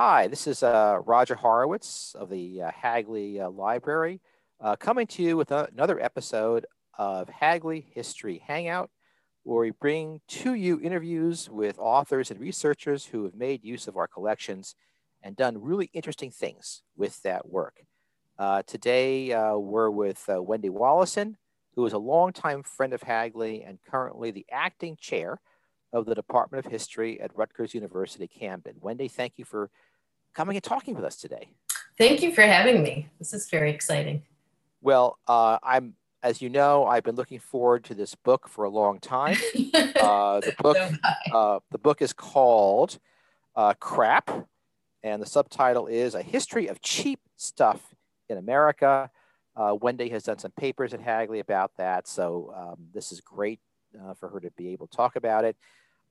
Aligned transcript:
Hi, 0.00 0.28
this 0.28 0.46
is 0.46 0.62
uh, 0.62 1.00
Roger 1.06 1.34
Horowitz 1.34 2.14
of 2.14 2.30
the 2.30 2.62
uh, 2.62 2.70
Hagley 2.70 3.40
uh, 3.40 3.50
Library, 3.50 4.20
uh, 4.60 4.76
coming 4.76 5.08
to 5.08 5.24
you 5.24 5.36
with 5.36 5.50
a- 5.50 5.68
another 5.72 5.98
episode 5.98 6.66
of 6.96 7.28
Hagley 7.28 7.84
History 7.96 8.40
Hangout, 8.46 8.90
where 9.42 9.58
we 9.58 9.72
bring 9.72 10.20
to 10.28 10.54
you 10.54 10.80
interviews 10.80 11.50
with 11.50 11.80
authors 11.80 12.30
and 12.30 12.38
researchers 12.38 13.06
who 13.06 13.24
have 13.24 13.34
made 13.34 13.64
use 13.64 13.88
of 13.88 13.96
our 13.96 14.06
collections 14.06 14.76
and 15.20 15.34
done 15.34 15.60
really 15.60 15.90
interesting 15.92 16.30
things 16.30 16.82
with 16.96 17.20
that 17.24 17.48
work. 17.48 17.80
Uh, 18.38 18.62
today, 18.68 19.32
uh, 19.32 19.56
we're 19.56 19.90
with 19.90 20.26
Wendy 20.28 20.68
Woloson, 20.68 21.34
who 21.74 21.84
is 21.84 21.92
a 21.92 21.98
longtime 21.98 22.62
friend 22.62 22.92
of 22.92 23.02
Hagley 23.02 23.64
and 23.64 23.80
currently 23.90 24.30
the 24.30 24.46
acting 24.52 24.96
chair 25.00 25.40
of 25.92 26.06
the 26.06 26.14
Department 26.14 26.64
of 26.64 26.70
History 26.70 27.20
at 27.20 27.36
Rutgers 27.36 27.74
University 27.74 28.28
Camden. 28.28 28.74
Wendy, 28.80 29.08
thank 29.08 29.32
you 29.36 29.44
for 29.44 29.70
coming 30.38 30.56
and 30.56 30.62
talking 30.62 30.94
with 30.94 31.04
us 31.04 31.16
today. 31.16 31.48
Thank 31.98 32.22
you 32.22 32.32
for 32.32 32.42
having 32.42 32.80
me. 32.80 33.08
This 33.18 33.34
is 33.34 33.50
very 33.50 33.72
exciting. 33.72 34.22
Well, 34.80 35.18
uh, 35.26 35.58
I'm, 35.64 35.94
as 36.22 36.40
you 36.40 36.48
know, 36.48 36.86
I've 36.86 37.02
been 37.02 37.16
looking 37.16 37.40
forward 37.40 37.82
to 37.86 37.94
this 37.94 38.14
book 38.14 38.48
for 38.48 38.64
a 38.64 38.70
long 38.70 39.00
time. 39.00 39.36
Uh, 39.98 40.40
the 40.40 40.54
book, 40.58 40.76
uh, 41.32 41.58
the 41.70 41.78
book 41.78 42.00
is 42.00 42.12
called 42.12 42.98
uh, 43.56 43.74
"Crap," 43.78 44.30
and 45.02 45.20
the 45.20 45.26
subtitle 45.26 45.86
is 45.86 46.14
"A 46.14 46.22
History 46.22 46.68
of 46.68 46.80
Cheap 46.80 47.20
Stuff 47.36 47.94
in 48.28 48.38
America." 48.38 49.10
Uh, 49.54 49.76
Wendy 49.80 50.08
has 50.08 50.22
done 50.22 50.38
some 50.38 50.52
papers 50.52 50.94
at 50.94 51.00
Hagley 51.00 51.40
about 51.40 51.72
that, 51.76 52.08
so 52.08 52.54
um, 52.56 52.86
this 52.94 53.12
is 53.12 53.20
great 53.20 53.60
uh, 54.00 54.14
for 54.14 54.28
her 54.30 54.40
to 54.40 54.50
be 54.52 54.68
able 54.68 54.86
to 54.86 54.96
talk 54.96 55.16
about 55.16 55.44
it. 55.44 55.56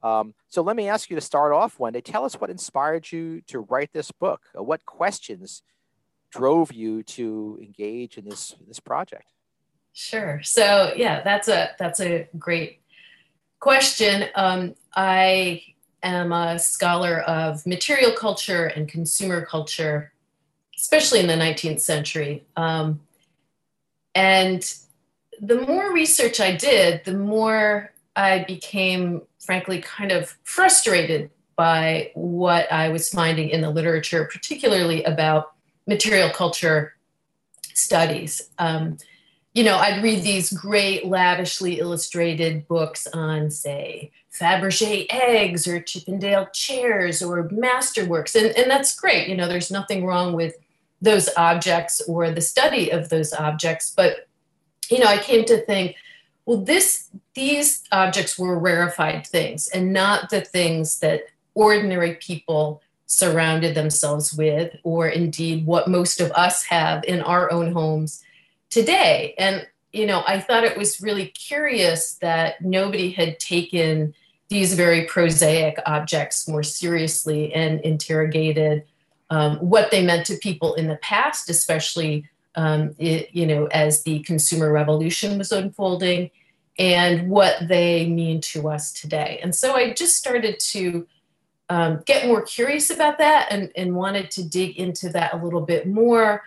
Um, 0.04 0.34
so 0.48 0.62
let 0.62 0.76
me 0.76 0.88
ask 0.88 1.10
you 1.10 1.16
to 1.16 1.22
start 1.22 1.54
off, 1.54 1.80
Wendy. 1.80 2.02
Tell 2.02 2.24
us 2.24 2.36
what 2.36 2.50
inspired 2.50 3.12
you 3.12 3.42
to 3.48 3.60
write 3.60 3.92
this 3.94 4.12
book. 4.12 4.42
What 4.54 4.86
questions 4.86 5.64
drove 6.32 6.74
you 6.74 7.04
to 7.04 7.60
engage 7.62 8.18
in 8.18 8.26
this 8.26 8.56
this 8.68 8.80
project? 8.80 9.34
Sure. 9.94 10.42
So 10.44 10.94
yeah, 10.96 11.22
that's 11.24 11.48
a 11.48 11.72
that's 11.80 12.00
a 12.00 12.28
great 12.38 12.82
question. 13.60 14.26
Um, 14.36 14.76
I 14.96 15.64
am 16.04 16.32
a 16.32 16.60
scholar 16.60 17.22
of 17.22 17.66
material 17.66 18.12
culture 18.12 18.68
and 18.68 18.88
consumer 18.88 19.46
culture, 19.46 20.14
especially 20.78 21.20
in 21.20 21.28
the 21.28 21.34
19th 21.34 21.82
century. 21.82 22.46
Um, 22.56 23.02
and 24.14 24.64
the 25.42 25.62
more 25.62 25.94
research 25.94 26.40
I 26.40 26.56
did, 26.56 27.04
the 27.06 27.14
more 27.14 27.92
I 28.18 28.44
became, 28.44 29.22
frankly, 29.40 29.82
kind 29.82 30.12
of 30.12 30.36
frustrated 30.44 31.30
by 31.56 32.12
what 32.16 32.72
I 32.72 32.90
was 32.90 33.10
finding 33.10 33.50
in 33.50 33.62
the 33.62 33.70
literature, 33.70 34.26
particularly 34.32 35.04
about 35.04 35.54
material 35.86 36.30
culture 36.30 36.96
studies. 37.74 38.50
Um, 38.58 38.98
you 39.54 39.64
know, 39.64 39.78
I'd 39.78 40.04
read 40.04 40.24
these 40.24 40.52
great, 40.52 41.06
lavishly 41.06 41.80
illustrated 41.80 42.68
books 42.68 43.08
on, 43.08 43.50
say, 43.50 44.12
Fabergé 44.32 45.08
eggs 45.10 45.68
or 45.68 45.82
Chippendale 45.82 46.48
chairs 46.54 47.24
or 47.24 47.48
masterworks. 47.50 48.36
And, 48.36 48.56
and 48.58 48.70
that's 48.70 49.00
great. 49.00 49.28
You 49.28 49.36
know, 49.36 49.48
there's 49.48 49.72
nothing 49.72 50.06
wrong 50.06 50.34
with 50.34 50.56
those 51.02 51.30
objects 51.38 52.02
or 52.08 52.30
the 52.30 52.42
study 52.42 52.92
of 52.92 53.10
those 53.10 53.34
objects. 53.34 53.92
But, 53.96 54.28
you 54.90 55.00
know, 55.00 55.08
I 55.08 55.18
came 55.18 55.44
to 55.46 55.58
think, 55.66 55.96
well, 56.46 56.58
this 56.58 57.10
these 57.38 57.84
objects 57.92 58.40
were 58.40 58.58
rarefied 58.58 59.28
things 59.28 59.68
and 59.68 59.94
not 59.94 60.32
the 60.32 60.42
things 60.42 61.00
that 61.02 61.22
ordinary 61.54 62.16
people 62.16 62.82
surrounded 63.06 63.76
themselves 63.76 64.34
with, 64.34 64.76
or 64.82 65.08
indeed 65.08 65.64
what 65.64 65.88
most 65.88 66.20
of 66.20 66.32
us 66.32 66.64
have 66.64 67.04
in 67.04 67.22
our 67.22 67.52
own 67.52 67.72
homes 67.74 68.24
today. 68.72 69.36
And, 69.38 69.68
you 69.94 70.08
know, 70.08 70.24
I 70.26 70.40
thought 70.40 70.64
it 70.64 70.76
was 70.76 71.00
really 71.00 71.28
curious 71.28 72.16
that 72.16 72.60
nobody 72.62 73.12
had 73.12 73.40
taken 73.40 74.16
these 74.50 74.74
very 74.74 75.06
prosaic 75.06 75.78
objects 75.86 76.48
more 76.48 76.64
seriously 76.64 77.54
and 77.54 77.80
interrogated 77.82 78.84
um, 79.30 79.58
what 79.58 79.92
they 79.92 80.04
meant 80.04 80.26
to 80.26 80.38
people 80.38 80.74
in 80.74 80.88
the 80.88 80.98
past, 80.98 81.52
especially 81.52 82.28
um, 82.56 82.96
it, 82.98 83.30
you 83.32 83.46
know, 83.46 83.68
as 83.68 84.02
the 84.02 84.22
consumer 84.22 84.72
revolution 84.72 85.38
was 85.38 85.52
unfolding, 85.52 86.32
and 86.78 87.30
what 87.30 87.68
they 87.68 88.08
mean 88.08 88.40
to 88.42 88.70
us 88.70 88.94
today. 88.94 89.40
And 89.42 89.56
so 89.56 89.76
I 89.76 89.94
just 89.94 90.16
started 90.16 90.60
to 90.60 91.08
um, 91.70 92.04
get 92.06 92.28
more 92.28 92.42
curious 92.42 92.90
about 92.90 93.18
that 93.18 93.48
and, 93.52 93.72
and 93.76 93.96
wanted 93.96 94.32
to 94.32 94.44
dig 94.44 94.78
into 94.78 95.10
that 95.10 95.34
a 95.34 95.44
little 95.44 95.62
bit 95.62 95.88
more. 95.88 96.44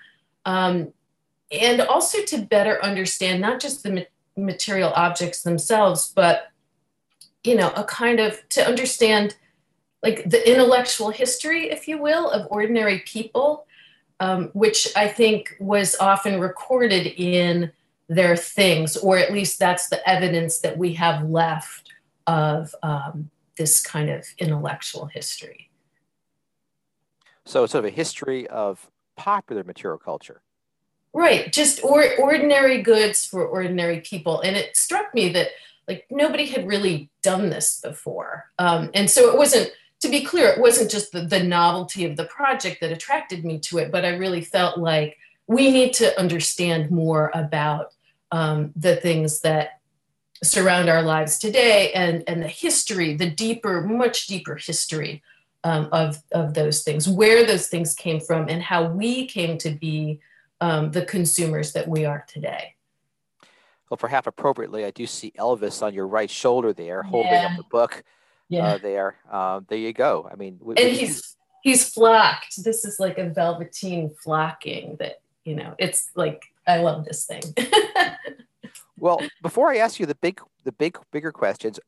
Um, 0.47 0.93
and 1.51 1.81
also 1.81 2.23
to 2.27 2.39
better 2.39 2.83
understand 2.83 3.41
not 3.41 3.61
just 3.61 3.83
the 3.83 3.91
ma- 3.91 4.03
material 4.37 4.93
objects 4.95 5.43
themselves, 5.43 6.13
but 6.15 6.51
you 7.43 7.55
know, 7.55 7.71
a 7.75 7.85
kind 7.85 8.21
of 8.21 8.47
to 8.51 8.67
understand 8.67 9.37
like 10.03 10.29
the 10.29 10.51
intellectual 10.51 11.11
history, 11.11 11.71
if 11.71 11.89
you 11.89 12.01
will, 12.01 12.31
of 12.31 12.47
ordinary 12.51 13.01
people, 13.01 13.67
um, 14.21 14.51
which 14.53 14.89
I 14.97 15.09
think 15.09 15.57
was 15.59 15.97
often 15.99 16.41
recorded 16.41 17.07
in 17.07 17.73
their 18.11 18.37
things, 18.37 18.97
or 18.97 19.17
at 19.19 19.33
least 19.33 19.61
that's 19.61 19.89
the 19.89 20.07
evidence 20.07 20.59
that 20.59 20.77
we 20.77 20.93
have 20.95 21.31
left 21.31 21.93
of 22.27 22.75
um, 22.83 23.31
this 23.57 23.81
kind 23.81 24.11
of 24.11 24.27
intellectual 24.39 25.07
history. 25.07 25.71
So, 27.47 27.65
sort 27.67 27.85
of 27.85 27.93
a 27.93 27.95
history 27.95 28.49
of 28.49 28.91
popular 29.17 29.63
material 29.63 29.99
culture. 29.99 30.43
Right, 31.13 31.53
just 31.53 31.85
or, 31.85 32.05
ordinary 32.19 32.83
goods 32.83 33.25
for 33.25 33.47
ordinary 33.47 34.01
people. 34.01 34.41
And 34.41 34.57
it 34.57 34.77
struck 34.77 35.15
me 35.15 35.29
that 35.31 35.49
like 35.87 36.07
nobody 36.11 36.47
had 36.47 36.67
really 36.67 37.11
done 37.23 37.49
this 37.49 37.81
before. 37.81 38.51
Um, 38.59 38.91
and 38.93 39.09
so 39.09 39.31
it 39.31 39.37
wasn't, 39.37 39.71
to 40.01 40.09
be 40.09 40.25
clear, 40.25 40.49
it 40.49 40.61
wasn't 40.61 40.91
just 40.91 41.13
the, 41.13 41.23
the 41.23 41.43
novelty 41.43 42.05
of 42.05 42.17
the 42.17 42.25
project 42.25 42.81
that 42.81 42.93
attracted 42.93 43.45
me 43.45 43.59
to 43.61 43.79
it, 43.79 43.91
but 43.91 44.05
I 44.05 44.11
really 44.17 44.41
felt 44.41 44.79
like 44.79 45.19
we 45.47 45.71
need 45.71 45.93
to 45.95 46.17
understand 46.19 46.91
more 46.93 47.33
about 47.35 47.93
um, 48.33 48.73
the 48.77 48.97
things 48.97 49.41
that 49.41 49.81
surround 50.43 50.89
our 50.89 51.03
lives 51.03 51.39
today 51.39 51.93
and, 51.93 52.25
and 52.27 52.43
the 52.43 52.49
history, 52.49 53.15
the 53.15 53.31
deeper, 53.31 53.83
much 53.83 54.27
deeper 54.27 54.57
history 54.57 55.23
um, 55.65 55.89
of, 55.93 56.23
of 56.33 56.55
those 56.55 56.83
things, 56.83 57.09
where 57.09 57.45
those 57.45 57.69
things 57.69 57.95
came 57.95 58.21
from, 58.21 58.49
and 58.49 58.63
how 58.63 58.87
we 58.89 59.27
came 59.27 59.59
to 59.59 59.71
be 59.71 60.21
um, 60.61 60.91
the 60.93 61.05
consumers 61.05 61.73
that 61.73 61.89
we 61.89 62.05
are 62.05 62.25
today. 62.29 62.75
Well, 63.91 63.99
perhaps 63.99 64.29
appropriately, 64.29 64.85
I 64.85 64.91
do 64.91 65.07
see 65.07 65.33
Elvis 65.37 65.83
on 65.83 65.93
your 65.93 66.07
right 66.07 66.31
shoulder 66.31 66.73
there, 66.73 67.03
holding 67.03 67.33
yeah. 67.33 67.49
up 67.51 67.57
the 67.57 67.65
book. 67.65 67.97
Uh, 67.97 68.03
yeah. 68.49 68.67
Uh, 68.67 68.79
there, 68.79 69.17
uh, 69.31 69.61
there 69.69 69.79
you 69.79 69.93
go. 69.93 70.29
I 70.31 70.37
mean, 70.37 70.61
and 70.77 70.79
he's 70.79 71.37
he's 71.63 71.89
flocked. 71.89 72.63
This 72.65 72.85
is 72.85 72.99
like 72.99 73.19
a 73.19 73.29
velveteen 73.29 74.11
flocking 74.23 74.97
that 74.99 75.21
you 75.45 75.57
know. 75.57 75.75
It's 75.79 76.11
like 76.15 76.45
I 76.67 76.79
love 76.79 77.05
this 77.05 77.27
thing. 77.27 77.43
well, 79.01 79.21
before 79.43 79.71
I 79.71 79.79
ask 79.79 79.99
you 79.99 80.07
the 80.07 80.15
big, 80.15 80.41
the 80.65 80.73
big, 80.73 80.99
bigger 81.13 81.33
questions, 81.33 81.81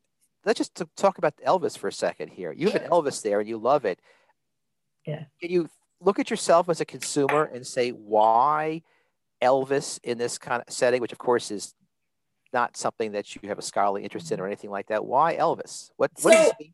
let's 0.45 0.59
just 0.59 0.83
talk 0.97 1.19
about 1.19 1.35
Elvis 1.47 1.77
for 1.77 1.89
a 1.89 1.93
second 1.93 2.29
here. 2.29 2.53
You 2.53 2.71
have 2.71 2.83
an 2.83 2.91
Elvis 2.91 3.23
there, 3.23 3.41
and 3.41 3.49
you 3.49 3.59
love 3.59 3.85
it. 3.85 4.01
Yeah. 5.07 5.25
Can 5.41 5.51
you 5.51 5.69
look 6.01 6.19
at 6.19 6.31
yourself 6.31 6.69
as 6.69 6.81
a 6.81 6.85
consumer 6.85 7.45
and 7.45 7.67
say 7.67 7.91
why 7.91 8.83
Elvis 9.43 9.99
in 10.03 10.19
this 10.19 10.39
kind 10.39 10.63
of 10.67 10.73
setting, 10.73 11.01
which 11.01 11.13
of 11.13 11.19
course 11.19 11.51
is 11.51 11.75
not 12.53 12.77
something 12.77 13.13
that 13.13 13.35
you 13.35 13.49
have 13.49 13.59
a 13.59 13.63
scholarly 13.63 14.03
interest 14.03 14.33
in 14.33 14.41
or 14.41 14.47
anything 14.47 14.71
like 14.71 14.89
that? 14.89 15.05
Why 15.05 15.37
Elvis? 15.37 15.91
What, 15.97 16.11
what 16.23 16.35
so, 16.35 16.45
does 16.45 16.53
mean 16.61 16.73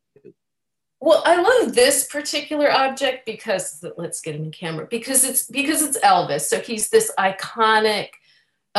well, 1.01 1.23
I 1.25 1.41
love 1.41 1.75
this 1.75 2.09
particular 2.09 2.73
object 2.73 3.25
because 3.25 3.85
let's 3.97 4.21
get 4.21 4.35
him 4.35 4.45
in 4.45 4.51
camera 4.51 4.87
because 4.91 5.25
it's 5.25 5.47
because 5.47 5.81
it's 5.83 5.99
Elvis. 6.01 6.43
So 6.43 6.61
he's 6.61 6.89
this 6.89 7.13
iconic 7.19 8.09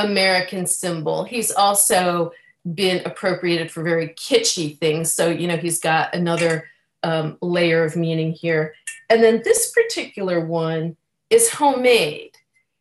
American 0.06 0.66
symbol. 0.66 1.24
He's 1.24 1.52
also 1.52 2.32
been 2.74 3.06
appropriated 3.06 3.72
for 3.72 3.84
very 3.84 4.10
kitschy 4.10 4.78
things. 4.78 5.12
So 5.12 5.30
you 5.30 5.48
know 5.48 5.58
he's 5.58 5.80
got 5.80 6.14
another 6.16 6.70
um, 7.04 7.38
layer 7.42 7.84
of 7.84 7.96
meaning 7.96 8.32
here. 8.32 8.74
And 9.10 9.24
then 9.24 9.42
this 9.44 9.72
particular 9.72 10.46
one 10.46 10.98
is 11.30 11.50
homemade. 11.52 12.36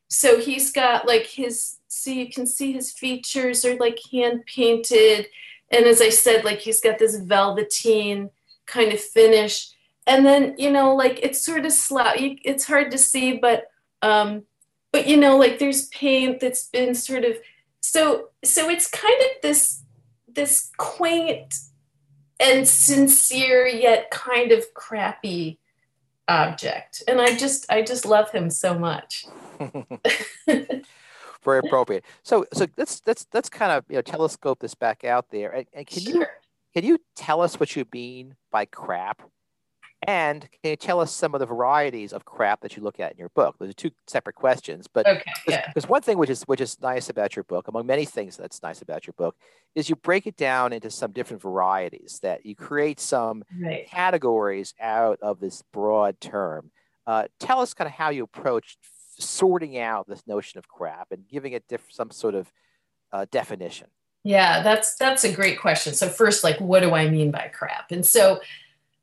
So 0.09 0.41
he's 0.41 0.73
got 0.73 1.07
like 1.07 1.27
his 1.27 1.77
so 1.89 2.11
you 2.11 2.31
can 2.31 2.47
see 2.47 2.73
his 2.73 2.93
features 2.93 3.65
are 3.65 3.77
like 3.77 3.99
hand 4.11 4.45
painted. 4.47 5.27
And 5.71 5.85
as 5.85 6.01
I 6.01 6.11
said, 6.11 6.45
like 6.45 6.61
he's 6.61 6.81
got 6.81 6.99
this 6.99 7.17
velveteen 7.17 8.31
kind 8.67 8.93
of 8.93 9.01
finish 9.01 9.73
and 10.09 10.25
then 10.25 10.55
you 10.59 10.73
know 10.73 10.95
like 10.97 11.21
it's 11.23 11.45
sort 11.45 11.65
of 11.65 11.73
slap 11.73 12.17
it's 12.19 12.65
hard 12.65 12.91
to 12.91 12.99
see 12.99 13.37
but 13.37 13.71
um 14.03 14.43
but 14.93 15.07
you 15.07 15.17
know 15.17 15.37
like 15.37 15.59
there's 15.59 15.89
paint 15.89 16.41
that's 16.41 16.69
been 16.69 16.95
sort 16.95 17.25
of 17.25 17.37
so 17.81 18.29
so 18.45 18.69
it's 18.69 18.89
kind 18.89 19.21
of 19.23 19.43
this 19.43 19.83
this 20.27 20.71
quaint 20.77 21.55
and 22.41 22.69
sincere 22.69 23.67
yet 23.67 24.11
kind 24.11 24.53
of 24.53 24.73
crappy 24.75 25.59
object. 26.29 27.03
And 27.09 27.21
i 27.21 27.37
just 27.37 27.67
i 27.71 27.83
just 27.83 28.05
love 28.05 28.31
him 28.31 28.51
so 28.51 28.79
much. 28.79 29.27
Very 31.45 31.61
appropriate. 31.61 32.05
So 32.23 32.47
so 32.53 32.67
let's 32.77 33.03
let's 33.07 33.27
let's 33.33 33.49
kind 33.49 33.73
of 33.73 33.85
you 33.89 33.97
know 33.97 34.03
telescope 34.03 34.61
this 34.61 34.75
back 34.75 35.05
out 35.05 35.31
there. 35.31 35.51
And, 35.51 35.67
and 35.73 35.87
can 35.87 36.03
sure. 36.03 36.15
you 36.15 36.27
can 36.75 36.85
you 36.85 36.99
tell 37.17 37.41
us 37.41 37.59
what 37.59 37.75
you 37.75 37.85
mean 37.93 38.37
by 38.51 38.67
crap 38.67 39.23
and 40.07 40.43
can 40.43 40.71
you 40.71 40.77
tell 40.77 41.01
us 41.01 41.13
some 41.13 41.35
of 41.35 41.41
the 41.41 41.47
varieties 41.47 42.13
of 42.13 42.25
crap 42.25 42.61
that 42.61 42.77
you 42.77 42.83
look 42.83 43.01
at 43.01 43.13
in 43.13 43.19
your 43.19 43.31
book? 43.31 43.57
Those 43.59 43.71
are 43.71 43.75
two 43.75 43.91
separate 44.07 44.37
questions, 44.37 44.87
but 44.87 45.07
okay, 45.07 45.33
yeah. 45.49 45.67
because 45.67 45.89
one 45.89 46.03
thing 46.03 46.19
which 46.19 46.31
is 46.31 46.45
which 46.45 46.61
is 46.61 46.81
nice 46.81 47.11
about 47.11 47.35
your 47.35 47.43
book, 47.45 47.67
among 47.69 47.87
many 47.87 48.05
things 48.05 48.37
that's 48.37 48.63
nice 48.63 48.81
about 48.81 49.07
your 49.07 49.15
book, 49.19 49.37
is 49.75 49.89
you 49.89 49.97
break 49.97 50.27
it 50.27 50.37
down 50.37 50.73
into 50.73 50.91
some 50.91 51.11
different 51.11 51.43
varieties. 51.43 52.21
That 52.23 52.47
you 52.47 52.55
create 52.55 53.01
some 53.01 53.43
right. 53.61 53.89
categories 53.89 54.73
out 54.81 55.19
of 55.21 55.41
this 55.41 55.63
broad 55.73 56.21
term. 56.21 56.71
Uh, 57.07 57.25
tell 57.41 57.61
us 57.61 57.75
kind 57.75 57.89
of 57.89 57.95
how 57.95 58.11
you 58.11 58.23
approach 58.23 58.79
sorting 59.19 59.79
out 59.79 60.07
this 60.07 60.27
notion 60.27 60.59
of 60.59 60.69
crap 60.69 61.11
and 61.11 61.27
giving 61.29 61.55
it 61.55 61.65
diff- 61.69 61.89
some 61.91 62.11
sort 62.13 62.37
of 62.37 62.53
uh, 63.13 63.27
definition. 63.33 63.89
Yeah, 64.23 64.63
that's 64.63 64.95
that's 64.97 65.25
a 65.25 65.33
great 65.33 65.59
question. 65.59 65.95
So 65.95 66.09
first, 66.09 66.45
like, 66.45 66.61
what 66.61 66.83
do 66.83 66.95
I 66.95 67.09
mean 67.09 67.31
by 67.31 67.51
crap? 67.53 67.91
And 67.91 68.05
so 68.05 68.41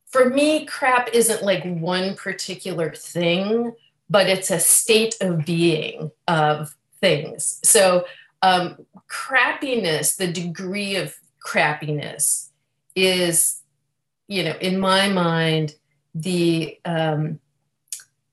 for 0.07 0.29
me, 0.29 0.65
crap 0.65 1.09
isn't 1.13 1.43
like 1.43 1.63
one 1.63 2.15
particular 2.15 2.93
thing, 2.93 3.73
but 4.09 4.27
it's 4.27 4.51
a 4.51 4.59
state 4.59 5.15
of 5.21 5.45
being 5.45 6.11
of 6.27 6.75
things. 7.01 7.59
So, 7.63 8.05
um, 8.41 8.85
crappiness, 9.09 10.17
the 10.17 10.27
degree 10.27 10.95
of 10.95 11.15
crappiness 11.45 12.49
is, 12.95 13.61
you 14.27 14.43
know, 14.43 14.55
in 14.61 14.79
my 14.79 15.09
mind, 15.09 15.75
the 16.13 16.79
um, 16.85 17.39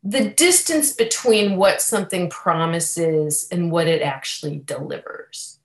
the 0.05 0.31
distance 0.31 0.93
between 0.93 1.57
what 1.57 1.81
something 1.81 2.29
promises 2.29 3.49
and 3.51 3.71
what 3.71 3.87
it 3.87 4.03
actually 4.03 4.59
delivers. 4.65 5.59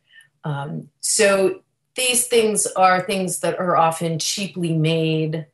Um, 0.43 0.89
so 0.99 1.61
these 1.95 2.27
things 2.27 2.67
are 2.67 3.01
things 3.01 3.39
that 3.39 3.59
are 3.59 3.75
often 3.75 4.19
cheaply 4.19 4.73
made 4.73 5.47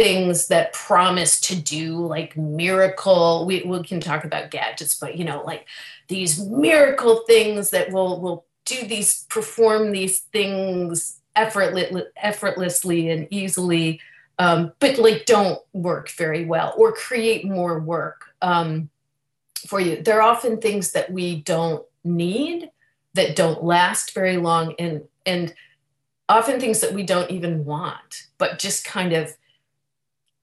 things 0.00 0.48
that 0.48 0.72
promise 0.72 1.38
to 1.42 1.54
do 1.54 1.98
like 2.06 2.34
miracle. 2.34 3.44
We, 3.44 3.62
we 3.66 3.82
can 3.82 4.00
talk 4.00 4.24
about 4.24 4.50
gadgets 4.50 4.94
but 4.98 5.18
you 5.18 5.24
know 5.26 5.42
like 5.44 5.66
these 6.08 6.40
miracle 6.40 7.22
things 7.26 7.68
that 7.70 7.92
will 7.92 8.18
will 8.18 8.46
do 8.64 8.86
these 8.86 9.24
perform 9.24 9.92
these 9.92 10.20
things 10.20 11.20
effortless, 11.36 11.92
effortlessly 12.16 13.10
and 13.10 13.28
easily 13.30 14.00
um, 14.38 14.72
but 14.78 14.96
like 14.96 15.26
don't 15.26 15.60
work 15.74 16.08
very 16.12 16.46
well 16.46 16.72
or 16.78 16.92
create 16.92 17.44
more 17.44 17.78
work 17.78 18.34
um, 18.40 18.88
for 19.66 19.80
you. 19.80 20.02
They're 20.02 20.22
often 20.22 20.62
things 20.62 20.92
that 20.92 21.12
we 21.12 21.42
don't 21.42 21.84
need 22.04 22.70
that 23.12 23.36
don't 23.36 23.62
last 23.62 24.14
very 24.14 24.38
long 24.38 24.74
and 24.78 25.02
and 25.26 25.52
often 26.30 26.58
things 26.58 26.80
that 26.80 26.94
we 26.94 27.02
don't 27.02 27.30
even 27.30 27.66
want 27.66 28.28
but 28.38 28.58
just 28.58 28.82
kind 28.86 29.12
of 29.12 29.36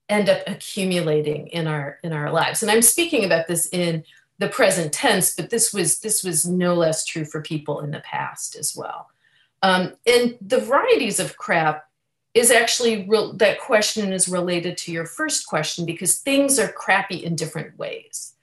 end 0.08 0.28
up 0.28 0.42
accumulating 0.46 1.48
in 1.48 1.66
our 1.66 1.98
in 2.02 2.12
our 2.12 2.30
lives. 2.30 2.62
And 2.62 2.70
i'm 2.70 2.82
speaking 2.82 3.24
about 3.24 3.46
this 3.46 3.68
in 3.72 4.04
the 4.38 4.48
present 4.48 4.92
tense 4.92 5.34
but 5.34 5.50
this 5.50 5.74
was 5.74 6.00
this 6.00 6.22
was 6.22 6.46
no 6.46 6.74
less 6.74 7.04
true 7.04 7.24
for 7.24 7.42
people 7.42 7.80
in 7.80 7.90
the 7.90 8.00
past 8.00 8.56
as 8.56 8.76
well. 8.76 9.10
Um, 9.62 9.94
and 10.06 10.36
the 10.40 10.60
varieties 10.60 11.18
of 11.18 11.36
crap 11.36 11.88
is 12.34 12.50
actually 12.50 13.06
real, 13.08 13.32
that 13.34 13.60
question 13.60 14.12
is 14.12 14.28
related 14.28 14.76
to 14.76 14.92
your 14.92 15.06
first 15.06 15.46
question 15.46 15.84
because 15.84 16.18
things 16.18 16.58
are 16.58 16.68
crappy 16.68 17.24
in 17.24 17.34
different 17.34 17.76
ways. 17.76 18.34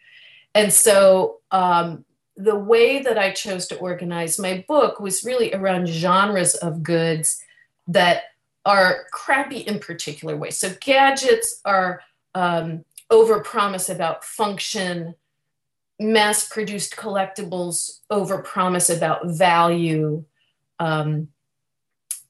And 0.53 0.73
so 0.73 1.39
um, 1.51 2.03
the 2.37 2.55
way 2.55 3.01
that 3.01 3.17
i 3.17 3.31
chose 3.31 3.67
to 3.67 3.77
organize 3.77 4.37
my 4.37 4.65
book 4.67 4.99
was 4.99 5.23
really 5.23 5.53
around 5.53 5.87
genres 5.87 6.55
of 6.55 6.83
goods 6.83 7.41
that 7.87 8.23
are 8.65 9.05
crappy 9.11 9.59
in 9.59 9.79
particular 9.79 10.35
ways. 10.35 10.57
So 10.57 10.71
gadgets 10.81 11.61
are 11.65 12.01
um, 12.33 12.83
overpromise 13.11 13.93
about 13.93 14.23
function, 14.23 15.15
mass 15.99 16.47
produced 16.47 16.95
collectibles 16.95 17.99
overpromise 18.11 18.95
about 18.95 19.27
value, 19.27 20.25
um, 20.79 21.29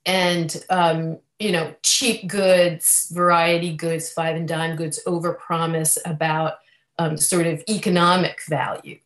and 0.06 0.64
um, 0.70 1.20
you 1.40 1.52
know 1.52 1.74
cheap 1.82 2.28
goods, 2.28 3.10
variety 3.12 3.76
goods, 3.76 4.12
five 4.12 4.36
and 4.36 4.48
dime 4.48 4.76
goods 4.76 5.00
overpromise 5.08 5.98
about 6.06 6.56
um, 7.00 7.18
sort 7.18 7.48
of 7.48 7.64
economic 7.70 8.42
value. 8.48 9.00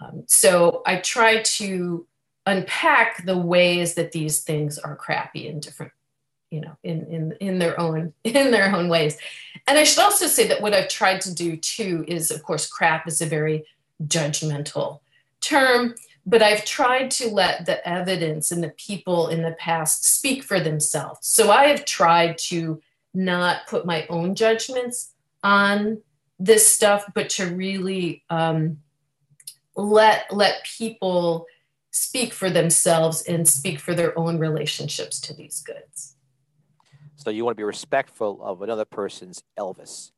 Um, 0.00 0.24
so 0.26 0.82
I 0.84 0.96
try 0.96 1.42
to 1.42 2.06
unpack 2.44 3.24
the 3.24 3.36
ways 3.36 3.94
that 3.94 4.12
these 4.12 4.42
things 4.42 4.78
are 4.78 4.94
crappy 4.94 5.48
in 5.48 5.60
different 5.60 5.92
you 6.50 6.60
know 6.60 6.76
in 6.82 7.06
in 7.06 7.32
in 7.40 7.58
their 7.58 7.78
own 7.80 8.12
in 8.24 8.50
their 8.50 8.74
own 8.74 8.88
ways. 8.88 9.16
And 9.66 9.78
i 9.78 9.84
should 9.84 10.02
also 10.02 10.26
say 10.26 10.46
that 10.48 10.62
what 10.62 10.74
i've 10.74 10.88
tried 10.88 11.20
to 11.22 11.34
do 11.34 11.56
too 11.56 12.04
is 12.06 12.30
of 12.30 12.42
course 12.42 12.66
crap 12.66 13.06
is 13.08 13.20
a 13.20 13.26
very 13.26 13.64
judgmental 14.04 15.00
term 15.40 15.94
but 16.24 16.42
i've 16.42 16.64
tried 16.64 17.10
to 17.10 17.28
let 17.28 17.66
the 17.66 17.86
evidence 17.88 18.52
and 18.52 18.62
the 18.62 18.70
people 18.70 19.28
in 19.28 19.42
the 19.42 19.52
past 19.52 20.04
speak 20.04 20.42
for 20.42 20.60
themselves. 20.60 21.26
So 21.26 21.50
i 21.50 21.66
have 21.66 21.84
tried 21.84 22.38
to 22.50 22.80
not 23.14 23.66
put 23.66 23.86
my 23.86 24.06
own 24.08 24.34
judgments 24.34 25.12
on 25.42 26.02
this 26.38 26.70
stuff 26.70 27.06
but 27.14 27.30
to 27.30 27.46
really 27.46 28.22
um, 28.30 28.78
let 29.74 30.32
let 30.32 30.64
people 30.64 31.46
speak 31.90 32.34
for 32.34 32.50
themselves 32.50 33.22
and 33.22 33.48
speak 33.48 33.80
for 33.80 33.94
their 33.94 34.16
own 34.18 34.38
relationships 34.38 35.18
to 35.18 35.32
these 35.32 35.62
goods 35.62 36.15
so 37.26 37.30
you 37.30 37.44
want 37.44 37.56
to 37.56 37.60
be 37.60 37.64
respectful 37.64 38.38
of 38.40 38.62
another 38.62 38.84
person's 38.84 39.42
Elvis, 39.58 40.12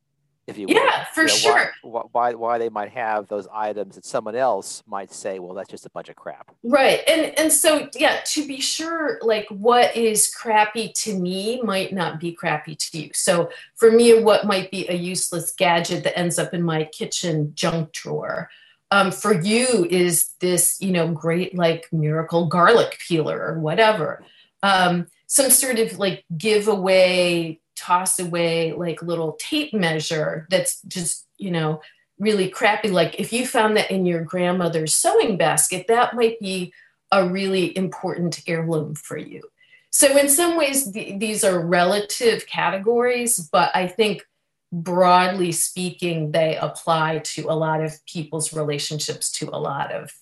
if 0.46 0.58
you 0.58 0.66
will. 0.66 0.74
Yeah, 0.74 1.06
for 1.14 1.22
you 1.22 1.28
know, 1.28 1.34
sure. 1.34 1.72
Why, 1.80 2.02
why, 2.12 2.34
why 2.34 2.58
they 2.58 2.68
might 2.68 2.90
have 2.90 3.28
those 3.28 3.48
items 3.50 3.94
that 3.94 4.04
someone 4.04 4.36
else 4.36 4.82
might 4.86 5.10
say, 5.10 5.38
well, 5.38 5.54
that's 5.54 5.70
just 5.70 5.86
a 5.86 5.90
bunch 5.94 6.10
of 6.10 6.16
crap. 6.16 6.54
Right. 6.62 7.00
And 7.08 7.32
and 7.38 7.50
so 7.50 7.88
yeah, 7.96 8.20
to 8.26 8.46
be 8.46 8.60
sure, 8.60 9.20
like 9.22 9.46
what 9.48 9.96
is 9.96 10.30
crappy 10.30 10.92
to 10.96 11.18
me 11.18 11.62
might 11.62 11.94
not 11.94 12.20
be 12.20 12.32
crappy 12.32 12.74
to 12.74 12.98
you. 12.98 13.10
So 13.14 13.48
for 13.74 13.90
me, 13.90 14.20
what 14.20 14.44
might 14.44 14.70
be 14.70 14.86
a 14.90 14.94
useless 14.94 15.54
gadget 15.54 16.04
that 16.04 16.18
ends 16.18 16.38
up 16.38 16.52
in 16.52 16.62
my 16.62 16.84
kitchen 16.84 17.52
junk 17.54 17.92
drawer. 17.92 18.50
Um, 18.90 19.10
for 19.10 19.32
you 19.32 19.86
is 19.88 20.34
this, 20.40 20.76
you 20.78 20.92
know, 20.92 21.08
great 21.08 21.56
like 21.56 21.88
miracle 21.90 22.48
garlic 22.48 22.98
peeler 23.08 23.40
or 23.40 23.60
whatever. 23.60 24.22
Um, 24.62 25.06
some 25.28 25.50
sort 25.50 25.78
of 25.78 25.98
like 25.98 26.24
giveaway, 26.36 27.60
toss 27.76 28.18
away, 28.18 28.72
like 28.72 29.02
little 29.02 29.32
tape 29.38 29.72
measure 29.72 30.48
that's 30.50 30.82
just, 30.82 31.26
you 31.36 31.50
know, 31.50 31.80
really 32.18 32.48
crappy. 32.48 32.90
Like 32.90 33.20
if 33.20 33.32
you 33.32 33.46
found 33.46 33.76
that 33.76 33.90
in 33.90 34.04
your 34.04 34.24
grandmother's 34.24 34.94
sewing 34.94 35.36
basket, 35.36 35.86
that 35.86 36.14
might 36.14 36.40
be 36.40 36.72
a 37.12 37.28
really 37.28 37.76
important 37.76 38.42
heirloom 38.46 38.94
for 38.94 39.16
you. 39.16 39.42
So, 39.90 40.18
in 40.18 40.28
some 40.28 40.56
ways, 40.56 40.90
th- 40.92 41.18
these 41.18 41.44
are 41.44 41.58
relative 41.58 42.46
categories, 42.46 43.38
but 43.50 43.70
I 43.74 43.86
think 43.86 44.26
broadly 44.70 45.52
speaking, 45.52 46.32
they 46.32 46.56
apply 46.56 47.20
to 47.24 47.46
a 47.48 47.56
lot 47.56 47.82
of 47.82 48.04
people's 48.04 48.52
relationships 48.52 49.32
to 49.32 49.48
a 49.48 49.56
lot 49.56 49.92
of 49.92 50.12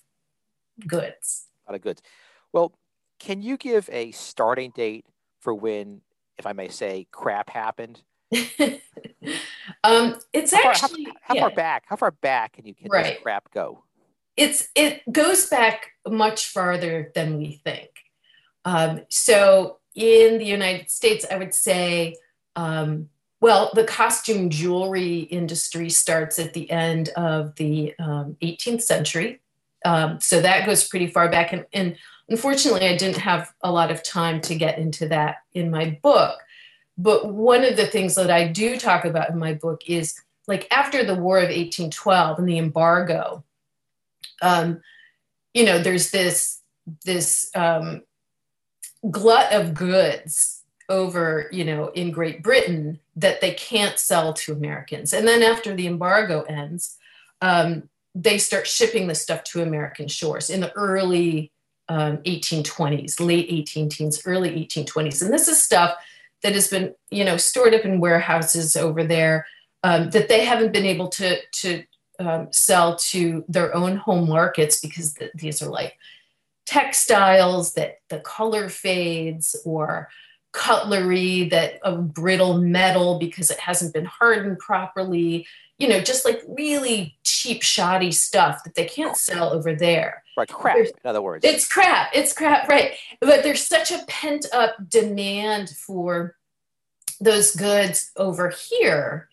goods. 0.87 1.47
A 1.67 1.73
lot 1.73 1.77
of 1.77 1.83
goods. 1.83 2.03
Well, 2.53 2.73
can 3.19 3.43
you 3.43 3.57
give 3.57 3.89
a 3.93 4.11
starting 4.13 4.73
date 4.75 5.07
for 5.41 5.55
when, 5.55 6.01
if 6.39 6.47
I 6.47 6.53
may 6.53 6.69
say, 6.69 7.07
crap 7.11 7.51
happened? 7.51 8.03
um, 9.85 10.17
it's 10.33 10.53
how 10.53 10.69
actually 10.69 11.05
far, 11.05 11.15
how, 11.23 11.29
how 11.29 11.35
yeah. 11.35 11.41
far 11.41 11.51
back? 11.51 11.85
How 11.87 11.97
far 11.97 12.11
back 12.11 12.55
can 12.55 12.67
you 12.67 12.75
can 12.75 12.89
right. 12.91 13.23
crap 13.23 13.51
go? 13.53 13.85
It's 14.37 14.69
it 14.75 15.03
goes 15.11 15.49
back 15.49 15.93
much 16.07 16.49
farther 16.49 17.11
than 17.15 17.39
we 17.39 17.61
think. 17.65 17.91
Um, 18.65 19.03
so 19.09 19.79
in 19.95 20.39
the 20.39 20.45
United 20.45 20.91
States, 20.91 21.25
I 21.31 21.37
would 21.37 21.55
say, 21.55 22.17
um, 22.57 23.09
well, 23.41 23.71
the 23.75 23.85
costume 23.85 24.51
jewelry 24.51 25.21
industry 25.21 25.89
starts 25.89 26.39
at 26.39 26.53
the 26.53 26.71
end 26.71 27.11
of 27.11 27.55
the 27.57 27.95
18th 27.99 28.69
um, 28.69 28.79
century. 28.81 29.41
Um, 29.85 30.21
so 30.21 30.41
that 30.41 30.67
goes 30.67 30.87
pretty 30.89 31.07
far 31.07 31.29
back, 31.29 31.53
and, 31.53 31.65
and 31.73 31.97
Unfortunately, 32.29 32.89
I 32.89 32.97
didn't 32.97 33.19
have 33.19 33.53
a 33.63 33.71
lot 33.71 33.91
of 33.91 34.03
time 34.03 34.41
to 34.43 34.55
get 34.55 34.79
into 34.79 35.09
that 35.09 35.39
in 35.55 35.71
my 35.71 35.99
book. 36.03 36.39
But 36.99 37.33
one 37.33 37.63
of 37.65 37.77
the 37.77 37.87
things 37.87 38.15
that 38.15 38.31
I 38.31 38.49
do 38.49 38.77
talk 38.79 39.05
about 39.05 39.31
in 39.31 39.39
my 39.39 39.55
book 39.55 39.83
is 39.87 40.21
like 40.49 40.67
after 40.71 41.05
the 41.05 41.15
War 41.15 41.39
of 41.39 41.49
1812 41.49 42.39
and 42.39 42.49
the 42.49 42.59
embargo, 42.59 43.45
um, 44.43 44.81
you 45.55 45.65
know, 45.65 45.79
there's 45.79 46.11
this 46.11 46.61
this 47.05 47.51
um, 47.55 48.03
glut 49.11 49.53
of 49.53 49.75
goods 49.75 50.63
over, 50.89 51.49
you 51.51 51.65
know, 51.65 51.89
in 51.89 52.13
Great 52.13 52.43
Britain 52.43 53.01
that 53.17 53.41
they 53.41 53.53
can't 53.53 53.99
sell 53.99 54.33
to 54.33 54.53
Americans. 54.53 55.13
And 55.13 55.27
then 55.27 55.43
after 55.43 55.75
the 55.75 55.87
embargo 55.87 56.43
ends, 56.43 56.97
um, 57.41 57.89
they 58.15 58.39
start 58.39 58.67
shipping 58.67 59.09
the 59.09 59.15
stuff 59.15 59.45
to 59.45 59.63
American 59.63 60.09
shores 60.09 60.49
in 60.49 60.61
the 60.61 60.73
early 60.73 61.53
um, 61.89 62.19
1820s, 62.19 63.21
late 63.21 63.47
18 63.49 63.89
teens, 63.89 64.23
early 64.27 64.51
1820s. 64.67 65.23
And 65.23 65.33
this 65.33 65.49
is 65.49 65.63
stuff 65.63 65.95
that 66.43 66.55
has 66.55 66.69
been, 66.69 66.95
you 67.11 67.25
know, 67.25 67.37
stored 67.37 67.75
up 67.75 67.85
in 67.85 68.01
warehouses 68.01 68.77
over 68.77 69.05
there 69.05 69.47
um, 69.83 70.11
that 70.11 70.29
they 70.29 70.45
haven't 70.45 70.73
been 70.73 70.85
able 70.85 71.09
to, 71.09 71.39
to 71.53 71.85
um, 72.19 72.49
sell 72.51 72.97
to 72.97 73.45
their 73.49 73.75
own 73.75 73.97
home 73.97 74.29
markets 74.29 74.81
because 74.81 75.15
th- 75.15 75.33
these 75.35 75.63
are 75.63 75.69
like 75.69 75.97
textiles 76.65 77.75
that 77.75 78.01
the 78.09 78.19
color 78.21 78.69
fades 78.69 79.55
or 79.65 80.09
cutlery 80.53 81.49
that 81.51 81.79
of 81.83 82.15
brittle 82.15 82.59
metal 82.59 83.19
because 83.19 83.51
it 83.51 83.59
hasn't 83.59 83.93
been 83.93 84.07
hardened 84.07 84.59
properly 84.59 85.47
you 85.79 85.89
know 85.89 86.01
just 86.01 86.25
like 86.25 86.43
really 86.49 87.17
cheap 87.25 87.63
shoddy 87.63 88.13
stuff 88.13 88.63
that 88.65 88.75
they 88.75 88.87
can't 88.87 89.17
sell 89.17 89.53
over 89.53 89.75
there. 89.75 90.23
Right 90.37 90.49
crap 90.49 90.77
there's, 90.77 90.91
in 90.91 91.09
other 91.09 91.23
words. 91.23 91.45
It's 91.45 91.67
crap 91.69 92.11
it's 92.15 92.33
crap 92.33 92.69
right. 92.69 92.93
But 93.21 93.43
there's 93.43 93.67
such 93.67 93.91
a 93.91 94.05
pent 94.07 94.47
up 94.53 94.77
demand 94.89 95.71
for 95.71 96.37
those 97.21 97.55
goods 97.57 98.11
over 98.17 98.51
here 98.51 99.29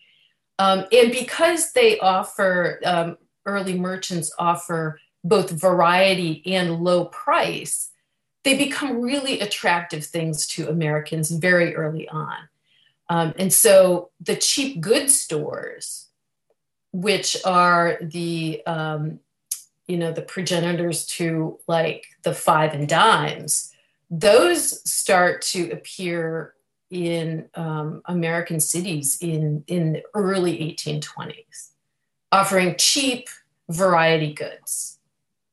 um, 0.58 0.84
and 0.90 1.12
because 1.12 1.72
they 1.72 1.98
offer 1.98 2.80
um, 2.84 3.18
early 3.44 3.78
merchants 3.78 4.32
offer 4.38 4.98
both 5.22 5.50
variety 5.50 6.42
and 6.46 6.82
low 6.82 7.06
price 7.06 7.90
they 8.44 8.56
become 8.56 9.00
really 9.00 9.40
attractive 9.40 10.04
things 10.04 10.46
to 10.46 10.68
Americans 10.68 11.30
very 11.30 11.74
early 11.74 12.06
on. 12.08 12.36
Um, 13.08 13.34
and 13.38 13.52
so 13.52 14.10
the 14.20 14.36
cheap 14.36 14.80
goods 14.80 15.18
stores, 15.18 16.03
which 16.94 17.36
are 17.44 17.98
the 18.00 18.62
um, 18.66 19.20
you 19.86 19.98
know 19.98 20.12
the 20.12 20.22
progenitors 20.22 21.04
to 21.06 21.58
like 21.66 22.06
the 22.22 22.32
five 22.32 22.72
and 22.72 22.88
dimes, 22.88 23.72
those 24.10 24.88
start 24.88 25.42
to 25.42 25.70
appear 25.70 26.54
in 26.90 27.48
um, 27.54 28.00
American 28.06 28.60
cities 28.60 29.18
in 29.20 29.64
in 29.66 29.94
the 29.94 30.02
early 30.14 30.58
1820s, 30.58 31.70
offering 32.32 32.76
cheap 32.78 33.28
variety 33.68 34.32
goods 34.32 34.98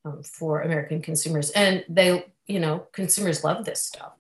um, 0.05 0.24
for 0.24 0.62
American 0.62 1.01
consumers, 1.01 1.50
and 1.51 1.83
they 1.89 2.25
you 2.51 2.60
know, 2.60 2.86
consumers 2.91 3.43
love 3.43 3.65
this 3.65 3.81
stuff. 3.81 4.12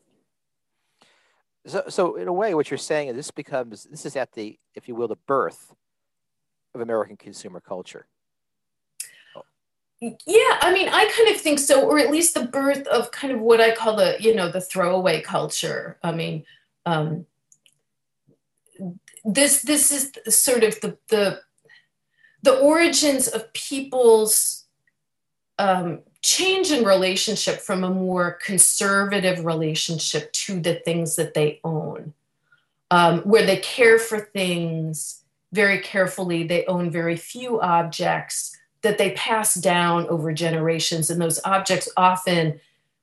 So, 1.67 1.83
so 1.89 2.15
in 2.15 2.27
a 2.27 2.33
way, 2.33 2.53
what 2.53 2.71
you're 2.71 2.77
saying 2.77 3.09
is 3.09 3.15
this 3.15 3.29
becomes 3.29 3.83
this 3.83 4.05
is 4.05 4.15
at 4.15 4.31
the, 4.31 4.57
if 4.73 4.87
you 4.87 4.95
will, 4.95 5.07
the 5.07 5.17
birth 5.27 5.73
of 6.73 6.81
American 6.81 7.17
consumer 7.17 7.59
culture. 7.59 8.07
Yeah, 10.01 10.57
I 10.61 10.73
mean, 10.73 10.89
I 10.89 11.11
kind 11.15 11.29
of 11.35 11.39
think 11.39 11.59
so, 11.59 11.87
or 11.87 11.99
at 11.99 12.09
least 12.09 12.33
the 12.33 12.45
birth 12.45 12.87
of 12.87 13.11
kind 13.11 13.31
of 13.31 13.39
what 13.39 13.61
I 13.61 13.75
call 13.75 13.95
the, 13.95 14.17
you 14.19 14.33
know, 14.33 14.49
the 14.49 14.61
throwaway 14.61 15.21
culture. 15.21 15.99
I 16.01 16.11
mean, 16.11 16.43
um, 16.87 17.27
this 19.23 19.61
this 19.61 19.91
is 19.91 20.11
sort 20.35 20.63
of 20.63 20.79
the 20.81 20.97
the 21.09 21.41
the 22.41 22.57
origins 22.57 23.27
of 23.27 23.53
people's 23.53 24.65
um, 25.59 25.99
change 26.23 26.71
in 26.71 26.83
relationship 26.83 27.59
from 27.59 27.83
a 27.83 27.89
more 27.91 28.39
conservative 28.43 29.45
relationship 29.45 30.33
to 30.33 30.59
the 30.59 30.75
things 30.75 31.15
that 31.15 31.35
they 31.35 31.59
own, 31.63 32.15
um, 32.89 33.19
where 33.19 33.45
they 33.45 33.57
care 33.57 33.99
for 33.99 34.19
things 34.19 35.20
very 35.51 35.79
carefully. 35.79 36.43
They 36.43 36.65
own 36.65 36.89
very 36.89 37.17
few 37.17 37.59
objects 37.59 38.57
that 38.81 38.97
they 38.97 39.11
pass 39.11 39.55
down 39.55 40.07
over 40.07 40.33
generations, 40.33 41.09
and 41.09 41.21
those 41.21 41.39
objects 41.45 41.89
often 41.95 42.59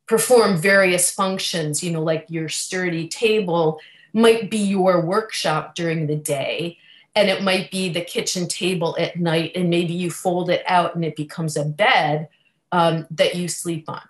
perform 0.06 0.56
various 0.56 1.10
functions. 1.10 1.82
You 1.82 1.92
know, 1.92 2.02
like 2.02 2.26
your 2.28 2.48
sturdy 2.48 3.08
table 3.08 3.80
might 4.12 4.50
be 4.50 4.58
your 4.58 5.00
workshop 5.00 5.74
during 5.74 6.06
the 6.06 6.16
day. 6.16 6.78
And 7.14 7.28
it 7.28 7.42
might 7.42 7.70
be 7.70 7.88
the 7.88 8.02
kitchen 8.02 8.46
table 8.46 8.96
at 8.98 9.18
night, 9.18 9.52
and 9.56 9.70
maybe 9.70 9.92
you 9.92 10.10
fold 10.10 10.50
it 10.50 10.62
out 10.66 10.94
and 10.94 11.04
it 11.04 11.16
becomes 11.16 11.56
a 11.56 11.64
bed 11.64 12.28
um, 12.70 13.06
that 13.10 13.34
you 13.34 13.48
sleep 13.48 13.88
on. 13.88 14.02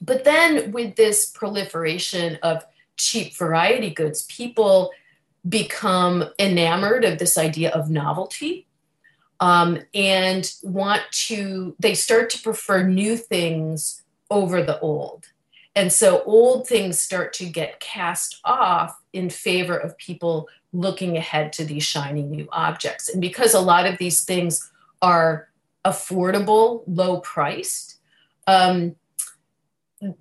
But 0.00 0.24
then, 0.24 0.72
with 0.72 0.96
this 0.96 1.26
proliferation 1.26 2.38
of 2.42 2.64
cheap 2.96 3.36
variety 3.36 3.90
goods, 3.90 4.24
people 4.24 4.92
become 5.48 6.24
enamored 6.38 7.04
of 7.04 7.18
this 7.18 7.36
idea 7.36 7.70
of 7.70 7.90
novelty 7.90 8.66
um, 9.40 9.78
and 9.94 10.54
want 10.62 11.02
to, 11.10 11.76
they 11.78 11.94
start 11.94 12.30
to 12.30 12.42
prefer 12.42 12.82
new 12.82 13.16
things 13.16 14.02
over 14.30 14.62
the 14.62 14.78
old. 14.80 15.26
And 15.76 15.92
so 15.92 16.22
old 16.22 16.68
things 16.68 17.00
start 17.00 17.32
to 17.34 17.46
get 17.46 17.80
cast 17.80 18.40
off 18.44 18.96
in 19.12 19.28
favor 19.28 19.76
of 19.76 19.98
people 19.98 20.48
looking 20.72 21.16
ahead 21.16 21.52
to 21.54 21.64
these 21.64 21.82
shiny 21.82 22.22
new 22.22 22.48
objects. 22.52 23.08
And 23.08 23.20
because 23.20 23.54
a 23.54 23.60
lot 23.60 23.86
of 23.86 23.98
these 23.98 24.24
things 24.24 24.70
are 25.02 25.48
affordable, 25.84 26.84
low 26.86 27.20
priced, 27.20 27.98
um, 28.46 28.94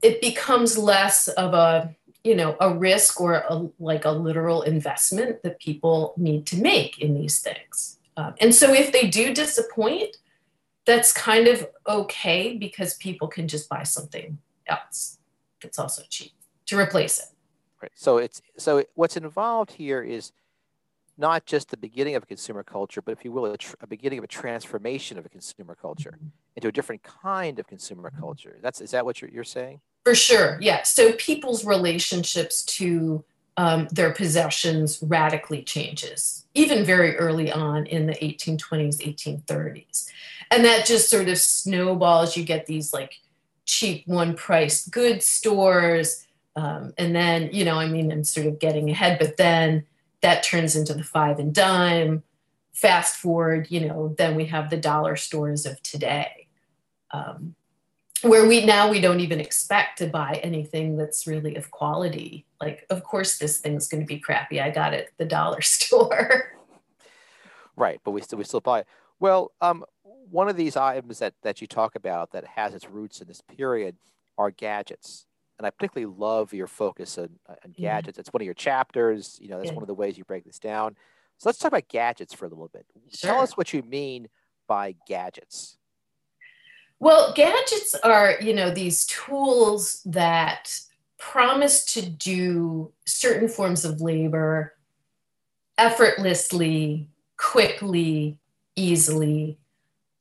it 0.01 0.21
becomes 0.21 0.77
less 0.77 1.27
of 1.27 1.53
a 1.53 1.95
you 2.23 2.35
know 2.35 2.55
a 2.59 2.73
risk 2.73 3.19
or 3.19 3.33
a, 3.49 3.69
like 3.79 4.05
a 4.05 4.11
literal 4.11 4.61
investment 4.61 5.43
that 5.43 5.59
people 5.59 6.13
need 6.17 6.45
to 6.47 6.57
make 6.57 6.99
in 6.99 7.13
these 7.13 7.39
things. 7.39 7.99
Um, 8.15 8.35
and 8.39 8.53
so 8.53 8.71
if 8.73 8.91
they 8.91 9.07
do 9.07 9.33
disappoint, 9.33 10.17
that's 10.85 11.11
kind 11.11 11.47
of 11.47 11.67
okay 11.87 12.57
because 12.57 12.95
people 12.95 13.27
can 13.27 13.47
just 13.47 13.69
buy 13.69 13.83
something 13.83 14.37
else 14.67 15.17
that's 15.61 15.79
also 15.79 16.03
cheap 16.09 16.31
to 16.67 16.77
replace 16.77 17.19
it. 17.19 17.25
Right. 17.81 17.91
So 17.95 18.17
it's 18.17 18.41
so 18.57 18.83
what's 18.95 19.17
involved 19.17 19.71
here 19.71 20.01
is 20.01 20.31
not 21.17 21.45
just 21.45 21.69
the 21.69 21.77
beginning 21.77 22.15
of 22.15 22.23
a 22.23 22.25
consumer 22.25 22.63
culture, 22.63 23.01
but 23.01 23.11
if 23.11 23.23
you 23.23 23.31
will, 23.31 23.45
a, 23.45 23.57
tr- 23.57 23.75
a, 23.81 23.87
beginning 23.87 24.17
of 24.17 24.23
a 24.23 24.27
transformation 24.27 25.17
of 25.17 25.25
a 25.25 25.29
consumer 25.29 25.75
culture 25.79 26.17
into 26.55 26.67
a 26.67 26.71
different 26.71 27.03
kind 27.03 27.59
of 27.59 27.67
consumer 27.67 28.11
culture. 28.19 28.57
That's 28.61 28.81
is 28.81 28.91
that 28.91 29.05
what 29.05 29.21
you're, 29.21 29.29
you're 29.29 29.43
saying? 29.43 29.81
For 30.03 30.15
sure, 30.15 30.57
yeah. 30.61 30.83
So 30.83 31.13
people's 31.13 31.63
relationships 31.63 32.63
to 32.65 33.23
um, 33.55 33.87
their 33.91 34.11
possessions 34.11 34.99
radically 35.01 35.61
changes, 35.63 36.45
even 36.53 36.83
very 36.83 37.15
early 37.17 37.51
on 37.51 37.85
in 37.85 38.07
the 38.07 38.13
1820s, 38.13 38.97
1830s, 38.97 40.07
and 40.51 40.65
that 40.65 40.85
just 40.85 41.09
sort 41.09 41.29
of 41.29 41.37
snowballs. 41.37 42.35
You 42.35 42.43
get 42.43 42.65
these 42.65 42.91
like 42.91 43.21
cheap, 43.65 44.07
one-priced 44.07 44.91
goods 44.91 45.25
stores, 45.25 46.25
um, 46.55 46.93
and 46.97 47.15
then 47.15 47.49
you 47.53 47.63
know, 47.63 47.79
I 47.79 47.87
mean, 47.87 48.11
I'm 48.11 48.23
sort 48.23 48.47
of 48.47 48.59
getting 48.59 48.89
ahead, 48.89 49.19
but 49.19 49.37
then 49.37 49.85
that 50.21 50.43
turns 50.43 50.75
into 50.75 50.93
the 50.93 51.03
five 51.03 51.39
and 51.39 51.53
dime. 51.53 52.23
Fast 52.73 53.17
forward, 53.17 53.67
you 53.69 53.87
know, 53.87 54.15
then 54.17 54.35
we 54.35 54.45
have 54.45 54.71
the 54.71 54.77
dollar 54.77 55.15
stores 55.15 55.67
of 55.67 55.81
today, 55.83 56.47
um, 57.11 57.55
where 58.23 58.47
we 58.47 58.65
now 58.65 58.89
we 58.89 58.99
don't 58.99 59.19
even 59.19 59.39
expect 59.39 59.99
to 59.99 60.07
buy 60.07 60.39
anything 60.43 60.97
that's 60.97 61.27
really 61.27 61.55
of 61.55 61.69
quality. 61.71 62.45
Like, 62.59 62.85
of 62.89 63.03
course, 63.03 63.37
this 63.37 63.59
thing's 63.59 63.87
going 63.87 64.01
to 64.01 64.07
be 64.07 64.19
crappy. 64.19 64.59
I 64.59 64.69
got 64.69 64.93
it 64.93 65.07
at 65.07 65.17
the 65.17 65.25
dollar 65.25 65.61
store. 65.61 66.53
right, 67.75 67.99
but 68.03 68.11
we 68.11 68.21
still 68.21 68.37
we 68.37 68.43
still 68.43 68.61
buy 68.61 68.79
it. 68.79 68.87
Well, 69.19 69.51
um, 69.61 69.85
one 70.03 70.49
of 70.49 70.57
these 70.57 70.75
items 70.75 71.19
that 71.19 71.35
that 71.43 71.61
you 71.61 71.67
talk 71.67 71.95
about 71.95 72.31
that 72.31 72.45
has 72.45 72.73
its 72.73 72.89
roots 72.89 73.21
in 73.21 73.27
this 73.27 73.41
period 73.41 73.97
are 74.37 74.51
gadgets 74.51 75.27
and 75.57 75.67
I 75.67 75.69
particularly 75.69 76.13
love 76.17 76.53
your 76.53 76.67
focus 76.67 77.17
on, 77.17 77.29
on 77.47 77.71
gadgets. 77.71 78.17
It's 78.17 78.33
one 78.33 78.41
of 78.41 78.45
your 78.45 78.53
chapters. 78.53 79.37
You 79.41 79.49
know, 79.49 79.57
that's 79.57 79.69
yeah. 79.69 79.75
one 79.75 79.83
of 79.83 79.87
the 79.87 79.93
ways 79.93 80.17
you 80.17 80.23
break 80.23 80.43
this 80.43 80.59
down. 80.59 80.95
So 81.37 81.49
let's 81.49 81.57
talk 81.57 81.69
about 81.69 81.87
gadgets 81.87 82.33
for 82.33 82.45
a 82.45 82.49
little 82.49 82.69
bit. 82.73 82.85
Sure. 83.13 83.31
Tell 83.31 83.41
us 83.41 83.55
what 83.55 83.73
you 83.73 83.81
mean 83.83 84.27
by 84.67 84.95
gadgets. 85.07 85.77
Well, 87.03 87.33
gadgets 87.33 87.95
are, 87.95 88.37
you 88.39 88.53
know, 88.53 88.71
these 88.71 89.05
tools 89.05 90.01
that 90.05 90.79
promise 91.17 91.83
to 91.95 92.01
do 92.01 92.93
certain 93.03 93.49
forms 93.49 93.83
of 93.83 93.99
labor 93.99 94.73
effortlessly, 95.77 97.09
quickly, 97.35 98.37
easily, 98.77 99.57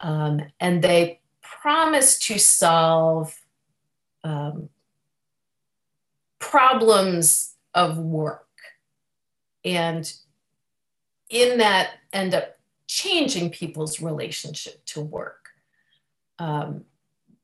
um, 0.00 0.40
and 0.58 0.82
they 0.82 1.20
promise 1.40 2.18
to 2.18 2.40
solve 2.40 3.40
um, 4.24 4.68
problems 6.40 7.54
of 7.74 7.96
work. 7.96 8.48
And 9.64 10.12
in 11.30 11.58
that 11.58 11.90
end 12.12 12.34
up 12.34 12.58
changing 12.88 13.50
people's 13.50 14.02
relationship 14.02 14.84
to 14.86 15.00
work 15.00 15.41
um, 16.42 16.84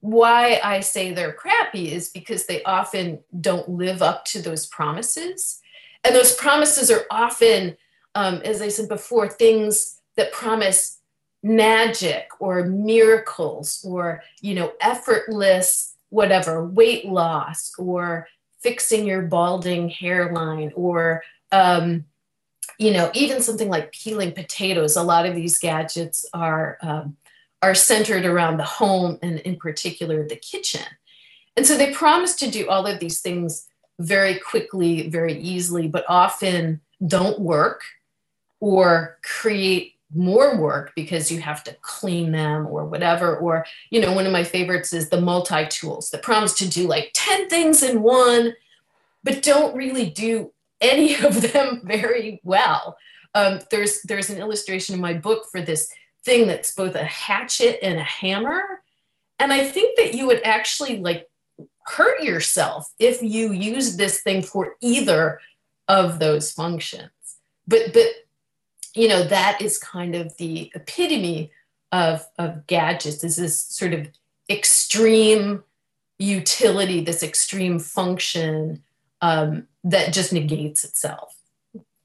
why 0.00 0.60
i 0.62 0.80
say 0.80 1.12
they're 1.12 1.32
crappy 1.32 1.92
is 1.92 2.08
because 2.10 2.46
they 2.46 2.62
often 2.64 3.18
don't 3.40 3.68
live 3.68 4.00
up 4.02 4.24
to 4.24 4.40
those 4.40 4.66
promises. 4.66 5.60
And 6.04 6.14
those 6.14 6.34
promises 6.34 6.90
are 6.90 7.04
often, 7.10 7.76
um, 8.14 8.36
as 8.44 8.62
I 8.62 8.68
said 8.68 8.88
before, 8.88 9.28
things 9.28 10.00
that 10.16 10.32
promise 10.32 10.98
magic 11.42 12.28
or 12.40 12.64
miracles 12.64 13.84
or 13.86 14.22
you 14.40 14.54
know 14.54 14.72
effortless 14.80 15.94
whatever 16.08 16.64
weight 16.64 17.06
loss 17.06 17.72
or 17.78 18.26
fixing 18.60 19.06
your 19.06 19.22
balding 19.22 19.88
hairline 19.88 20.72
or 20.74 21.22
um, 21.52 22.04
you 22.78 22.92
know 22.92 23.10
even 23.14 23.40
something 23.40 23.68
like 23.68 23.92
peeling 23.92 24.32
potatoes. 24.32 24.96
A 24.96 25.02
lot 25.02 25.26
of 25.26 25.34
these 25.34 25.58
gadgets 25.58 26.26
are 26.32 26.78
um, 26.82 27.16
are 27.62 27.74
centered 27.74 28.24
around 28.24 28.56
the 28.56 28.64
home 28.64 29.18
and 29.22 29.38
in 29.40 29.56
particular 29.56 30.26
the 30.26 30.36
kitchen. 30.36 30.84
And 31.56 31.66
so 31.66 31.76
they 31.76 31.92
promise 31.92 32.36
to 32.36 32.50
do 32.50 32.68
all 32.68 32.86
of 32.86 33.00
these 33.00 33.20
things 33.20 33.68
very 34.00 34.38
quickly 34.38 35.08
very 35.08 35.36
easily 35.40 35.88
but 35.88 36.04
often 36.08 36.80
don't 37.04 37.40
work 37.40 37.82
or 38.60 39.18
create 39.22 39.94
more 40.14 40.56
work 40.56 40.92
because 40.94 41.30
you 41.30 41.40
have 41.40 41.62
to 41.64 41.76
clean 41.82 42.32
them 42.32 42.66
or 42.66 42.84
whatever. 42.84 43.36
Or 43.36 43.66
you 43.90 44.00
know 44.00 44.12
one 44.12 44.26
of 44.26 44.32
my 44.32 44.44
favorites 44.44 44.92
is 44.92 45.08
the 45.08 45.20
multi 45.20 45.66
tools 45.66 46.10
that 46.10 46.22
promise 46.22 46.54
to 46.54 46.68
do 46.68 46.86
like 46.86 47.10
10 47.14 47.48
things 47.48 47.82
in 47.82 48.02
one 48.02 48.54
but 49.24 49.42
don't 49.42 49.76
really 49.76 50.08
do 50.08 50.52
any 50.80 51.16
of 51.16 51.52
them 51.52 51.82
very 51.84 52.40
well. 52.44 52.96
Um, 53.34 53.60
there's 53.70 54.02
there's 54.02 54.30
an 54.30 54.38
illustration 54.38 54.94
in 54.94 55.00
my 55.00 55.14
book 55.14 55.46
for 55.50 55.60
this 55.60 55.90
thing 56.24 56.46
that's 56.46 56.74
both 56.74 56.94
a 56.94 57.04
hatchet 57.04 57.78
and 57.82 57.98
a 57.98 58.04
hammer. 58.04 58.82
And 59.38 59.52
i 59.52 59.64
think 59.64 59.96
that 59.96 60.14
you 60.14 60.26
would 60.26 60.42
actually 60.44 60.98
like 60.98 61.28
hurt 61.86 62.22
yourself 62.22 62.92
if 62.98 63.22
you 63.22 63.52
use 63.52 63.96
this 63.96 64.20
thing 64.20 64.42
for 64.42 64.76
either 64.80 65.40
of 65.88 66.18
those 66.18 66.52
functions. 66.52 67.10
But 67.66 67.92
but 67.92 68.08
you 68.94 69.08
know 69.08 69.22
that 69.24 69.60
is 69.62 69.78
kind 69.78 70.14
of 70.14 70.36
the 70.36 70.70
epitome 70.74 71.50
of 71.92 72.26
of 72.38 72.66
gadgets 72.66 73.24
is 73.24 73.36
this 73.36 73.62
sort 73.62 73.94
of 73.94 74.08
extreme 74.50 75.62
utility 76.18 77.00
this 77.00 77.22
extreme 77.22 77.78
function 77.78 78.82
um, 79.20 79.66
that 79.84 80.12
just 80.12 80.32
negates 80.32 80.84
itself. 80.84 81.36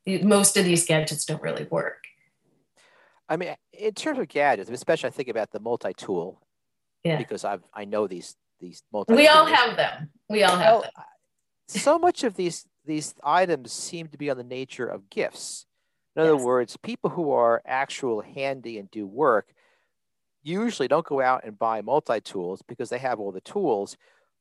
Most 0.06 0.58
of 0.58 0.66
these 0.66 0.86
gadgets 0.86 1.26
don't 1.26 1.42
really 1.42 1.66
work 1.66 2.03
i 3.34 3.38
mean 3.38 3.56
in 3.74 3.94
terms 3.94 4.20
of 4.20 4.28
gadgets 4.28 4.70
especially 4.70 5.08
i 5.08 5.12
think 5.12 5.30
about 5.30 5.52
the 5.52 5.60
multi-tool 5.60 6.42
yeah. 7.04 7.18
because 7.18 7.44
I've 7.44 7.64
i 7.74 7.86
know 7.86 8.08
these 8.08 8.36
these 8.60 8.84
multi 8.92 9.14
we 9.14 9.28
all 9.28 9.46
have 9.46 9.76
them 9.76 10.10
we 10.30 10.44
all 10.44 10.58
have 10.58 10.82
them 10.82 10.92
so 11.68 11.98
much 11.98 12.24
of 12.24 12.36
these 12.36 12.66
these 12.86 13.16
items 13.24 13.72
seem 13.72 14.08
to 14.08 14.18
be 14.18 14.30
on 14.30 14.38
the 14.38 14.44
nature 14.44 14.88
of 14.88 15.10
gifts 15.10 15.66
in 16.16 16.22
other 16.22 16.36
yes. 16.36 16.44
words, 16.44 16.78
people 16.78 17.10
who 17.10 17.32
are 17.32 17.62
actual 17.66 18.22
handy 18.22 18.78
and 18.78 18.90
do 18.92 19.08
work 19.08 19.54
usually 20.44 20.88
don't 20.88 21.06
go 21.06 21.22
out 21.22 21.44
and 21.44 21.58
buy 21.58 21.82
multi 21.82 22.22
tools 22.22 22.62
because 22.68 22.90
they 22.90 23.00
have 23.00 23.20
all 23.20 23.32
the 23.32 23.42
tools. 23.42 23.98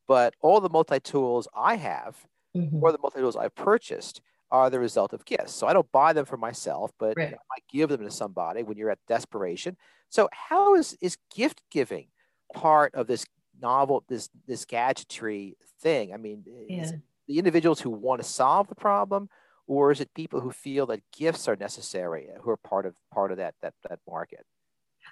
But 0.06 0.34
all 0.40 0.60
the 0.60 0.68
multi 0.68 1.00
tools 1.00 1.48
I 1.56 1.76
have 1.76 2.16
mm-hmm. 2.56 2.82
or 2.82 2.92
the 2.92 2.98
multi 3.00 3.20
tools 3.20 3.36
I've 3.36 3.54
purchased 3.54 4.20
are 4.52 4.70
the 4.70 4.78
result 4.78 5.12
of 5.12 5.24
gifts. 5.24 5.54
So 5.54 5.66
I 5.66 5.72
don't 5.72 5.90
buy 5.90 6.12
them 6.12 6.26
for 6.26 6.36
myself, 6.36 6.92
but 6.98 7.16
right. 7.16 7.24
you 7.24 7.30
know, 7.32 7.42
I 7.50 7.58
give 7.72 7.88
them 7.88 8.02
to 8.02 8.10
somebody 8.10 8.62
when 8.62 8.76
you're 8.76 8.90
at 8.90 8.98
desperation. 9.08 9.76
So 10.10 10.28
how 10.30 10.74
is 10.74 10.96
is 11.00 11.16
gift 11.34 11.62
giving 11.70 12.08
part 12.54 12.94
of 12.94 13.06
this 13.06 13.24
novel, 13.60 14.04
this 14.08 14.28
this 14.46 14.64
gadgetry 14.64 15.56
thing? 15.80 16.12
I 16.12 16.18
mean, 16.18 16.44
yeah. 16.68 16.90
the 17.26 17.38
individuals 17.38 17.80
who 17.80 17.90
want 17.90 18.22
to 18.22 18.28
solve 18.28 18.68
the 18.68 18.74
problem 18.74 19.28
or 19.66 19.90
is 19.90 20.00
it 20.00 20.12
people 20.14 20.40
who 20.40 20.50
feel 20.50 20.86
that 20.86 21.00
gifts 21.16 21.48
are 21.48 21.56
necessary 21.56 22.28
who 22.42 22.50
are 22.50 22.56
part 22.56 22.84
of 22.86 22.94
part 23.12 23.30
of 23.30 23.38
that 23.38 23.54
that 23.62 23.74
that 23.88 23.98
market 24.08 24.44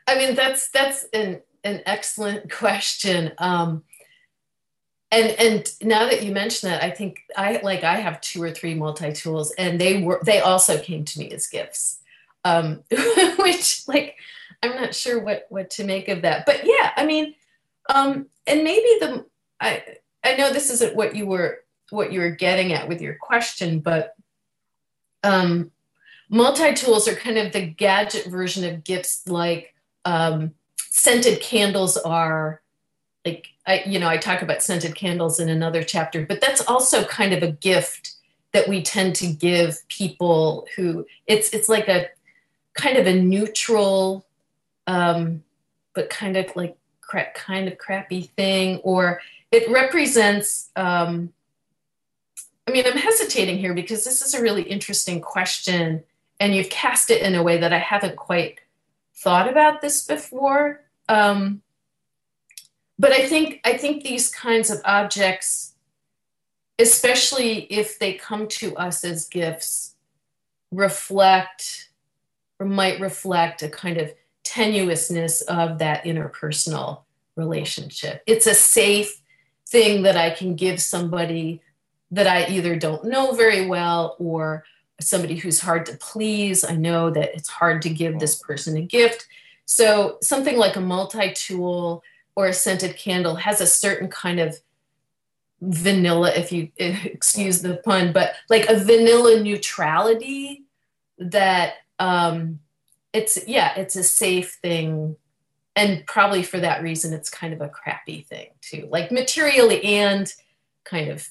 i 0.06 0.16
mean 0.16 0.35
that's 0.35 0.68
that's 0.70 1.04
an 1.12 1.40
an 1.64 1.80
excellent 1.87 2.50
question 2.62 3.33
um 3.38 3.83
and 5.12 5.29
and 5.38 5.73
now 5.83 6.09
that 6.09 6.23
you 6.23 6.33
mention 6.33 6.70
that 6.70 6.83
i 6.83 6.90
think 6.90 7.20
i 7.37 7.61
like 7.62 7.85
i 7.85 7.96
have 7.96 8.20
two 8.20 8.42
or 8.42 8.51
three 8.51 8.75
multi 8.75 9.12
tools 9.12 9.53
and 9.53 9.81
they 9.81 10.03
were 10.03 10.20
they 10.25 10.40
also 10.40 10.79
came 10.79 11.05
to 11.05 11.18
me 11.18 11.31
as 11.31 11.46
gifts. 11.46 11.99
Um 12.44 12.83
which 13.38 13.83
like 13.87 14.16
i'm 14.62 14.75
not 14.75 14.94
sure 14.94 15.23
what 15.23 15.46
what 15.51 15.70
to 15.70 15.85
make 15.85 16.09
of 16.09 16.23
that. 16.23 16.46
But 16.46 16.62
yeah 16.64 16.92
i 16.96 17.05
mean 17.05 17.35
um 17.92 18.27
and 18.46 18.64
maybe 18.64 18.88
the 19.01 19.27
i 19.61 19.83
i 20.25 20.37
know 20.37 20.53
this 20.53 20.70
isn't 20.70 20.96
what 20.96 21.14
you 21.14 21.27
were 21.27 21.61
what 21.90 22.12
you 22.12 22.20
were 22.20 22.31
getting 22.31 22.73
at 22.73 22.88
with 22.88 23.01
your 23.01 23.14
question 23.14 23.81
but 23.81 24.14
um, 25.23 25.70
multi-tools 26.29 27.09
are 27.09 27.14
kind 27.14 27.37
of 27.38 27.53
the 27.53 27.66
gadget 27.66 28.27
version 28.27 28.64
of 28.64 28.85
gifts 28.85 29.27
like 29.27 29.75
um, 30.05 30.53
scented 30.79 31.40
candles 31.40 31.96
are 31.96 32.62
like 33.24 33.48
I, 33.66 33.83
you 33.87 33.98
know 33.98 34.09
i 34.09 34.16
talk 34.16 34.42
about 34.42 34.62
scented 34.62 34.94
candles 34.94 35.40
in 35.40 35.48
another 35.48 35.83
chapter 35.83 36.24
but 36.26 36.40
that's 36.40 36.66
also 36.66 37.04
kind 37.04 37.33
of 37.33 37.42
a 37.42 37.52
gift 37.52 38.14
that 38.52 38.68
we 38.68 38.83
tend 38.83 39.14
to 39.16 39.26
give 39.26 39.78
people 39.88 40.66
who 40.76 41.06
it's 41.26 41.50
it's 41.50 41.68
like 41.68 41.88
a 41.88 42.09
kind 42.74 42.96
of 42.96 43.06
a 43.06 43.20
neutral 43.20 44.24
um, 44.87 45.44
but 45.94 46.11
kind 46.11 46.37
of 46.37 46.54
like 46.56 46.76
crap, 47.00 47.35
kind 47.35 47.68
of 47.68 47.78
crappy 47.78 48.22
thing 48.22 48.78
or 48.78 49.20
it 49.52 49.70
represents 49.70 50.70
um, 50.76 51.33
I 52.70 52.72
mean, 52.72 52.87
I'm 52.87 52.96
hesitating 52.96 53.59
here 53.59 53.74
because 53.74 54.04
this 54.04 54.22
is 54.22 54.33
a 54.33 54.40
really 54.40 54.62
interesting 54.62 55.20
question, 55.20 56.04
and 56.38 56.54
you've 56.54 56.70
cast 56.70 57.11
it 57.11 57.20
in 57.20 57.35
a 57.35 57.42
way 57.42 57.59
that 57.59 57.72
I 57.72 57.78
haven't 57.78 58.14
quite 58.14 58.61
thought 59.16 59.48
about 59.48 59.80
this 59.80 60.06
before. 60.06 60.80
Um, 61.09 61.62
but 63.00 63.12
I 63.12 63.26
think 63.26 63.60
I 63.64 63.78
think 63.78 64.04
these 64.04 64.28
kinds 64.28 64.68
of 64.68 64.82
objects, 64.84 65.74
especially 66.78 67.60
if 67.72 67.98
they 67.98 68.12
come 68.12 68.46
to 68.48 68.76
us 68.76 69.04
as 69.04 69.26
gifts, 69.26 69.94
reflect 70.70 71.88
or 72.58 72.66
might 72.66 73.00
reflect 73.00 73.62
a 73.62 73.70
kind 73.70 73.96
of 73.96 74.12
tenuousness 74.44 75.40
of 75.46 75.78
that 75.78 76.04
interpersonal 76.04 77.04
relationship. 77.36 78.22
It's 78.26 78.46
a 78.46 78.54
safe 78.54 79.22
thing 79.66 80.02
that 80.02 80.18
I 80.18 80.28
can 80.28 80.54
give 80.54 80.78
somebody 80.78 81.62
that 82.10 82.26
I 82.26 82.48
either 82.48 82.76
don't 82.76 83.04
know 83.04 83.32
very 83.32 83.66
well 83.66 84.16
or 84.18 84.64
somebody 85.00 85.36
who's 85.36 85.60
hard 85.60 85.86
to 85.86 85.96
please. 85.96 86.64
I 86.64 86.76
know 86.76 87.08
that 87.08 87.34
it's 87.34 87.48
hard 87.48 87.80
to 87.82 87.88
give 87.88 88.18
this 88.18 88.36
person 88.36 88.76
a 88.76 88.82
gift. 88.82 89.26
So 89.64 90.18
something 90.20 90.58
like 90.58 90.76
a 90.76 90.82
multi-tool 90.82 92.02
or 92.40 92.46
a 92.46 92.55
scented 92.55 92.96
candle 92.96 93.35
has 93.35 93.61
a 93.61 93.66
certain 93.66 94.09
kind 94.09 94.40
of 94.40 94.57
vanilla, 95.61 96.33
if 96.35 96.50
you 96.50 96.70
excuse 96.79 97.61
the 97.61 97.76
pun, 97.85 98.12
but 98.12 98.33
like 98.48 98.66
a 98.70 98.79
vanilla 98.79 99.42
neutrality 99.42 100.64
that 101.18 101.74
um, 101.98 102.61
it's 103.12 103.46
yeah, 103.46 103.74
it's 103.76 103.94
a 103.94 104.03
safe 104.03 104.59
thing. 104.62 105.16
And 105.76 106.05
probably 106.07 106.42
for 106.42 106.59
that 106.61 106.83
reason, 106.83 107.12
it's 107.12 107.29
kind 107.29 107.53
of 107.53 107.61
a 107.61 107.68
crappy 107.68 108.22
thing 108.22 108.48
too, 108.62 108.88
like 108.90 109.12
materially 109.12 109.85
and 109.85 110.33
kind 110.85 111.11
of 111.11 111.29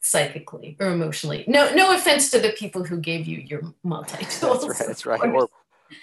psychically 0.00 0.76
or 0.78 0.92
emotionally. 0.92 1.44
No, 1.48 1.74
no 1.74 1.96
offense 1.96 2.30
to 2.30 2.38
the 2.38 2.50
people 2.50 2.84
who 2.84 2.98
gave 2.98 3.26
you 3.26 3.38
your 3.38 3.62
multi 3.82 4.24
tools. 4.26 4.64
that's 4.64 4.80
right. 4.80 4.86
That's 4.86 5.06
right. 5.06 5.20
Or, 5.34 5.48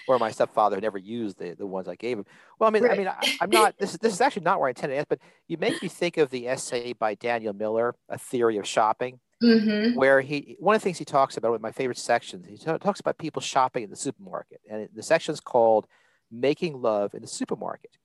or 0.08 0.18
my 0.18 0.30
stepfather 0.30 0.80
never 0.80 0.98
used 0.98 1.38
the, 1.38 1.54
the 1.54 1.66
ones 1.66 1.88
I 1.88 1.94
gave 1.94 2.18
him. 2.18 2.26
Well, 2.58 2.68
I 2.68 2.70
mean, 2.70 2.84
right. 2.84 2.92
I 2.92 2.96
mean, 2.96 3.08
I, 3.08 3.44
am 3.44 3.50
not. 3.50 3.78
This 3.78 3.92
is 3.92 3.98
this 3.98 4.12
is 4.12 4.20
actually 4.20 4.42
not 4.42 4.60
where 4.60 4.68
I 4.68 4.70
intended 4.70 4.94
to 4.94 4.98
ask, 4.98 5.08
but 5.08 5.20
you 5.48 5.56
make 5.58 5.82
me 5.82 5.88
think 5.88 6.16
of 6.16 6.30
the 6.30 6.48
essay 6.48 6.92
by 6.92 7.14
Daniel 7.14 7.52
Miller, 7.52 7.94
"A 8.08 8.18
Theory 8.18 8.58
of 8.58 8.66
Shopping," 8.66 9.20
mm-hmm. 9.42 9.98
where 9.98 10.20
he 10.20 10.56
one 10.58 10.74
of 10.74 10.80
the 10.80 10.84
things 10.84 10.98
he 10.98 11.04
talks 11.04 11.36
about, 11.36 11.50
one 11.50 11.56
of 11.56 11.62
my 11.62 11.72
favorite 11.72 11.98
sections, 11.98 12.46
he 12.46 12.56
t- 12.56 12.78
talks 12.78 13.00
about 13.00 13.18
people 13.18 13.42
shopping 13.42 13.84
in 13.84 13.90
the 13.90 13.96
supermarket, 13.96 14.60
and 14.70 14.88
the 14.94 15.02
section 15.02 15.32
is 15.32 15.40
called 15.40 15.86
"Making 16.30 16.80
Love 16.80 17.14
in 17.14 17.22
the 17.22 17.28
Supermarket." 17.28 17.96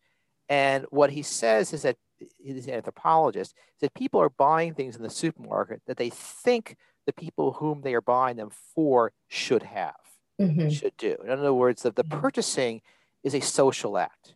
And 0.50 0.86
what 0.92 1.12
he 1.12 1.24
says 1.24 1.74
is 1.74 1.82
that 1.82 1.98
he's 2.38 2.68
an 2.68 2.74
anthropologist, 2.74 3.54
that 3.82 3.94
people 3.94 4.22
are 4.22 4.30
buying 4.30 4.74
things 4.74 4.96
in 4.96 5.04
the 5.04 5.10
supermarket 5.10 5.82
that 5.88 5.98
they 5.98 6.10
think 6.10 6.78
the 7.06 7.14
people 7.14 7.54
whom 7.54 7.82
they 7.82 7.94
are 7.94 8.02
buying 8.02 8.38
them 8.38 8.52
for 8.76 9.12
should 9.28 9.64
have, 9.64 9.96
mm-hmm. 10.40 10.70
should 10.70 10.96
do. 10.98 11.18
In 11.24 11.32
other 11.32 11.54
words, 11.54 11.84
that 11.84 11.96
the 11.96 12.04
mm-hmm. 12.04 12.20
purchasing 12.20 12.82
is 13.24 13.34
a 13.34 13.42
social 13.42 13.98
act. 13.98 14.34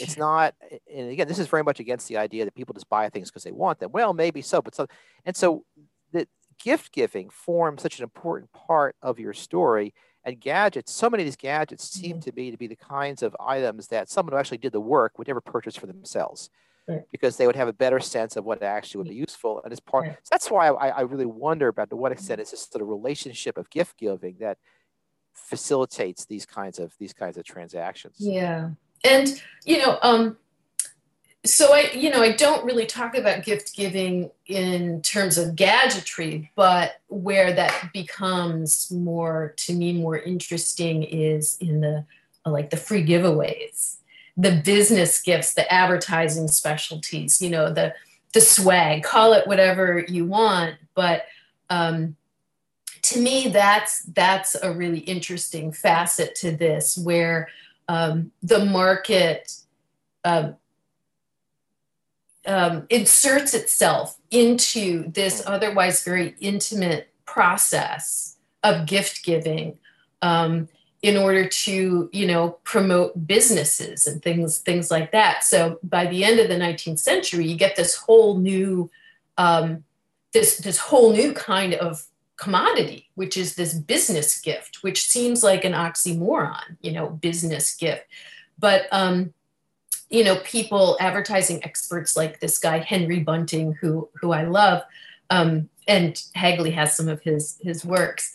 It's 0.00 0.16
not, 0.16 0.54
and 0.92 1.10
again, 1.10 1.28
this 1.28 1.38
is 1.38 1.46
very 1.46 1.62
much 1.62 1.78
against 1.78 2.08
the 2.08 2.16
idea 2.16 2.44
that 2.44 2.54
people 2.54 2.74
just 2.74 2.88
buy 2.88 3.08
things 3.08 3.30
because 3.30 3.44
they 3.44 3.52
want 3.52 3.78
them. 3.78 3.92
Well, 3.92 4.12
maybe 4.12 4.42
so, 4.42 4.60
but 4.60 4.74
so, 4.74 4.86
and 5.24 5.36
so 5.36 5.64
the 6.12 6.26
gift 6.62 6.92
giving 6.92 7.30
forms 7.30 7.82
such 7.82 7.98
an 7.98 8.02
important 8.02 8.52
part 8.52 8.96
of 9.02 9.18
your 9.18 9.32
story 9.32 9.94
and 10.24 10.40
gadgets, 10.40 10.92
so 10.92 11.10
many 11.10 11.22
of 11.22 11.26
these 11.26 11.36
gadgets 11.36 11.88
seem 11.88 12.12
mm-hmm. 12.12 12.20
to 12.20 12.32
be 12.32 12.50
to 12.50 12.56
be 12.56 12.66
the 12.66 12.76
kinds 12.76 13.22
of 13.22 13.36
items 13.38 13.88
that 13.88 14.08
someone 14.08 14.32
who 14.32 14.38
actually 14.38 14.58
did 14.58 14.72
the 14.72 14.80
work 14.80 15.18
would 15.18 15.28
never 15.28 15.40
purchase 15.40 15.76
for 15.76 15.86
themselves. 15.86 16.50
right. 16.88 17.02
because 17.12 17.36
they 17.36 17.46
would 17.46 17.56
have 17.56 17.68
a 17.68 17.72
better 17.72 18.00
sense 18.00 18.36
of 18.36 18.44
what 18.44 18.62
actually 18.62 18.98
would 18.98 19.08
be 19.08 19.14
useful. 19.14 19.62
And 19.62 19.72
as 19.72 19.80
part, 19.80 20.06
right. 20.06 20.16
so 20.22 20.28
that's 20.30 20.50
why 20.50 20.68
I, 20.68 20.88
I, 20.88 21.00
really 21.02 21.26
wonder 21.26 21.68
about 21.68 21.90
to 21.90 21.96
what 21.96 22.12
extent 22.12 22.40
it's 22.40 22.50
just 22.50 22.72
sort 22.72 22.82
of 22.82 22.88
relationship 22.88 23.56
of 23.56 23.70
gift 23.70 23.96
giving 23.98 24.36
that 24.40 24.58
facilitates 25.34 26.24
these 26.24 26.46
kinds 26.46 26.78
of 26.78 26.94
these 26.98 27.12
kinds 27.12 27.36
of 27.36 27.44
transactions. 27.44 28.16
Yeah, 28.18 28.70
and 29.04 29.42
you 29.64 29.78
know, 29.78 29.98
um, 30.02 30.36
so 31.44 31.74
I, 31.74 31.90
you 31.92 32.10
know, 32.10 32.22
I 32.22 32.32
don't 32.32 32.64
really 32.64 32.86
talk 32.86 33.16
about 33.16 33.44
gift 33.44 33.76
giving 33.76 34.30
in 34.46 35.02
terms 35.02 35.36
of 35.36 35.54
gadgetry, 35.54 36.50
but 36.54 37.00
where 37.08 37.52
that 37.52 37.90
becomes 37.92 38.90
more, 38.90 39.54
to 39.58 39.74
me, 39.74 39.92
more 39.92 40.18
interesting 40.18 41.02
is 41.02 41.58
in 41.60 41.80
the 41.80 42.04
like 42.46 42.70
the 42.70 42.76
free 42.76 43.04
giveaways, 43.04 43.96
the 44.36 44.60
business 44.64 45.20
gifts, 45.20 45.54
the 45.54 45.70
advertising 45.72 46.48
specialties, 46.48 47.40
you 47.42 47.50
know, 47.50 47.70
the 47.72 47.94
the 48.32 48.40
swag, 48.40 49.02
call 49.02 49.32
it 49.34 49.46
whatever 49.46 50.04
you 50.08 50.24
want, 50.24 50.74
but 50.94 51.26
um, 51.70 52.16
to 53.04 53.20
me, 53.20 53.48
that's 53.48 54.02
that's 54.02 54.54
a 54.62 54.72
really 54.72 55.00
interesting 55.00 55.72
facet 55.72 56.34
to 56.36 56.56
this, 56.56 56.98
where 56.98 57.48
um, 57.88 58.32
the 58.42 58.64
market. 58.64 59.52
Uh, 60.24 60.52
um, 62.46 62.86
inserts 62.90 63.54
itself 63.54 64.18
into 64.30 65.10
this 65.10 65.42
otherwise 65.46 66.04
very 66.04 66.34
intimate 66.40 67.08
process 67.24 68.36
of 68.62 68.86
gift 68.86 69.24
giving 69.24 69.78
um, 70.22 70.68
in 71.02 71.16
order 71.16 71.46
to 71.46 72.08
you 72.12 72.26
know 72.26 72.58
promote 72.64 73.26
businesses 73.26 74.06
and 74.06 74.22
things 74.22 74.58
things 74.58 74.90
like 74.90 75.12
that 75.12 75.44
so 75.44 75.78
by 75.82 76.06
the 76.06 76.24
end 76.24 76.40
of 76.40 76.48
the 76.48 76.54
19th 76.54 76.98
century 76.98 77.46
you 77.46 77.56
get 77.56 77.76
this 77.76 77.94
whole 77.94 78.38
new 78.38 78.90
um, 79.36 79.84
this 80.32 80.56
this 80.58 80.78
whole 80.78 81.12
new 81.12 81.32
kind 81.32 81.74
of 81.74 82.06
commodity 82.36 83.08
which 83.14 83.36
is 83.36 83.54
this 83.54 83.74
business 83.74 84.40
gift 84.40 84.82
which 84.82 85.06
seems 85.06 85.42
like 85.42 85.64
an 85.64 85.72
oxymoron 85.72 86.76
you 86.80 86.90
know 86.90 87.08
business 87.08 87.76
gift 87.76 88.06
but 88.58 88.86
um, 88.92 89.32
you 90.10 90.22
know, 90.22 90.36
people, 90.44 90.96
advertising 91.00 91.62
experts 91.64 92.16
like 92.16 92.40
this 92.40 92.58
guy 92.58 92.78
Henry 92.78 93.20
Bunting, 93.20 93.72
who 93.80 94.08
who 94.20 94.32
I 94.32 94.44
love, 94.44 94.82
um, 95.30 95.68
and 95.88 96.22
Hagley 96.34 96.70
has 96.70 96.96
some 96.96 97.08
of 97.08 97.20
his 97.22 97.58
his 97.60 97.84
works. 97.84 98.32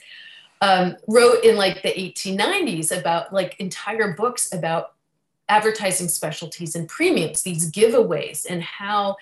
Um, 0.62 0.98
wrote 1.08 1.46
in 1.46 1.56
like 1.56 1.84
the 1.84 1.94
1890s 1.94 2.92
about 2.92 3.32
like 3.32 3.58
entire 3.62 4.12
books 4.12 4.54
about 4.54 4.96
advertising 5.48 6.10
specialties 6.10 6.76
and 6.76 6.90
premiums, 6.90 7.44
these 7.44 7.72
giveaways, 7.72 8.46
and 8.50 8.62
how 8.62 9.16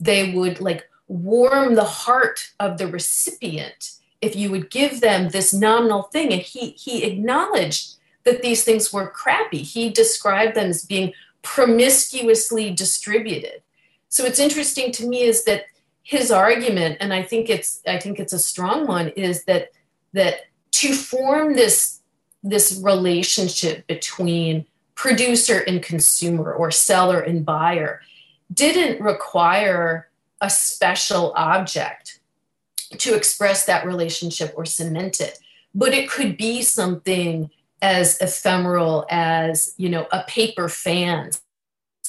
they 0.00 0.32
would 0.32 0.60
like 0.60 0.88
warm 1.06 1.76
the 1.76 1.84
heart 1.84 2.50
of 2.58 2.76
the 2.76 2.88
recipient 2.88 3.92
if 4.20 4.36
you 4.36 4.50
would 4.50 4.70
give 4.70 5.00
them 5.00 5.30
this 5.30 5.52
nominal 5.52 6.04
thing. 6.04 6.32
And 6.32 6.42
he 6.42 6.70
he 6.70 7.04
acknowledged 7.04 7.96
that 8.24 8.42
these 8.42 8.64
things 8.64 8.92
were 8.92 9.08
crappy. 9.08 9.62
He 9.62 9.90
described 9.90 10.54
them 10.54 10.70
as 10.70 10.84
being 10.84 11.12
promiscuously 11.42 12.70
distributed. 12.70 13.62
So 14.08 14.24
it's 14.24 14.38
interesting 14.38 14.92
to 14.92 15.06
me 15.06 15.22
is 15.22 15.44
that 15.44 15.64
his 16.02 16.30
argument, 16.30 16.98
and 17.00 17.12
I 17.12 17.22
think 17.22 17.48
it's 17.48 17.80
I 17.86 17.98
think 17.98 18.18
it's 18.18 18.32
a 18.32 18.38
strong 18.38 18.86
one, 18.86 19.08
is 19.10 19.44
that 19.44 19.70
that 20.12 20.46
to 20.72 20.92
form 20.92 21.54
this 21.54 22.00
this 22.42 22.80
relationship 22.82 23.86
between 23.86 24.66
producer 24.94 25.60
and 25.60 25.82
consumer 25.82 26.52
or 26.52 26.70
seller 26.70 27.20
and 27.20 27.44
buyer 27.44 28.00
didn't 28.52 29.00
require 29.00 30.08
a 30.40 30.50
special 30.50 31.32
object 31.36 32.19
to 32.98 33.14
express 33.14 33.66
that 33.66 33.86
relationship 33.86 34.52
or 34.56 34.64
cement 34.64 35.20
it. 35.20 35.38
But 35.74 35.94
it 35.94 36.10
could 36.10 36.36
be 36.36 36.62
something 36.62 37.50
as 37.82 38.18
ephemeral 38.20 39.06
as 39.10 39.74
you 39.76 39.88
know 39.88 40.06
a 40.12 40.22
paper 40.24 40.68
fan 40.68 41.30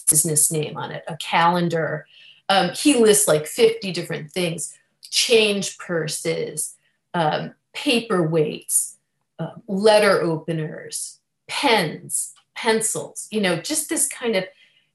business 0.10 0.52
name 0.52 0.78
on 0.78 0.92
it 0.92 1.04
a 1.08 1.16
calendar. 1.18 2.06
Um, 2.50 2.72
he 2.72 2.96
lists 2.96 3.28
like 3.28 3.46
50 3.46 3.92
different 3.92 4.32
things 4.32 4.78
change 5.10 5.78
purses 5.78 6.76
um, 7.14 7.54
paperweights 7.76 8.96
uh, 9.40 9.52
letter 9.68 10.22
openers 10.22 11.20
pens 11.48 12.34
pencils 12.56 13.28
you 13.32 13.42
know 13.42 13.58
just 13.58 13.90
this 13.90 14.08
kind 14.08 14.36
of 14.36 14.46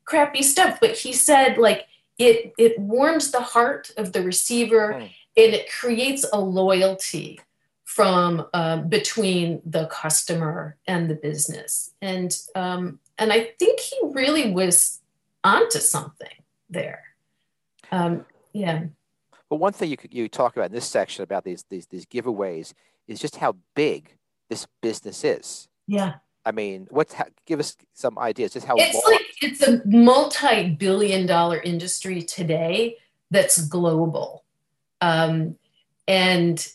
crappy 0.06 0.42
stuff. 0.42 0.78
But 0.80 0.96
he 0.96 1.12
said 1.12 1.58
like 1.58 1.86
it 2.18 2.54
it 2.56 2.78
warms 2.78 3.30
the 3.30 3.42
heart 3.42 3.90
of 3.98 4.12
the 4.12 4.22
receiver 4.22 4.94
mm. 4.94 5.10
And 5.36 5.54
it 5.54 5.70
creates 5.70 6.26
a 6.32 6.40
loyalty 6.40 7.40
from 7.84 8.46
um, 8.52 8.88
between 8.88 9.62
the 9.64 9.86
customer 9.86 10.76
and 10.86 11.08
the 11.08 11.14
business. 11.14 11.92
And 12.02 12.36
um, 12.54 12.98
and 13.18 13.32
i 13.32 13.50
think 13.58 13.80
he 13.80 13.98
really 14.12 14.52
was 14.52 15.00
onto 15.42 15.78
something 15.78 16.28
there. 16.68 17.02
Um, 17.92 18.26
yeah. 18.52 18.84
But 19.48 19.56
one 19.56 19.72
thing 19.72 19.90
you 19.90 19.96
could 19.96 20.12
you 20.12 20.28
talk 20.28 20.56
about 20.56 20.66
in 20.66 20.72
this 20.72 20.86
section 20.86 21.22
about 21.22 21.44
these 21.44 21.64
these 21.70 21.86
these 21.86 22.04
giveaways 22.04 22.72
is 23.06 23.20
just 23.20 23.36
how 23.36 23.56
big 23.74 24.16
this 24.50 24.66
business 24.82 25.24
is. 25.24 25.68
Yeah. 25.86 26.14
I 26.44 26.52
mean, 26.52 26.86
what's 26.90 27.14
give 27.46 27.60
us 27.60 27.76
some 27.94 28.18
ideas 28.18 28.52
just 28.52 28.66
how 28.66 28.74
it's 28.76 29.06
like 29.06 29.20
it's 29.40 29.62
a 29.62 29.82
multi-billion 29.86 31.26
dollar 31.26 31.60
industry 31.60 32.22
today 32.22 32.96
that's 33.30 33.66
global, 33.68 34.44
um, 35.06 35.56
and 36.08 36.66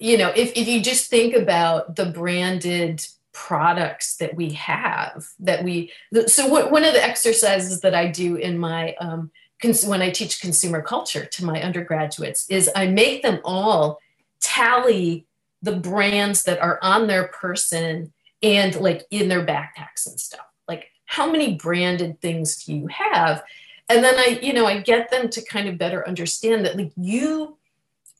you 0.00 0.18
know, 0.18 0.30
if, 0.34 0.52
if 0.56 0.66
you 0.66 0.82
just 0.82 1.08
think 1.08 1.34
about 1.34 1.96
the 1.96 2.06
branded 2.06 3.06
products 3.32 4.16
that 4.16 4.34
we 4.34 4.50
have, 4.50 5.24
that 5.38 5.62
we, 5.62 5.92
so 6.26 6.48
what, 6.48 6.72
one 6.72 6.84
of 6.84 6.94
the 6.94 7.04
exercises 7.04 7.80
that 7.82 7.94
I 7.94 8.08
do 8.08 8.36
in 8.36 8.58
my, 8.58 8.94
um, 9.00 9.30
cons- 9.62 9.86
when 9.86 10.02
I 10.02 10.10
teach 10.10 10.40
consumer 10.40 10.82
culture 10.82 11.24
to 11.24 11.44
my 11.44 11.62
undergraduates 11.62 12.50
is 12.50 12.68
I 12.74 12.88
make 12.88 13.22
them 13.22 13.38
all 13.44 14.00
tally 14.40 15.26
the 15.62 15.76
brands 15.76 16.42
that 16.44 16.60
are 16.60 16.78
on 16.82 17.06
their 17.06 17.28
person 17.28 18.12
and 18.42 18.74
like 18.76 19.04
in 19.10 19.28
their 19.28 19.46
backpacks 19.46 20.06
and 20.06 20.18
stuff. 20.18 20.46
Like, 20.66 20.90
how 21.06 21.30
many 21.30 21.54
branded 21.54 22.20
things 22.20 22.64
do 22.64 22.74
you 22.74 22.86
have? 22.88 23.42
And 23.88 24.04
then 24.04 24.16
I, 24.16 24.40
you 24.42 24.52
know, 24.52 24.66
I 24.66 24.80
get 24.80 25.10
them 25.10 25.28
to 25.30 25.42
kind 25.42 25.68
of 25.68 25.78
better 25.78 26.06
understand 26.06 26.64
that 26.64 26.76
like 26.76 26.92
you 26.96 27.57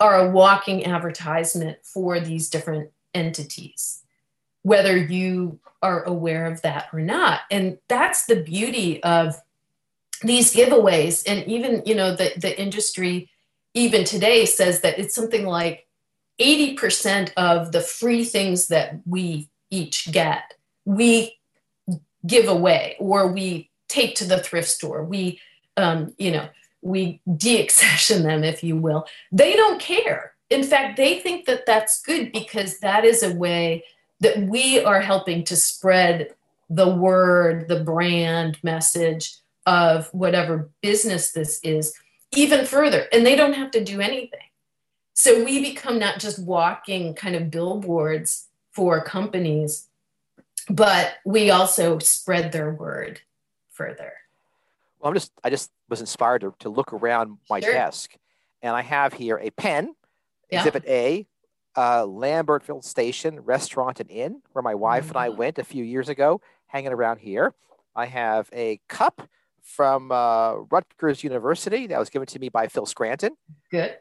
are 0.01 0.17
a 0.17 0.31
walking 0.31 0.85
advertisement 0.85 1.79
for 1.83 2.21
these 2.21 2.49
different 2.49 2.91
entities, 3.15 4.03
whether 4.63 4.97
you 4.97 5.59
are 5.83 6.03
aware 6.05 6.47
of 6.47 6.63
that 6.63 6.89
or 6.93 7.01
not. 7.01 7.41
And 7.51 7.79
that's 7.89 8.27
the 8.27 8.43
beauty 8.43 9.03
of 9.03 9.41
these 10.23 10.55
giveaways. 10.55 11.25
And 11.27 11.47
even, 11.49 11.83
you 11.85 11.95
know, 11.95 12.15
the, 12.15 12.33
the 12.37 12.61
industry, 12.61 13.31
even 13.75 14.05
today, 14.05 14.45
says 14.45 14.81
that 14.81 14.99
it's 14.99 15.15
something 15.15 15.47
like 15.47 15.87
80% 16.41 17.33
of 17.37 17.73
the 17.73 17.81
free 17.81 18.25
things 18.25 18.69
that 18.69 19.01
we 19.07 19.49
each 19.71 20.11
get, 20.13 20.55
we 20.85 21.39
give 22.27 22.49
away 22.49 22.97
or 22.99 23.31
we 23.33 23.71
take 23.89 24.15
to 24.17 24.25
the 24.25 24.39
thrift 24.39 24.69
store. 24.69 25.05
We, 25.05 25.41
um, 25.77 26.15
you 26.19 26.31
know, 26.31 26.49
we 26.83 27.21
deaccession 27.29 28.23
them, 28.23 28.45
if 28.45 28.63
you 28.63 28.77
will, 28.77 29.07
they 29.33 29.55
don't 29.55 29.81
care. 29.81 30.33
In 30.51 30.63
fact, 30.63 30.97
they 30.97 31.19
think 31.19 31.47
that 31.47 31.67
that's 31.67 32.01
good 32.03 32.33
because 32.33 32.79
that 32.81 33.05
is 33.05 33.23
a 33.23 33.35
way 33.35 33.85
that 34.21 34.39
we 34.43 34.83
are 34.83 35.01
helping 35.01 35.45
to 35.45 35.57
spread 35.57 36.35
the 36.71 36.89
word, 36.89 37.69
the 37.69 37.81
brand 37.81 38.59
message 38.63 39.37
of 39.67 40.09
whatever 40.13 40.71
business 40.81 41.33
this 41.33 41.61
is 41.63 41.95
even 42.33 42.65
further. 42.65 43.07
And 43.13 43.25
they 43.25 43.37
don't 43.37 43.55
have 43.55 43.71
to 43.73 43.85
do 43.85 44.01
anything. 44.01 44.41
So 45.15 45.45
we 45.45 45.61
become 45.61 45.99
not 45.99 46.21
just 46.21 46.39
walking 46.39 47.15
kind 47.15 47.35
of 47.35 47.51
billboards 47.51 48.47
for 48.71 49.03
companies, 49.03 49.89
but 50.71 51.15
we 51.25 51.51
also 51.51 51.99
spread 51.99 52.53
their 52.53 52.71
word 52.71 53.21
further. 53.71 54.13
Well, 55.01 55.09
I'm 55.09 55.15
just 55.15 55.33
I 55.45 55.51
just 55.51 55.71
was 55.89 56.01
inspired 56.01 56.41
to, 56.41 56.55
to 56.61 56.69
look 56.69 56.93
around 56.93 57.39
my 57.49 57.61
sure. 57.61 57.73
desk, 57.73 58.15
and 58.63 58.75
I 58.75 58.83
have 58.83 59.13
here 59.13 59.39
a 59.39 59.51
pen, 59.51 59.95
yeah. 60.51 60.59
Exhibit 60.59 60.85
A, 60.87 61.27
uh, 61.77 62.03
Lambertville 62.03 62.83
Station 62.83 63.41
Restaurant 63.41 64.01
and 64.01 64.11
Inn, 64.11 64.43
where 64.53 64.63
my 64.63 64.75
wife 64.75 65.05
mm-hmm. 65.05 65.11
and 65.11 65.19
I 65.19 65.29
mm. 65.29 65.37
went 65.37 65.59
a 65.59 65.65
few 65.65 65.85
years 65.85 66.09
ago, 66.09 66.41
hanging 66.67 66.93
around 66.93 67.19
here. 67.19 67.55
I 67.95 68.07
have 68.07 68.49
a 68.53 68.81
cup 68.89 69.29
from 69.63 70.11
uh, 70.11 70.55
Rutgers 70.55 71.23
University 71.23 71.87
that 71.89 71.99
was 71.99 72.11
given 72.11 72.27
to 72.27 72.39
me 72.39 72.49
by 72.49 72.69
Phil 72.69 72.87
Scranton. 72.87 73.37
Good. 73.71 73.97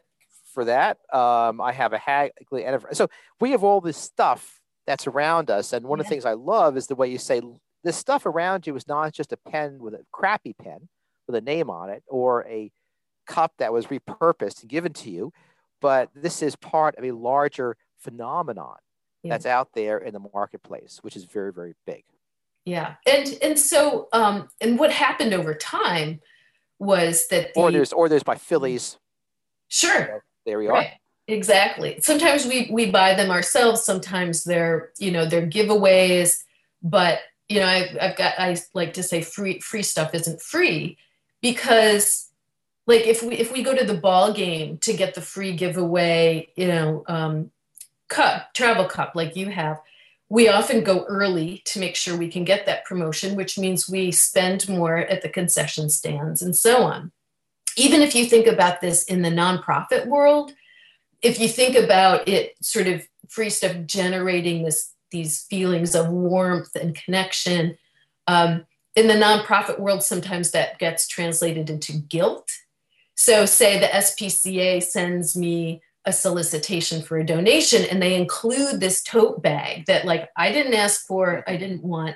For 0.54 0.66
that, 0.66 0.98
um, 1.14 1.62
I 1.62 1.72
have 1.72 1.94
a 1.94 2.00
Hagley 2.00 2.66
anniversary. 2.66 2.96
So 2.96 3.10
we 3.40 3.52
have 3.52 3.64
all 3.64 3.80
this 3.80 3.98
stuff 3.98 4.60
that's 4.88 5.06
around 5.06 5.52
us, 5.52 5.74
and 5.74 5.86
one 5.86 6.00
yeah. 6.00 6.02
of 6.02 6.06
the 6.08 6.10
things 6.10 6.26
I 6.26 6.34
love 6.34 6.78
is 6.78 6.88
the 6.88 6.96
way 6.96 7.10
you 7.10 7.20
say 7.20 7.42
this 7.84 7.98
stuff 7.98 8.26
around 8.26 8.68
you 8.68 8.76
is 8.76 8.88
not 8.88 9.14
just 9.14 9.32
a 9.34 9.38
pen 9.38 9.80
with 9.80 9.94
a 9.94 10.06
crappy 10.12 10.54
pen, 10.54 10.90
with 11.28 11.36
a 11.36 11.42
name 11.42 11.70
on 11.70 11.90
it 11.90 12.04
or 12.08 12.46
a 12.48 12.72
cup 13.28 13.54
that 13.60 13.74
was 13.74 13.88
repurposed 13.88 14.62
and 14.62 14.70
given 14.70 14.94
to 14.94 15.10
you, 15.10 15.32
but 15.82 16.10
this 16.16 16.42
is 16.42 16.56
part 16.56 16.96
of 16.98 17.04
a 17.04 17.12
larger 17.12 17.78
phenomenon 17.98 18.78
yeah. 19.24 19.34
that's 19.34 19.46
out 19.46 19.70
there 19.74 19.98
in 19.98 20.14
the 20.14 20.22
marketplace, 20.34 21.00
which 21.02 21.16
is 21.16 21.26
very, 21.26 21.52
very 21.54 21.74
big. 21.86 22.04
Yeah, 22.66 22.96
and 23.06 23.38
and 23.42 23.58
so 23.58 24.10
um, 24.12 24.50
and 24.60 24.78
what 24.78 24.92
happened 24.92 25.34
over 25.34 25.54
time 25.54 26.20
was 26.80 27.28
that 27.30 27.54
the, 27.54 27.60
or 27.62 27.72
there's 27.72 27.94
or 27.94 28.10
there's 28.10 28.24
by 28.24 28.36
Phillies. 28.36 28.98
Sure. 29.70 30.24
there 30.46 30.60
we 30.60 30.68
right. 30.68 30.88
are. 30.88 30.94
Exactly. 31.30 32.00
Sometimes 32.02 32.46
we 32.46 32.70
we 32.70 32.92
buy 32.92 33.14
them 33.14 33.32
ourselves. 33.32 33.84
Sometimes 33.84 34.44
they're 34.44 34.92
you 34.98 35.12
know 35.12 35.26
they're 35.26 35.48
giveaways, 35.48 36.44
but 36.84 37.20
you 37.50 37.60
know 37.60 37.66
I've, 37.66 37.98
I've 38.00 38.18
got 38.18 38.34
I 38.38 38.58
like 38.74 38.94
to 38.94 39.04
say 39.04 39.22
free 39.22 39.60
free 39.60 39.84
stuff 39.84 40.14
isn't 40.14 40.42
free 40.42 40.98
because 41.42 42.30
like 42.86 43.06
if 43.06 43.24
we 43.24 43.36
if 43.36 43.52
we 43.52 43.64
go 43.64 43.76
to 43.76 43.86
the 43.86 43.98
ball 43.98 44.34
game 44.34 44.78
to 44.80 44.94
get 44.94 45.14
the 45.14 45.22
free 45.22 45.56
giveaway 45.56 46.50
you 46.56 46.68
know 46.68 47.04
um, 47.08 47.52
cup 48.10 48.54
travel 48.54 48.86
cup 48.86 49.14
like 49.16 49.36
you 49.36 49.50
have 49.50 49.80
we 50.30 50.50
often 50.50 50.84
go 50.84 51.06
early 51.06 51.62
to 51.64 51.80
make 51.80 51.96
sure 51.96 52.18
we 52.18 52.30
can 52.30 52.44
get 52.44 52.66
that 52.66 52.86
promotion 52.86 53.36
which 53.36 53.58
means 53.58 53.90
we 53.90 54.12
spend 54.12 54.68
more 54.68 54.98
at 54.98 55.22
the 55.22 55.30
concession 55.30 55.90
stands 55.90 56.42
and 56.42 56.56
so 56.56 56.84
on. 56.84 57.12
Even 57.78 58.02
if 58.02 58.16
you 58.16 58.26
think 58.26 58.48
about 58.48 58.82
this 58.82 59.04
in 59.04 59.22
the 59.22 59.30
nonprofit 59.30 60.08
world 60.08 60.54
if 61.22 61.40
you 61.40 61.48
think 61.48 61.76
about 61.76 62.28
it 62.28 62.56
sort 62.62 62.88
of 62.88 63.08
free 63.28 63.50
stuff 63.50 63.76
generating 63.86 64.64
this 64.64 64.94
these 65.12 65.44
feelings 65.44 65.96
of 65.96 66.10
warmth 66.10 66.76
and 66.76 66.96
connection 66.96 67.78
um, 68.28 68.66
in 68.96 69.08
the 69.08 69.14
nonprofit 69.14 69.80
world 69.80 70.04
sometimes 70.04 70.52
that 70.52 70.80
gets 70.80 71.08
translated 71.08 71.70
into 71.70 71.94
guilt 71.94 72.50
so 73.16 73.46
say 73.46 73.80
the 73.80 73.88
spca 73.88 74.82
sends 74.82 75.36
me 75.36 75.82
a 76.08 76.14
solicitation 76.14 77.02
for 77.02 77.18
a 77.18 77.26
donation 77.26 77.84
and 77.84 78.02
they 78.02 78.16
include 78.16 78.80
this 78.80 79.04
tote 79.04 79.44
bag 79.44 79.86
that 79.88 80.06
like 80.06 80.30
I 80.38 80.54
didn't 80.54 80.74
ask 80.74 81.06
for, 81.06 81.44
I 81.46 81.58
didn't 81.58 81.84
want. 81.84 82.16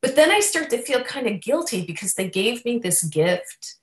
But 0.00 0.16
then 0.16 0.30
I 0.30 0.40
start 0.40 0.70
to 0.70 0.78
feel 0.78 1.04
kind 1.04 1.26
of 1.26 1.42
guilty 1.42 1.84
because 1.84 2.14
they 2.14 2.30
gave 2.30 2.64
me 2.64 2.78
this 2.78 3.02
gift 3.02 3.74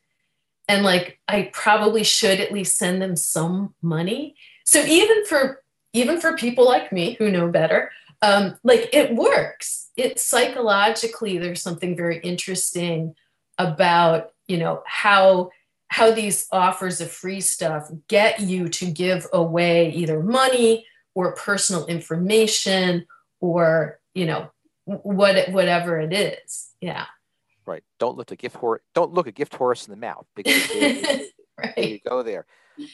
and 0.68 0.84
like 0.84 1.20
I 1.28 1.52
probably 1.54 2.04
should 2.04 2.40
at 2.40 2.52
least 2.52 2.78
send 2.78 3.00
them 3.00 3.16
some 3.16 3.76
money. 3.84 4.36
So 4.66 4.84
even 4.84 5.24
for 5.26 5.62
even 5.94 6.20
for 6.20 6.36
people 6.36 6.66
like 6.66 6.92
me 6.92 7.14
who 7.20 7.30
know 7.30 7.48
better, 7.48 7.92
um, 8.24 8.58
like 8.64 8.90
it 8.94 9.14
works. 9.14 9.90
It 9.98 10.18
psychologically 10.18 11.38
there's 11.38 11.62
something 11.62 11.96
very 11.96 12.20
interesting 12.20 13.16
about 13.58 14.32
you 14.48 14.58
know 14.58 14.82
how 14.86 15.52
how 15.90 16.10
these 16.10 16.48
offers 16.52 17.02
of 17.02 17.12
free 17.12 17.42
stuff 17.42 17.92
get 18.08 18.40
you 18.40 18.70
to 18.70 18.86
give 18.90 19.28
away 19.34 19.92
either 19.92 20.24
money 20.24 20.88
or 21.14 21.36
personal 21.36 21.86
information 21.86 23.06
or 23.42 24.00
you 24.16 24.26
know 24.26 24.50
what 24.86 25.50
whatever 25.50 26.00
it 26.00 26.12
is 26.12 26.72
yeah 26.82 27.06
right 27.68 27.84
don't 28.00 28.18
look 28.18 28.32
a 28.32 28.36
gift 28.36 28.56
horse 28.56 28.82
don't 28.96 29.14
look 29.14 29.28
a 29.28 29.32
gift 29.32 29.54
horse 29.54 29.88
in 29.88 29.92
the 29.92 30.00
mouth 30.00 30.26
because 30.36 30.68
right. 31.58 31.78
you 31.78 32.00
go 32.10 32.24
there 32.24 32.48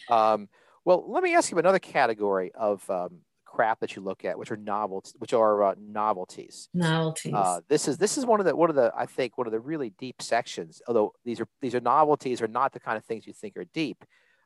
um, 0.09 0.49
well 0.83 1.05
let 1.07 1.23
me 1.23 1.33
ask 1.33 1.51
you 1.51 1.57
another 1.57 1.79
category 1.79 2.51
of 2.53 2.87
um, 2.89 3.19
crap 3.49 3.79
that 3.79 3.95
you 3.95 4.01
look 4.01 4.25
at, 4.25 4.37
which 4.37 4.51
are 4.51 4.57
novels, 4.57 5.15
which 5.17 5.33
are 5.33 5.63
uh, 5.63 5.75
novelties. 5.79 6.69
Novelties. 6.73 7.33
Uh, 7.33 7.61
this 7.67 7.87
is 7.87 7.97
this 7.97 8.17
is 8.17 8.25
one 8.25 8.39
of 8.39 8.45
the 8.45 8.55
one 8.55 8.69
of 8.69 8.75
the 8.75 8.91
I 8.95 9.05
think 9.05 9.37
one 9.37 9.47
of 9.47 9.53
the 9.53 9.59
really 9.59 9.91
deep 9.97 10.21
sections. 10.21 10.81
Although 10.87 11.13
these 11.25 11.39
are 11.39 11.47
these 11.61 11.73
are 11.75 11.79
novelties, 11.79 12.41
are 12.41 12.47
not 12.47 12.73
the 12.73 12.79
kind 12.79 12.97
of 12.97 13.03
things 13.05 13.25
you 13.25 13.33
think 13.33 13.57
are 13.57 13.65
deep. 13.73 14.03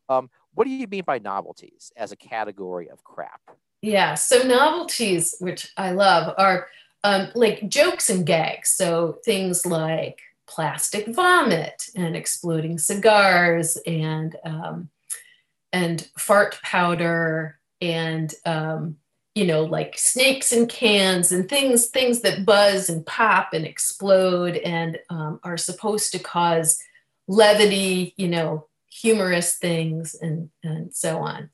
Um, 0.10 0.30
what 0.54 0.66
do 0.66 0.70
you 0.70 0.88
mean 0.88 1.04
by 1.06 1.20
novelties 1.20 1.92
as 1.98 2.12
a 2.12 2.16
category 2.16 2.89
of 2.89 3.04
crap? 3.04 3.42
Yeah, 3.82 4.16
so 4.16 4.44
novelties, 4.44 5.36
which 5.39 5.72
I 5.76 5.92
love, 5.92 6.34
are 6.38 6.68
um, 7.04 7.30
like 7.36 7.68
jokes 7.68 8.10
and 8.10 8.26
gags. 8.26 8.70
So 8.70 9.18
things 9.26 9.66
like 9.66 10.20
plastic 10.48 11.08
vomit 11.08 11.88
and 11.96 12.16
exploding 12.16 12.78
cigars 12.78 13.78
and 13.86 14.36
um, 14.46 14.89
and 15.74 16.08
fart 16.18 16.60
powder 16.62 17.60
and 17.84 18.34
um, 18.46 18.96
you 19.36 19.46
know 19.46 19.63
like 19.63 19.98
snakes 19.98 20.52
and 20.52 20.69
cans 20.69 21.32
and 21.32 21.50
things 21.50 21.88
things 21.88 22.22
that 22.22 22.46
buzz 22.46 22.89
and 22.89 23.06
pop 23.06 23.54
and 23.54 23.65
explode 23.65 24.58
and 24.58 24.98
um, 25.10 25.39
are 25.43 25.58
supposed 25.58 26.12
to 26.12 26.19
cause 26.19 26.80
levity 27.28 28.13
you 28.17 28.28
know 28.28 28.67
humorous 28.89 29.58
things 29.58 30.15
and 30.15 30.50
and 30.63 30.93
so 30.96 31.19
on. 31.19 31.50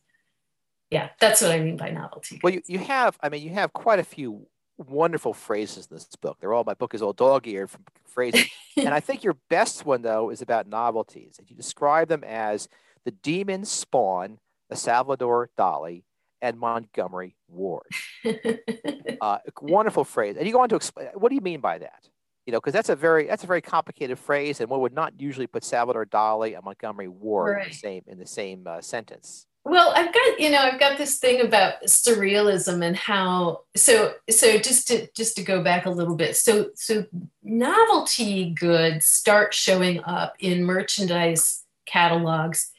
Yeah 0.91 1.09
that's 1.19 1.41
what 1.41 1.51
i 1.51 1.59
mean 1.59 1.77
by 1.77 1.89
novelty. 1.89 2.39
Well 2.43 2.53
you, 2.53 2.61
you 2.67 2.79
have 2.79 3.17
i 3.21 3.29
mean 3.29 3.41
you 3.41 3.51
have 3.51 3.73
quite 3.73 3.99
a 3.99 4.03
few 4.03 4.47
wonderful 4.77 5.33
phrases 5.33 5.87
in 5.89 5.95
this 5.97 6.07
book. 6.21 6.37
They're 6.39 6.53
all 6.53 6.63
my 6.63 6.73
book 6.73 6.93
is 6.93 7.01
all 7.01 7.13
dog-eared 7.13 7.69
from 7.69 7.83
phrases. 8.05 8.45
And 8.77 8.93
i 8.93 9.01
think 9.01 9.25
your 9.25 9.35
best 9.49 9.85
one 9.85 10.03
though 10.03 10.29
is 10.29 10.41
about 10.41 10.67
novelties. 10.67 11.35
And 11.37 11.49
you 11.49 11.55
describe 11.55 12.07
them 12.07 12.23
as 12.23 12.69
the 13.03 13.11
demon 13.11 13.65
spawn 13.65 14.39
a 14.69 14.75
salvador 14.75 15.49
dali 15.57 16.03
and 16.41 16.57
Montgomery 16.57 17.35
Ward. 17.47 17.87
uh, 19.21 19.37
wonderful 19.61 20.03
phrase. 20.03 20.35
And 20.37 20.45
you 20.45 20.53
go 20.53 20.61
on 20.61 20.69
to 20.69 20.75
explain 20.75 21.07
what 21.13 21.29
do 21.29 21.35
you 21.35 21.41
mean 21.41 21.59
by 21.59 21.79
that? 21.79 22.07
You 22.45 22.53
know, 22.53 22.59
because 22.59 22.73
that's 22.73 22.89
a 22.89 22.95
very 22.95 23.27
that's 23.27 23.43
a 23.43 23.47
very 23.47 23.61
complicated 23.61 24.17
phrase, 24.17 24.59
and 24.59 24.69
one 24.69 24.81
would 24.81 24.93
not 24.93 25.19
usually 25.19 25.47
put 25.47 25.63
Salvador 25.63 26.05
Dali 26.05 26.55
and 26.55 26.63
Montgomery 26.63 27.07
Ward 27.07 27.57
right. 27.57 27.65
in 27.65 27.71
the 27.71 27.75
same 27.75 28.03
in 28.07 28.19
the 28.19 28.27
same 28.27 28.65
uh, 28.65 28.81
sentence. 28.81 29.45
Well, 29.65 29.91
I've 29.95 30.13
got 30.13 30.39
you 30.39 30.49
know 30.49 30.57
I've 30.59 30.79
got 30.79 30.97
this 30.97 31.19
thing 31.19 31.41
about 31.41 31.83
surrealism 31.83 32.83
and 32.83 32.95
how 32.95 33.61
so 33.75 34.13
so 34.29 34.57
just 34.57 34.87
to 34.87 35.07
just 35.15 35.35
to 35.35 35.43
go 35.43 35.61
back 35.61 35.85
a 35.85 35.91
little 35.91 36.15
bit. 36.15 36.37
So 36.37 36.69
so 36.75 37.05
novelty 37.43 38.51
goods 38.51 39.05
start 39.05 39.53
showing 39.53 40.03
up 40.05 40.33
in 40.39 40.63
merchandise 40.63 41.63
catalogs 41.85 42.71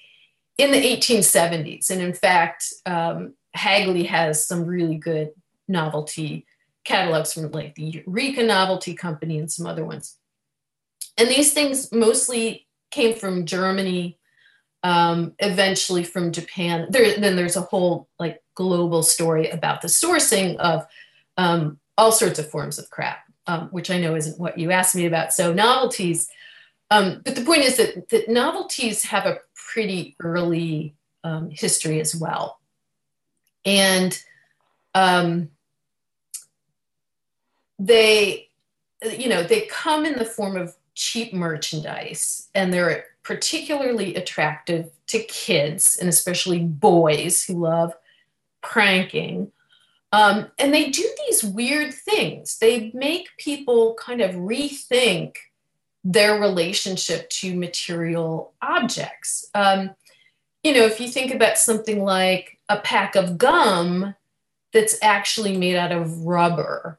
in 0.59 0.73
the 0.73 0.79
1870s, 0.79 1.90
and 1.90 2.03
in 2.03 2.12
fact, 2.12 2.73
um, 2.87 3.35
Hagley 3.55 4.05
has 4.05 4.47
some 4.47 4.65
really 4.65 4.97
good 4.97 5.33
novelty 5.69 6.47
catalogs 6.85 7.33
from 7.33 7.51
like 7.51 7.75
the 7.75 8.03
Eureka 8.07 8.43
Novelty 8.43 8.95
Company 8.95 9.39
and 9.39 9.51
some 9.51 9.67
other 9.67 9.85
ones. 9.85 10.17
And 11.19 11.29
these 11.29 11.53
things 11.53 11.93
mostly 11.93 12.67
came 12.91 13.15
from 13.15 13.47
Germany, 13.47 14.19
um, 14.83 15.35
eventually 15.39 16.05
from 16.05 16.33
Japan. 16.33 16.87
There, 16.91 17.19
then 17.19 17.37
there's 17.37 17.57
a 17.57 17.63
whole 17.63 18.09
like 18.19 18.43
global 18.55 19.03
story 19.03 19.51
about 19.51 19.83
the 19.83 19.89
sourcing 19.89 20.57
of 20.57 20.87
um, 21.37 21.79
all 21.99 22.13
sorts 22.13 22.39
of 22.39 22.51
forms 22.51 22.79
of 22.79 22.89
crap, 22.91 23.19
um, 23.47 23.69
which 23.69 23.91
I 23.91 24.01
know 24.01 24.15
isn't 24.15 24.41
what 24.41 24.59
you 24.59 24.71
asked 24.71 24.97
me 24.97 25.07
about. 25.07 25.33
So 25.33 25.53
novelties, 25.53 26.29
um, 26.91 27.21
but 27.25 27.35
the 27.35 27.45
point 27.45 27.63
is 27.63 27.77
that, 27.77 28.09
that 28.09 28.29
novelties 28.29 29.05
have 29.05 29.27
a 29.27 29.39
pretty 29.55 30.17
early 30.21 30.95
um, 31.23 31.51
history 31.51 32.01
as 32.01 32.17
well 32.17 32.60
and 33.64 34.23
um, 34.94 35.51
they 37.79 38.49
you 39.18 39.29
know 39.29 39.42
they 39.42 39.62
come 39.62 40.05
in 40.05 40.18
the 40.18 40.25
form 40.25 40.57
of 40.57 40.75
cheap 40.94 41.33
merchandise 41.33 42.49
and 42.55 42.73
they're 42.73 43.07
particularly 43.23 44.14
attractive 44.16 44.90
to 45.07 45.23
kids 45.25 45.96
and 45.96 46.09
especially 46.09 46.61
boys 46.61 47.44
who 47.44 47.55
love 47.55 47.94
pranking. 48.62 49.51
Um, 50.12 50.51
and 50.59 50.75
they 50.75 50.90
do 50.90 51.09
these 51.27 51.44
weird 51.44 51.94
things. 51.94 52.59
They 52.59 52.90
make 52.92 53.29
people 53.38 53.94
kind 53.94 54.20
of 54.20 54.35
rethink 54.35 55.37
their 56.03 56.40
relationship 56.40 57.31
to 57.31 57.55
material 57.55 58.53
objects. 58.61 59.49
Um, 59.55 59.94
you 60.62 60.75
know 60.75 60.85
if 60.85 61.01
you 61.01 61.09
think 61.09 61.35
about 61.35 61.59
something 61.59 62.03
like 62.03 62.59
a 62.71 62.79
pack 62.79 63.15
of 63.17 63.37
gum 63.37 64.15
that's 64.73 64.97
actually 65.03 65.57
made 65.59 65.77
out 65.77 65.93
of 65.93 66.25
rubber 66.25 66.99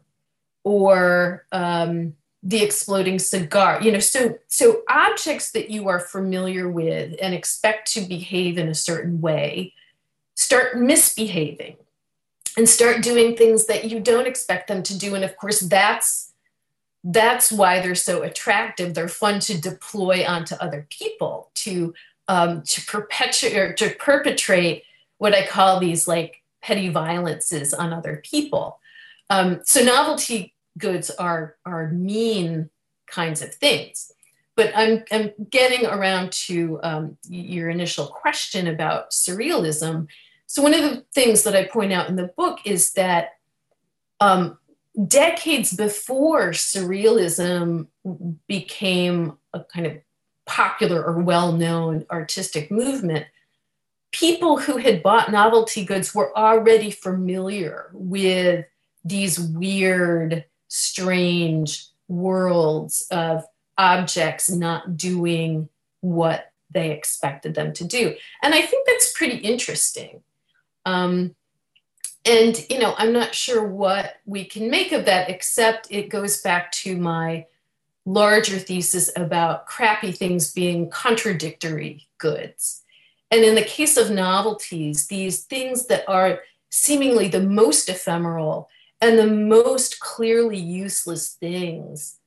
or 0.64 1.46
um, 1.52 2.14
the 2.44 2.62
exploding 2.62 3.18
cigar 3.18 3.82
you 3.82 3.92
know 3.92 4.00
so 4.00 4.38
so 4.48 4.82
objects 4.90 5.52
that 5.52 5.70
you 5.70 5.88
are 5.88 6.00
familiar 6.00 6.70
with 6.70 7.16
and 7.22 7.34
expect 7.34 7.92
to 7.92 8.02
behave 8.02 8.58
in 8.58 8.68
a 8.68 8.76
certain 8.76 9.22
way 9.22 9.74
start 10.36 10.78
misbehaving 10.78 11.78
and 12.58 12.68
start 12.68 13.02
doing 13.02 13.36
things 13.36 13.66
that 13.66 13.90
you 13.90 14.00
don't 14.00 14.28
expect 14.28 14.68
them 14.68 14.84
to 14.84 14.98
do. 14.98 15.16
And 15.16 15.24
of 15.24 15.38
course 15.38 15.62
that's 15.62 16.30
that's 17.04 17.52
why 17.52 17.80
they're 17.80 17.96
so 17.96 18.22
attractive. 18.22 18.94
They're 18.94 19.08
fun 19.08 19.40
to 19.42 19.60
deploy 19.60 20.24
onto 20.28 20.54
other 20.56 20.86
people 20.90 21.50
to 21.56 21.94
um, 22.28 22.62
to 22.64 22.86
perpetuate 22.86 23.58
or 23.58 23.74
to 23.74 23.90
perpetrate 23.96 24.84
what 25.22 25.36
I 25.36 25.46
call 25.46 25.80
these 25.80 26.08
like 26.08 26.42
petty 26.64 26.90
violences 26.90 27.76
on 27.76 27.94
other 27.94 28.24
people. 28.26 28.80
Um, 29.30 29.62
so 29.64 29.84
novelty 29.84 30.56
goods 30.80 31.12
are 31.12 31.58
are 31.64 31.90
mean 31.90 32.72
kinds 33.06 33.44
of 33.44 33.54
things. 33.54 34.12
but 34.56 34.72
I'm, 34.76 35.04
I'm 35.12 35.32
getting 35.52 35.86
around 35.86 36.32
to 36.48 36.80
um, 36.82 37.18
your 37.30 37.70
initial 37.70 38.08
question 38.08 38.66
about 38.66 39.12
surrealism. 39.12 40.08
So, 40.48 40.64
one 40.64 40.74
of 40.74 40.82
the 40.82 41.06
things 41.14 41.44
that 41.44 41.56
I 41.56 41.66
point 41.66 41.94
out 41.94 42.10
in 42.10 42.16
the 42.16 42.34
book 42.36 42.58
is 42.66 42.94
that 42.94 43.38
um, 44.20 44.58
decades 45.08 45.72
before 45.72 46.50
surrealism 46.50 47.86
became 48.48 49.38
a 49.54 49.60
kind 49.66 49.86
of 49.86 49.98
popular 50.48 51.04
or 51.04 51.22
well 51.22 51.52
known 51.52 52.08
artistic 52.10 52.72
movement, 52.72 53.28
people 54.12 54.58
who 54.58 54.78
had 54.78 55.02
bought 55.02 55.32
novelty 55.32 55.86
goods 55.86 56.14
were 56.14 56.38
already 56.38 56.92
familiar 56.92 57.90
with 57.94 58.66
these 59.04 59.40
weird, 59.40 60.46
strange 60.68 61.88
worlds 62.08 63.08
of 63.10 63.46
objects 63.78 64.50
not 64.50 64.98
doing 64.98 65.70
what 66.02 66.52
they 66.70 66.92
expected 66.92 67.56
them 67.56 67.74
to 67.74 67.84
do. 67.84 68.16
And 68.42 68.54
I 68.54 68.62
think 68.62 68.88
that's 68.88 69.14
pretty 69.14 69.38
interesting. 69.38 70.22
Um, 70.86 71.36
and, 72.26 72.66
you 72.70 72.80
know, 72.80 72.94
I'm 72.98 73.14
not 73.14 73.34
sure 73.34 73.66
what 73.66 74.18
we 74.26 74.46
can 74.46 74.70
make 74.70 74.92
of 74.92 75.06
that, 75.06 75.30
except 75.30 75.88
it 75.90 76.10
goes 76.10 76.42
back 76.42 76.72
to 76.74 76.96
my 76.96 77.48
larger 78.06 78.58
thesis 78.58 79.12
about 79.16 79.68
crappy 79.68 80.12
things 80.12 80.54
being 80.54 80.90
contradictory 80.90 82.08
goods. 82.18 82.84
And 83.32 83.44
in 83.46 83.56
the 83.56 83.64
case 83.64 83.98
of 83.98 84.12
novelties, 84.12 85.08
these 85.08 85.44
things 85.46 85.88
that 85.88 86.04
are 86.08 86.42
seemingly 86.70 87.30
the 87.30 87.42
most 87.42 87.90
ephemeral 87.90 88.70
and 89.00 89.18
the 89.18 89.28
most 89.28 90.00
clearly 90.00 90.60
useless 90.60 91.34
things 91.34 92.20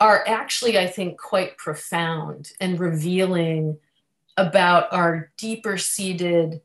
are 0.00 0.24
actually, 0.26 0.78
I 0.78 0.86
think, 0.86 1.18
quite 1.18 1.58
profound 1.58 2.52
and 2.60 2.80
revealing 2.80 3.78
about 4.36 4.92
our 4.92 5.30
deeper 5.36 5.76
seated 5.76 6.60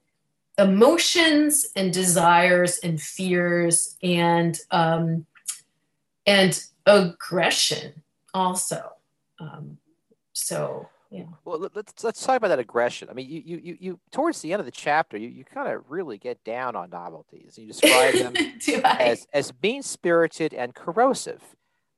emotions 0.57 1.67
and 1.75 1.93
desires 1.93 2.79
and 2.79 2.99
fears 3.01 3.97
and 4.01 4.59
um, 4.71 5.25
and 6.25 6.63
aggression 6.85 8.01
also. 8.33 8.93
Um, 9.39 9.77
so 10.33 10.89
yeah. 11.09 11.23
Well, 11.45 11.69
let's 11.73 12.03
let's 12.03 12.25
talk 12.25 12.37
about 12.37 12.49
that 12.49 12.59
aggression. 12.59 13.09
I 13.09 13.13
mean, 13.13 13.29
you 13.29 13.41
you 13.45 13.57
you 13.63 13.77
you 13.79 13.99
towards 14.11 14.41
the 14.41 14.51
end 14.51 14.59
of 14.59 14.65
the 14.65 14.71
chapter, 14.71 15.17
you, 15.17 15.29
you 15.29 15.45
kind 15.45 15.71
of 15.71 15.83
really 15.89 16.17
get 16.17 16.43
down 16.43 16.75
on 16.75 16.89
novelties. 16.89 17.57
You 17.57 17.67
describe 17.67 18.13
them 18.15 18.33
as 18.83 19.25
as 19.33 19.53
mean 19.61 19.83
spirited 19.83 20.53
and 20.53 20.75
corrosive. 20.75 21.41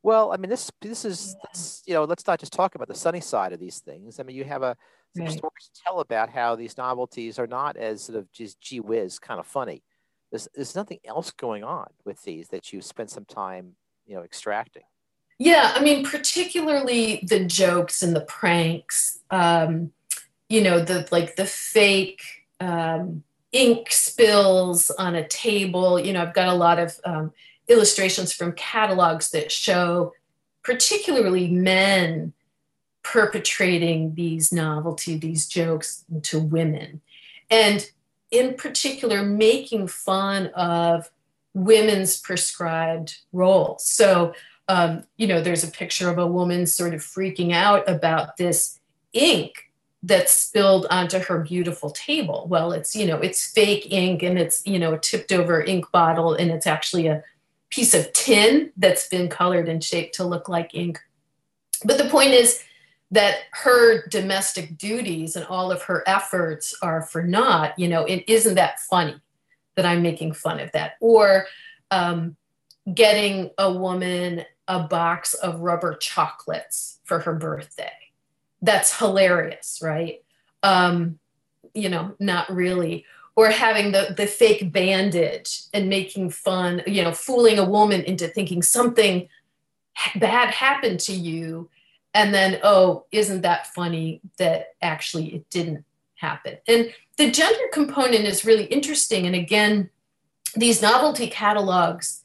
Well, 0.04 0.32
I 0.32 0.38
mean, 0.38 0.50
this 0.50 0.72
this 0.82 1.06
is 1.06 1.36
yeah. 1.44 1.62
you 1.88 1.94
know, 1.96 2.04
let's 2.04 2.26
not 2.28 2.40
just 2.40 2.54
talk 2.54 2.76
about 2.76 2.88
the 2.88 2.96
sunny 2.96 3.22
side 3.22 3.52
of 3.52 3.60
these 3.60 3.80
things. 3.80 4.20
I 4.20 4.24
mean, 4.24 4.36
you 4.36 4.44
have 4.44 4.62
a 4.62 4.78
right. 5.18 5.32
stories 5.32 5.70
to 5.74 5.82
tell 5.84 6.00
about 6.00 6.30
how 6.30 6.56
these 6.56 6.78
novelties 6.78 7.40
are 7.40 7.48
not 7.48 7.78
as 7.78 8.04
sort 8.04 8.18
of 8.18 8.32
just 8.32 8.62
gee 8.62 8.80
whiz 8.80 9.18
kind 9.18 9.40
of 9.40 9.48
funny. 9.48 9.84
There's 10.32 10.48
there's 10.54 10.76
nothing 10.76 11.00
else 11.04 11.32
going 11.32 11.64
on 11.64 11.88
with 12.06 12.22
these 12.24 12.50
that 12.50 12.72
you 12.72 12.82
spend 12.82 13.10
some 13.10 13.26
time 13.26 13.76
you 14.06 14.16
know 14.16 14.24
extracting. 14.24 14.84
Yeah, 15.40 15.72
I 15.74 15.82
mean, 15.82 16.06
particularly 16.06 17.24
the 17.26 17.46
jokes 17.46 18.04
and 18.04 18.14
the 18.14 18.22
pranks. 18.22 19.20
Um, 19.32 19.94
you 20.50 20.62
know, 20.62 20.84
the 20.84 21.08
like 21.12 21.38
the 21.38 21.46
fake 21.46 22.22
um, 22.60 23.24
ink 23.54 23.90
spills 23.90 24.90
on 24.92 25.16
a 25.16 25.28
table. 25.28 25.98
You 25.98 26.12
know, 26.12 26.24
I've 26.24 26.34
got 26.34 26.50
a 26.50 26.54
lot 26.54 26.78
of 26.78 27.00
um, 27.06 27.32
illustrations 27.70 28.34
from 28.34 28.52
catalogs 28.52 29.32
that 29.32 29.50
show, 29.50 30.12
particularly 30.62 31.48
men 31.48 32.34
perpetrating 33.02 34.16
these 34.16 34.52
novelty, 34.52 35.18
these 35.18 35.48
jokes 35.48 36.04
to 36.24 36.40
women, 36.40 37.00
and 37.50 37.90
in 38.30 38.56
particular, 38.56 39.24
making 39.24 39.88
fun 39.88 40.48
of 40.48 41.10
women's 41.54 42.20
prescribed 42.20 43.20
roles. 43.32 43.86
So 43.86 44.34
um, 44.70 45.04
you 45.18 45.26
know, 45.26 45.42
there's 45.42 45.64
a 45.64 45.72
picture 45.72 46.10
of 46.10 46.20
a 46.20 46.28
woman 46.28 46.68
sort 46.68 46.94
of 46.94 47.02
freaking 47.02 47.52
out 47.52 47.90
about 47.90 48.38
this 48.38 48.80
ink 49.14 49.72
that's 50.04 50.32
spilled 50.32 50.86
onto 50.92 51.18
her 51.18 51.40
beautiful 51.40 51.90
table. 51.90 52.46
Well, 52.48 52.72
it's, 52.72 52.96
you 52.96 53.08
know, 53.08 53.18
it's 53.18 53.52
fake 53.52 53.92
ink 53.92 54.22
and 54.22 54.38
it's, 54.38 54.66
you 54.66 54.78
know, 54.78 54.94
a 54.94 55.00
tipped 55.00 55.32
over 55.32 55.62
ink 55.62 55.92
bottle 55.92 56.36
and 56.36 56.52
it's 56.52 56.68
actually 56.68 57.08
a 57.08 57.24
piece 57.72 57.96
of 57.96 58.14
tin 58.14 58.72
that's 58.78 59.10
been 59.10 59.28
colored 59.28 59.68
and 59.68 59.84
shaped 59.84 60.14
to 60.16 60.24
look 60.24 60.48
like 60.48 60.76
ink. 60.76 61.00
But 61.84 61.98
the 61.98 62.08
point 62.08 62.32
is 62.32 62.64
that 63.12 63.38
her 63.52 64.08
domestic 64.08 64.78
duties 64.78 65.36
and 65.36 65.46
all 65.48 65.72
of 65.72 65.82
her 65.84 66.04
efforts 66.08 66.76
are 66.84 67.02
for 67.02 67.24
naught. 67.24 67.78
You 67.78 67.88
know, 67.88 68.06
it 68.06 68.24
isn't 68.28 68.56
that 68.56 68.80
funny 68.82 69.20
that 69.76 69.86
I'm 69.86 70.04
making 70.04 70.34
fun 70.34 70.60
of 70.60 70.72
that. 70.74 70.94
Or 71.02 71.48
um, 71.90 72.38
getting 72.94 73.50
a 73.58 73.72
woman 73.72 74.46
a 74.70 74.80
box 74.80 75.34
of 75.34 75.60
rubber 75.60 75.96
chocolates 75.96 77.00
for 77.04 77.20
her 77.20 77.34
birthday. 77.34 77.92
That's 78.62 78.98
hilarious, 78.98 79.80
right? 79.82 80.24
Um, 80.64 81.20
you 81.74 81.90
know, 81.90 82.16
not 82.20 82.50
really. 82.52 83.06
Or 83.36 83.50
having 83.50 83.92
the, 83.92 84.14
the 84.16 84.28
fake 84.28 84.72
bandage 84.72 85.64
and 85.74 85.90
making 85.90 86.30
fun, 86.30 86.84
you 86.86 87.04
know, 87.04 87.14
fooling 87.14 87.58
a 87.58 87.66
woman 87.66 88.02
into 88.04 88.28
thinking 88.28 88.62
something 88.62 89.28
bad 90.16 90.54
happened 90.54 91.00
to 91.02 91.14
you. 91.14 91.70
And 92.14 92.34
then, 92.34 92.60
oh, 92.64 93.06
isn't 93.12 93.42
that 93.42 93.74
funny 93.74 94.22
that 94.38 94.74
actually 94.82 95.34
it 95.36 95.50
didn't 95.50 95.84
happen? 96.16 96.58
And 96.68 96.94
the 97.18 97.32
gender 97.32 97.70
component 97.74 98.26
is 98.26 98.46
really 98.46 98.66
interesting. 98.66 99.26
And 99.26 99.36
again, 99.36 99.90
these 100.56 100.82
novelty 100.82 101.28
catalogs 101.28 102.24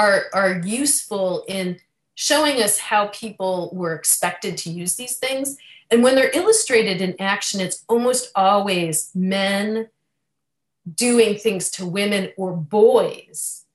are, 0.00 0.24
are 0.32 0.60
useful 0.64 1.44
in 1.46 1.78
showing 2.14 2.62
us 2.62 2.78
how 2.78 3.08
people 3.08 3.70
were 3.74 3.94
expected 3.94 4.56
to 4.56 4.70
use 4.70 4.96
these 4.96 5.18
things. 5.18 5.58
And 5.90 6.02
when 6.02 6.14
they're 6.14 6.34
illustrated 6.34 7.02
in 7.02 7.20
action, 7.20 7.60
it's 7.60 7.84
almost 7.86 8.30
always 8.34 9.10
men 9.14 9.88
doing 10.94 11.36
things 11.36 11.70
to 11.72 11.84
women 11.84 12.32
or 12.38 12.56
boys 12.56 13.66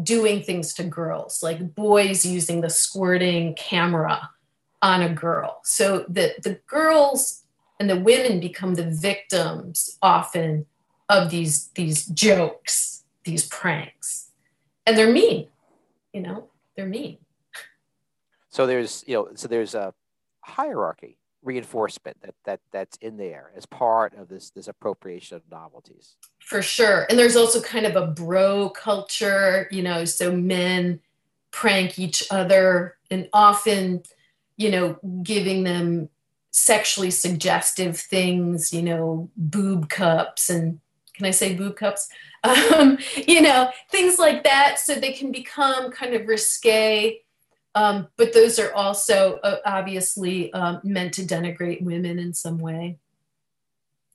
doing 0.00 0.42
things 0.42 0.72
to 0.74 0.84
girls, 0.84 1.42
like 1.42 1.74
boys 1.74 2.24
using 2.24 2.60
the 2.60 2.70
squirting 2.70 3.54
camera 3.54 4.30
on 4.80 5.02
a 5.02 5.12
girl. 5.12 5.60
So 5.64 6.04
that 6.08 6.44
the 6.44 6.60
girls 6.66 7.42
and 7.80 7.90
the 7.90 7.98
women 7.98 8.38
become 8.38 8.74
the 8.74 8.88
victims 8.88 9.98
often 10.00 10.66
of 11.08 11.30
these 11.30 11.68
these 11.74 12.06
jokes, 12.06 13.02
these 13.24 13.46
pranks. 13.48 14.30
And 14.86 14.96
they're 14.96 15.12
mean 15.12 15.48
you 16.12 16.20
know 16.20 16.48
they're 16.76 16.86
mean. 16.86 17.18
So 18.48 18.66
there's 18.66 19.04
you 19.06 19.14
know 19.14 19.28
so 19.34 19.48
there's 19.48 19.74
a 19.74 19.94
hierarchy 20.40 21.18
reinforcement 21.42 22.16
that 22.22 22.34
that 22.44 22.60
that's 22.70 22.96
in 22.98 23.16
there 23.16 23.50
as 23.56 23.66
part 23.66 24.14
of 24.16 24.28
this 24.28 24.50
this 24.50 24.68
appropriation 24.68 25.36
of 25.36 25.42
novelties. 25.50 26.16
For 26.38 26.62
sure. 26.62 27.06
And 27.08 27.18
there's 27.18 27.36
also 27.36 27.60
kind 27.60 27.86
of 27.86 27.96
a 27.96 28.06
bro 28.06 28.70
culture 28.70 29.68
you 29.70 29.82
know 29.82 30.04
so 30.04 30.34
men 30.34 31.00
prank 31.50 31.98
each 31.98 32.24
other 32.30 32.96
and 33.10 33.28
often 33.32 34.02
you 34.56 34.70
know 34.70 34.98
giving 35.22 35.64
them 35.64 36.08
sexually 36.50 37.10
suggestive 37.10 37.98
things 37.98 38.72
you 38.72 38.82
know 38.82 39.30
boob 39.36 39.88
cups 39.88 40.50
and 40.50 40.80
can 41.22 41.28
I 41.28 41.30
say 41.30 41.54
boob 41.54 41.76
cups? 41.76 42.08
Um, 42.44 42.98
you 43.28 43.40
know, 43.40 43.70
things 43.92 44.18
like 44.18 44.42
that. 44.42 44.80
So 44.80 44.96
they 44.96 45.12
can 45.12 45.30
become 45.30 45.92
kind 45.92 46.12
of 46.12 46.26
risque. 46.26 47.20
Um, 47.76 48.08
but 48.16 48.32
those 48.32 48.58
are 48.58 48.74
also 48.74 49.38
uh, 49.44 49.58
obviously 49.64 50.52
um, 50.52 50.80
meant 50.82 51.14
to 51.14 51.22
denigrate 51.22 51.84
women 51.84 52.18
in 52.18 52.34
some 52.34 52.58
way. 52.58 52.98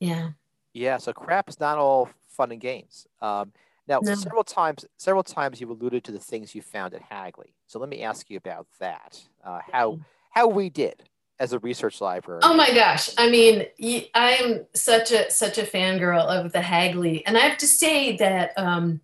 Yeah. 0.01 0.31
Yeah. 0.73 0.97
So 0.97 1.13
crap 1.13 1.47
is 1.47 1.61
not 1.61 1.77
all 1.77 2.09
fun 2.27 2.51
and 2.51 2.59
games. 2.59 3.07
Um, 3.21 3.53
now, 3.87 4.01
no. 4.03 4.13
several 4.13 4.43
times, 4.43 4.83
several 4.97 5.23
times 5.23 5.61
you've 5.61 5.69
alluded 5.69 6.03
to 6.03 6.11
the 6.11 6.19
things 6.19 6.53
you 6.53 6.61
found 6.61 6.93
at 6.93 7.01
Hagley. 7.03 7.53
So 7.67 7.79
let 7.79 7.87
me 7.87 8.03
ask 8.03 8.29
you 8.29 8.35
about 8.35 8.67
that. 8.81 9.21
Uh, 9.41 9.61
how 9.71 9.99
how 10.31 10.47
we 10.47 10.69
did 10.69 11.03
as 11.39 11.53
a 11.53 11.59
research 11.59 12.01
library? 12.01 12.41
Oh 12.43 12.55
my 12.55 12.73
gosh! 12.73 13.09
I 13.17 13.29
mean, 13.29 13.65
I'm 14.13 14.65
such 14.73 15.11
a 15.11 15.29
such 15.31 15.57
a 15.57 15.63
fangirl 15.63 16.25
of 16.25 16.51
the 16.51 16.61
Hagley, 16.61 17.25
and 17.25 17.37
I 17.37 17.41
have 17.41 17.57
to 17.59 17.67
say 17.67 18.17
that 18.17 18.57
um, 18.57 19.01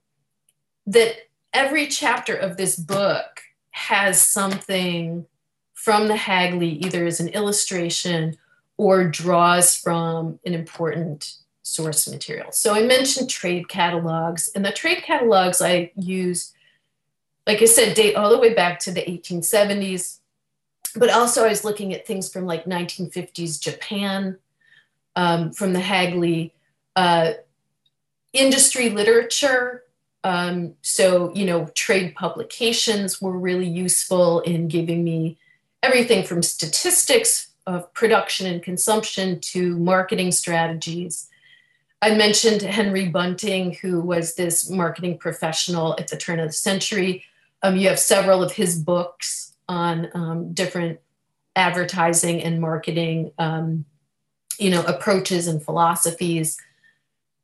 that 0.87 1.15
every 1.53 1.87
chapter 1.87 2.35
of 2.35 2.57
this 2.57 2.75
book 2.75 3.41
has 3.71 4.21
something 4.21 5.25
from 5.73 6.07
the 6.07 6.15
Hagley, 6.15 6.69
either 6.69 7.05
as 7.05 7.19
an 7.19 7.29
illustration 7.29 8.37
or 8.77 9.05
draws 9.07 9.75
from 9.75 10.39
an 10.45 10.53
important 10.53 11.35
source 11.61 12.07
material. 12.09 12.51
So 12.51 12.73
I 12.73 12.83
mentioned 12.83 13.29
trade 13.29 13.69
catalogs, 13.69 14.49
and 14.55 14.65
the 14.65 14.71
trade 14.71 15.03
catalogs 15.03 15.61
I 15.61 15.91
use, 15.95 16.53
like 17.45 17.61
I 17.61 17.65
said, 17.65 17.95
date 17.95 18.15
all 18.15 18.29
the 18.29 18.39
way 18.39 18.53
back 18.53 18.79
to 18.79 18.91
the 18.91 19.01
1870s 19.01 20.19
but 20.95 21.09
also 21.09 21.45
I 21.45 21.49
was 21.49 21.63
looking 21.63 21.93
at 21.93 22.05
things 22.05 22.31
from 22.31 22.45
like 22.45 22.65
1950s 22.65 23.59
Japan, 23.59 24.37
um, 25.15 25.51
from 25.51 25.73
the 25.73 25.79
Hagley 25.79 26.53
uh, 26.95 27.33
industry 28.33 28.89
literature. 28.89 29.83
Um, 30.23 30.75
so, 30.81 31.33
you 31.33 31.45
know, 31.45 31.65
trade 31.75 32.15
publications 32.15 33.21
were 33.21 33.37
really 33.37 33.67
useful 33.67 34.39
in 34.41 34.67
giving 34.67 35.03
me 35.03 35.37
everything 35.81 36.25
from 36.25 36.41
statistics 36.41 37.49
of 37.67 37.93
production 37.93 38.47
and 38.47 38.63
consumption 38.63 39.39
to 39.39 39.77
marketing 39.77 40.31
strategies. 40.31 41.29
I 42.01 42.15
mentioned 42.15 42.61
Henry 42.61 43.07
Bunting, 43.07 43.73
who 43.75 44.01
was 44.01 44.35
this 44.35 44.69
marketing 44.69 45.17
professional 45.17 45.95
at 45.97 46.09
the 46.09 46.17
turn 46.17 46.39
of 46.39 46.49
the 46.49 46.53
century. 46.53 47.23
Um, 47.61 47.77
you 47.77 47.87
have 47.87 47.99
several 47.99 48.43
of 48.43 48.51
his 48.51 48.77
books 48.77 49.52
on 49.67 50.09
um, 50.13 50.53
different 50.53 50.99
advertising 51.55 52.41
and 52.41 52.59
marketing, 52.59 53.31
um, 53.37 53.85
you 54.59 54.69
know, 54.69 54.83
approaches 54.83 55.47
and 55.47 55.63
philosophies. 55.63 56.57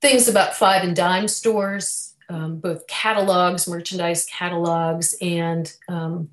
Things 0.02 0.28
about 0.28 0.56
five 0.56 0.84
and 0.84 0.96
dime 0.96 1.28
stores, 1.28 2.16
um, 2.30 2.58
both 2.58 2.88
catalogs, 2.88 3.68
merchandise 3.68 4.26
catalogs, 4.26 5.16
and 5.22 5.74
um, 5.88 6.30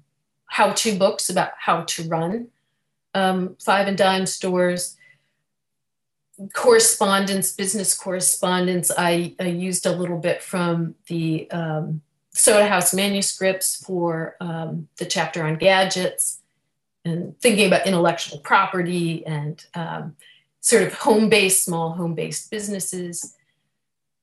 how-to 0.47 0.97
books 0.97 1.29
about 1.29 1.51
how 1.59 1.83
to 1.83 2.09
run 2.09 2.49
um, 3.15 3.57
five 3.59 3.89
and 3.89 3.97
dime 3.97 4.27
stores. 4.27 4.97
Correspondence, 6.53 7.53
business 7.53 7.95
correspondence. 7.95 8.91
I, 8.97 9.35
I 9.41 9.45
used 9.45 9.87
a 9.87 9.93
little 9.93 10.19
bit 10.19 10.43
from 10.43 10.95
the 11.09 11.51
um, 11.51 12.03
Soda 12.37 12.67
House 12.67 12.93
manuscripts 12.93 13.83
for 13.83 14.37
um, 14.41 14.89
the 14.99 15.07
chapter 15.07 15.43
on 15.43 15.57
gadgets 15.57 16.43
and 17.05 17.39
thinking 17.41 17.67
about 17.67 17.87
intellectual 17.87 18.39
property 18.39 19.25
and 19.27 19.65
um, 19.75 20.17
sort 20.61 20.83
of 20.83 20.93
home-based, 20.93 21.65
small 21.65 21.93
home-based 21.93 22.51
businesses. 22.51 23.35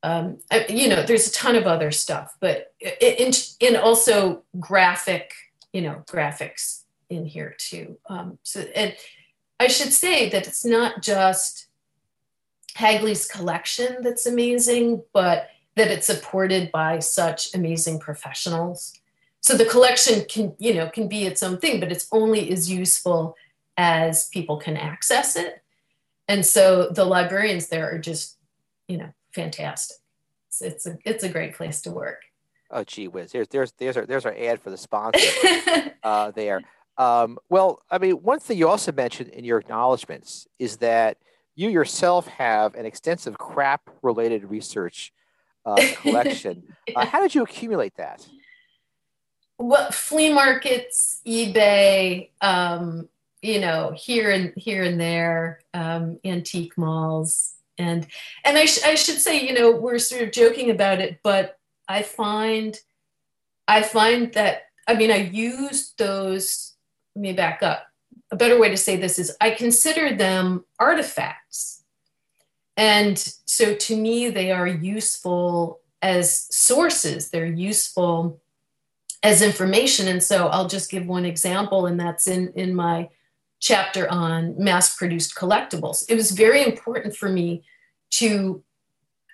Um, 0.03 0.37
you 0.69 0.89
know, 0.89 1.01
there's 1.01 1.27
a 1.27 1.31
ton 1.31 1.55
of 1.55 1.65
other 1.65 1.89
stuff, 1.89 2.35
but 2.39 2.73
in, 2.79 3.31
in 3.59 3.75
also 3.77 4.43
graphic, 4.59 5.33
you 5.71 5.81
know, 5.81 6.03
graphics 6.05 6.81
in 7.09 7.25
here 7.25 7.55
too. 7.57 7.97
Um, 8.09 8.37
so, 8.43 8.59
and 8.75 8.95
I 9.59 9.67
should 9.67 9.93
say 9.93 10.29
that 10.29 10.45
it's 10.45 10.65
not 10.65 11.01
just 11.01 11.67
Hagley's 12.75 13.27
collection 13.27 13.97
that's 14.01 14.25
amazing, 14.25 15.03
but 15.13 15.49
that 15.75 15.89
it's 15.89 16.07
supported 16.07 16.71
by 16.71 16.99
such 16.99 17.53
amazing 17.53 17.99
professionals. 17.99 18.93
So 19.41 19.57
the 19.57 19.65
collection 19.65 20.25
can, 20.29 20.55
you 20.59 20.73
know, 20.73 20.87
can 20.87 21.07
be 21.07 21.25
its 21.25 21.43
own 21.43 21.57
thing, 21.57 21.79
but 21.79 21.91
it's 21.91 22.07
only 22.11 22.51
as 22.51 22.71
useful 22.71 23.35
as 23.75 24.29
people 24.29 24.57
can 24.57 24.77
access 24.77 25.35
it. 25.35 25.61
And 26.27 26.45
so 26.45 26.89
the 26.89 27.05
librarians 27.05 27.67
there 27.67 27.93
are 27.93 27.99
just, 27.99 28.37
you 28.87 28.97
know, 28.97 29.13
fantastic. 29.33 29.97
It's, 30.47 30.61
it's 30.61 30.85
a 30.85 30.97
it's 31.03 31.23
a 31.23 31.29
great 31.29 31.55
place 31.55 31.81
to 31.81 31.91
work. 31.91 32.21
Oh, 32.69 32.83
gee 32.83 33.07
whiz! 33.07 33.31
There's 33.31 33.47
there's 33.49 33.71
there's 33.73 33.97
our 33.97 34.05
there's 34.05 34.25
our 34.25 34.35
ad 34.37 34.61
for 34.61 34.69
the 34.69 34.77
sponsor 34.77 35.19
uh, 36.03 36.31
there. 36.31 36.61
Um, 36.97 37.39
well, 37.49 37.81
I 37.89 37.97
mean, 37.97 38.13
one 38.13 38.39
thing 38.39 38.57
you 38.57 38.69
also 38.69 38.91
mentioned 38.91 39.29
in 39.29 39.43
your 39.43 39.57
acknowledgments 39.57 40.47
is 40.59 40.77
that 40.77 41.17
you 41.55 41.69
yourself 41.69 42.27
have 42.27 42.75
an 42.75 42.85
extensive 42.85 43.37
crap 43.37 43.89
related 44.01 44.45
research 44.45 45.11
uh, 45.65 45.81
collection. 46.01 46.63
uh, 46.95 47.05
how 47.05 47.21
did 47.21 47.33
you 47.33 47.43
accumulate 47.43 47.95
that? 47.95 48.27
Well, 49.57 49.91
flea 49.91 50.33
markets, 50.33 51.21
eBay, 51.25 52.29
um, 52.41 53.07
you 53.41 53.59
know, 53.59 53.93
here 53.95 54.31
and 54.31 54.53
here 54.55 54.83
and 54.83 54.99
there, 54.99 55.61
um, 55.73 56.19
antique 56.25 56.77
malls, 56.77 57.53
and 57.77 58.07
and 58.43 58.57
I, 58.57 58.65
sh- 58.65 58.83
I 58.83 58.95
should 58.95 59.19
say, 59.19 59.45
you 59.45 59.53
know, 59.53 59.71
we're 59.71 59.99
sort 59.99 60.23
of 60.23 60.31
joking 60.31 60.69
about 60.69 60.99
it, 61.01 61.19
but 61.23 61.57
I 61.87 62.01
find, 62.01 62.77
I 63.67 63.83
find 63.83 64.33
that 64.33 64.63
I 64.87 64.95
mean, 64.95 65.11
I 65.11 65.17
use 65.17 65.93
those 65.97 66.73
let 67.15 67.21
me 67.21 67.33
back 67.33 67.61
up. 67.61 67.87
A 68.31 68.35
better 68.35 68.59
way 68.59 68.69
to 68.69 68.77
say 68.77 68.95
this 68.95 69.19
is 69.19 69.35
I 69.39 69.51
consider 69.51 70.15
them 70.15 70.65
artifacts. 70.79 71.82
And 72.75 73.17
so 73.45 73.75
to 73.75 73.95
me, 73.95 74.29
they 74.29 74.51
are 74.51 74.67
useful 74.67 75.79
as 76.01 76.47
sources, 76.53 77.29
they're 77.29 77.45
useful 77.45 78.41
as 79.21 79.41
information. 79.41 80.07
And 80.07 80.21
so 80.21 80.47
I'll 80.47 80.67
just 80.67 80.91
give 80.91 81.05
one 81.05 81.25
example, 81.25 81.85
and 81.85 81.99
that's 81.99 82.27
in, 82.27 82.51
in 82.55 82.75
my 82.75 83.09
chapter 83.59 84.11
on 84.11 84.55
mass 84.57 84.95
produced 84.97 85.35
collectibles. 85.35 86.03
It 86.09 86.15
was 86.15 86.31
very 86.31 86.63
important 86.63 87.15
for 87.15 87.29
me 87.29 87.63
to 88.11 88.61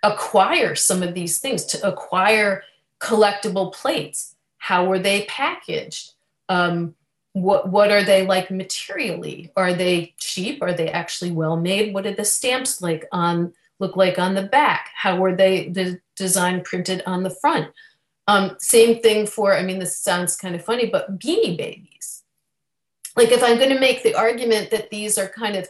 acquire 0.04 0.76
some 0.76 1.02
of 1.02 1.16
these 1.16 1.40
things, 1.40 1.66
to 1.66 1.88
acquire 1.88 2.64
collectible 3.00 3.74
plates. 3.74 4.36
How 4.58 4.86
were 4.86 5.00
they 5.00 5.26
packaged? 5.26 6.14
Um, 6.48 6.96
what 7.42 7.70
what 7.70 7.92
are 7.92 8.04
they 8.04 8.26
like 8.26 8.52
materially? 8.52 9.52
Are 9.56 9.74
they 9.74 10.14
cheap? 10.18 10.62
Are 10.62 10.74
they 10.74 10.90
actually 10.90 11.32
well 11.32 11.58
made 11.58 11.94
what 11.94 12.04
did 12.04 12.18
the 12.18 12.26
stamps 12.26 12.82
like 12.82 13.08
on 13.12 13.54
look 13.80 13.96
like 13.96 14.20
on 14.20 14.36
the 14.36 14.44
back? 14.44 14.90
How 14.96 15.18
were 15.18 15.36
they 15.36 15.70
the 15.70 16.00
design 16.16 16.62
printed 16.62 17.02
on 17.06 17.24
the 17.24 17.30
front? 17.30 17.70
Um, 18.28 18.58
same 18.60 19.02
thing 19.02 19.26
for 19.26 19.56
i 19.56 19.64
mean 19.64 19.80
this 19.80 19.98
sounds 19.98 20.36
kind 20.36 20.56
of 20.56 20.64
funny 20.64 20.88
but 20.88 21.20
beanie 21.20 21.58
babies. 21.58 22.24
Like 23.16 23.32
if 23.32 23.44
i'm 23.44 23.58
going 23.58 23.74
to 23.74 23.80
make 23.80 24.04
the 24.04 24.16
argument 24.16 24.72
that 24.72 24.90
these 24.90 25.18
are 25.18 25.28
kind 25.28 25.56
of 25.56 25.68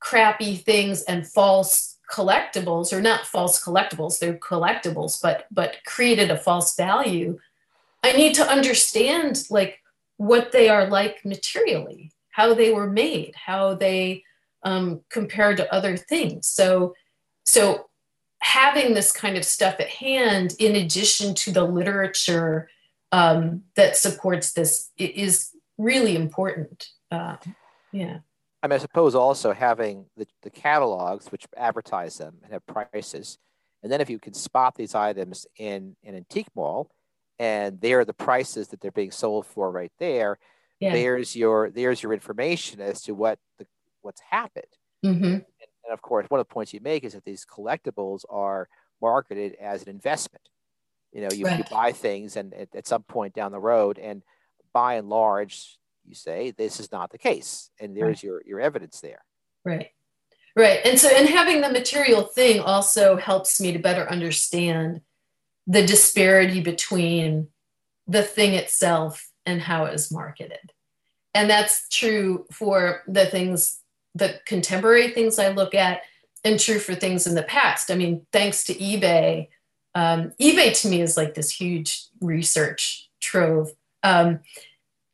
crappy 0.00 0.56
things 0.56 1.02
and 1.02 1.26
false 1.26 1.98
collectibles 2.10 2.92
or 2.92 3.00
not 3.00 3.26
false 3.26 3.62
collectibles 3.62 4.18
they're 4.18 4.34
collectibles 4.34 5.20
but 5.22 5.46
but 5.52 5.76
created 5.86 6.30
a 6.30 6.36
false 6.36 6.74
value 6.74 7.38
i 8.02 8.10
need 8.12 8.34
to 8.34 8.42
understand 8.42 9.44
like 9.50 9.80
what 10.20 10.52
they 10.52 10.68
are 10.68 10.86
like 10.86 11.24
materially, 11.24 12.12
how 12.28 12.52
they 12.52 12.70
were 12.70 12.86
made, 12.86 13.32
how 13.34 13.72
they 13.72 14.22
um, 14.62 15.00
compared 15.08 15.56
to 15.56 15.72
other 15.72 15.96
things. 15.96 16.46
So, 16.46 16.94
so 17.46 17.88
having 18.42 18.92
this 18.92 19.12
kind 19.12 19.38
of 19.38 19.46
stuff 19.46 19.76
at 19.80 19.88
hand, 19.88 20.56
in 20.58 20.76
addition 20.76 21.34
to 21.36 21.52
the 21.52 21.64
literature 21.64 22.68
um, 23.12 23.62
that 23.76 23.96
supports 23.96 24.52
this, 24.52 24.90
is 24.98 25.52
really 25.78 26.16
important. 26.16 26.88
Uh, 27.10 27.36
yeah. 27.90 28.18
I 28.62 28.66
mean, 28.66 28.74
I 28.74 28.78
suppose 28.78 29.14
also 29.14 29.54
having 29.54 30.04
the, 30.18 30.26
the 30.42 30.50
catalogs 30.50 31.32
which 31.32 31.46
advertise 31.56 32.18
them 32.18 32.36
and 32.42 32.52
have 32.52 32.66
prices, 32.66 33.38
and 33.82 33.90
then 33.90 34.02
if 34.02 34.10
you 34.10 34.18
can 34.18 34.34
spot 34.34 34.74
these 34.74 34.94
items 34.94 35.46
in 35.56 35.96
an 36.04 36.14
antique 36.14 36.54
mall, 36.54 36.90
and 37.40 37.80
there 37.80 38.00
are 38.00 38.04
the 38.04 38.12
prices 38.12 38.68
that 38.68 38.80
they're 38.80 38.92
being 38.92 39.10
sold 39.10 39.46
for 39.46 39.72
right 39.72 39.90
there 39.98 40.38
yeah. 40.78 40.92
there's 40.92 41.34
your 41.34 41.70
there's 41.70 42.02
your 42.02 42.12
information 42.12 42.80
as 42.80 43.02
to 43.02 43.14
what 43.14 43.38
the 43.58 43.66
what's 44.02 44.20
happened 44.20 44.64
mm-hmm. 45.04 45.24
and, 45.24 45.44
and, 45.84 45.92
of 45.92 46.00
course 46.02 46.26
one 46.28 46.38
of 46.38 46.46
the 46.46 46.52
points 46.52 46.72
you 46.72 46.80
make 46.80 47.02
is 47.02 47.14
that 47.14 47.24
these 47.24 47.44
collectibles 47.44 48.24
are 48.30 48.68
marketed 49.00 49.56
as 49.60 49.82
an 49.82 49.88
investment 49.88 50.48
you 51.12 51.20
know 51.22 51.28
you, 51.32 51.44
right. 51.46 51.58
you 51.58 51.64
buy 51.70 51.90
things 51.90 52.36
and 52.36 52.54
at, 52.54 52.68
at 52.74 52.86
some 52.86 53.02
point 53.02 53.34
down 53.34 53.50
the 53.50 53.58
road 53.58 53.98
and 53.98 54.22
by 54.72 54.94
and 54.94 55.08
large 55.08 55.78
you 56.06 56.14
say 56.14 56.52
this 56.52 56.78
is 56.78 56.92
not 56.92 57.10
the 57.10 57.18
case 57.18 57.70
and 57.80 57.96
there's 57.96 58.18
right. 58.18 58.22
your 58.22 58.42
your 58.46 58.60
evidence 58.60 59.00
there 59.00 59.24
right 59.64 59.88
right 60.56 60.80
and 60.84 60.98
so 60.98 61.08
and 61.08 61.28
having 61.28 61.60
the 61.60 61.70
material 61.70 62.22
thing 62.22 62.60
also 62.60 63.16
helps 63.16 63.60
me 63.60 63.72
to 63.72 63.78
better 63.78 64.08
understand 64.10 65.00
the 65.70 65.86
disparity 65.86 66.60
between 66.60 67.46
the 68.08 68.24
thing 68.24 68.54
itself 68.54 69.30
and 69.46 69.62
how 69.62 69.84
it 69.84 69.94
is 69.94 70.10
marketed. 70.10 70.72
And 71.32 71.48
that's 71.48 71.88
true 71.88 72.44
for 72.52 73.02
the 73.06 73.26
things, 73.26 73.78
the 74.16 74.40
contemporary 74.46 75.12
things 75.12 75.38
I 75.38 75.50
look 75.50 75.76
at, 75.76 76.00
and 76.42 76.58
true 76.58 76.80
for 76.80 76.96
things 76.96 77.24
in 77.24 77.36
the 77.36 77.44
past. 77.44 77.88
I 77.88 77.94
mean, 77.94 78.26
thanks 78.32 78.64
to 78.64 78.74
eBay, 78.74 79.46
um, 79.94 80.32
eBay 80.42 80.78
to 80.80 80.88
me 80.88 81.02
is 81.02 81.16
like 81.16 81.34
this 81.34 81.52
huge 81.52 82.06
research 82.20 83.08
trove. 83.20 83.70
Um, 84.02 84.40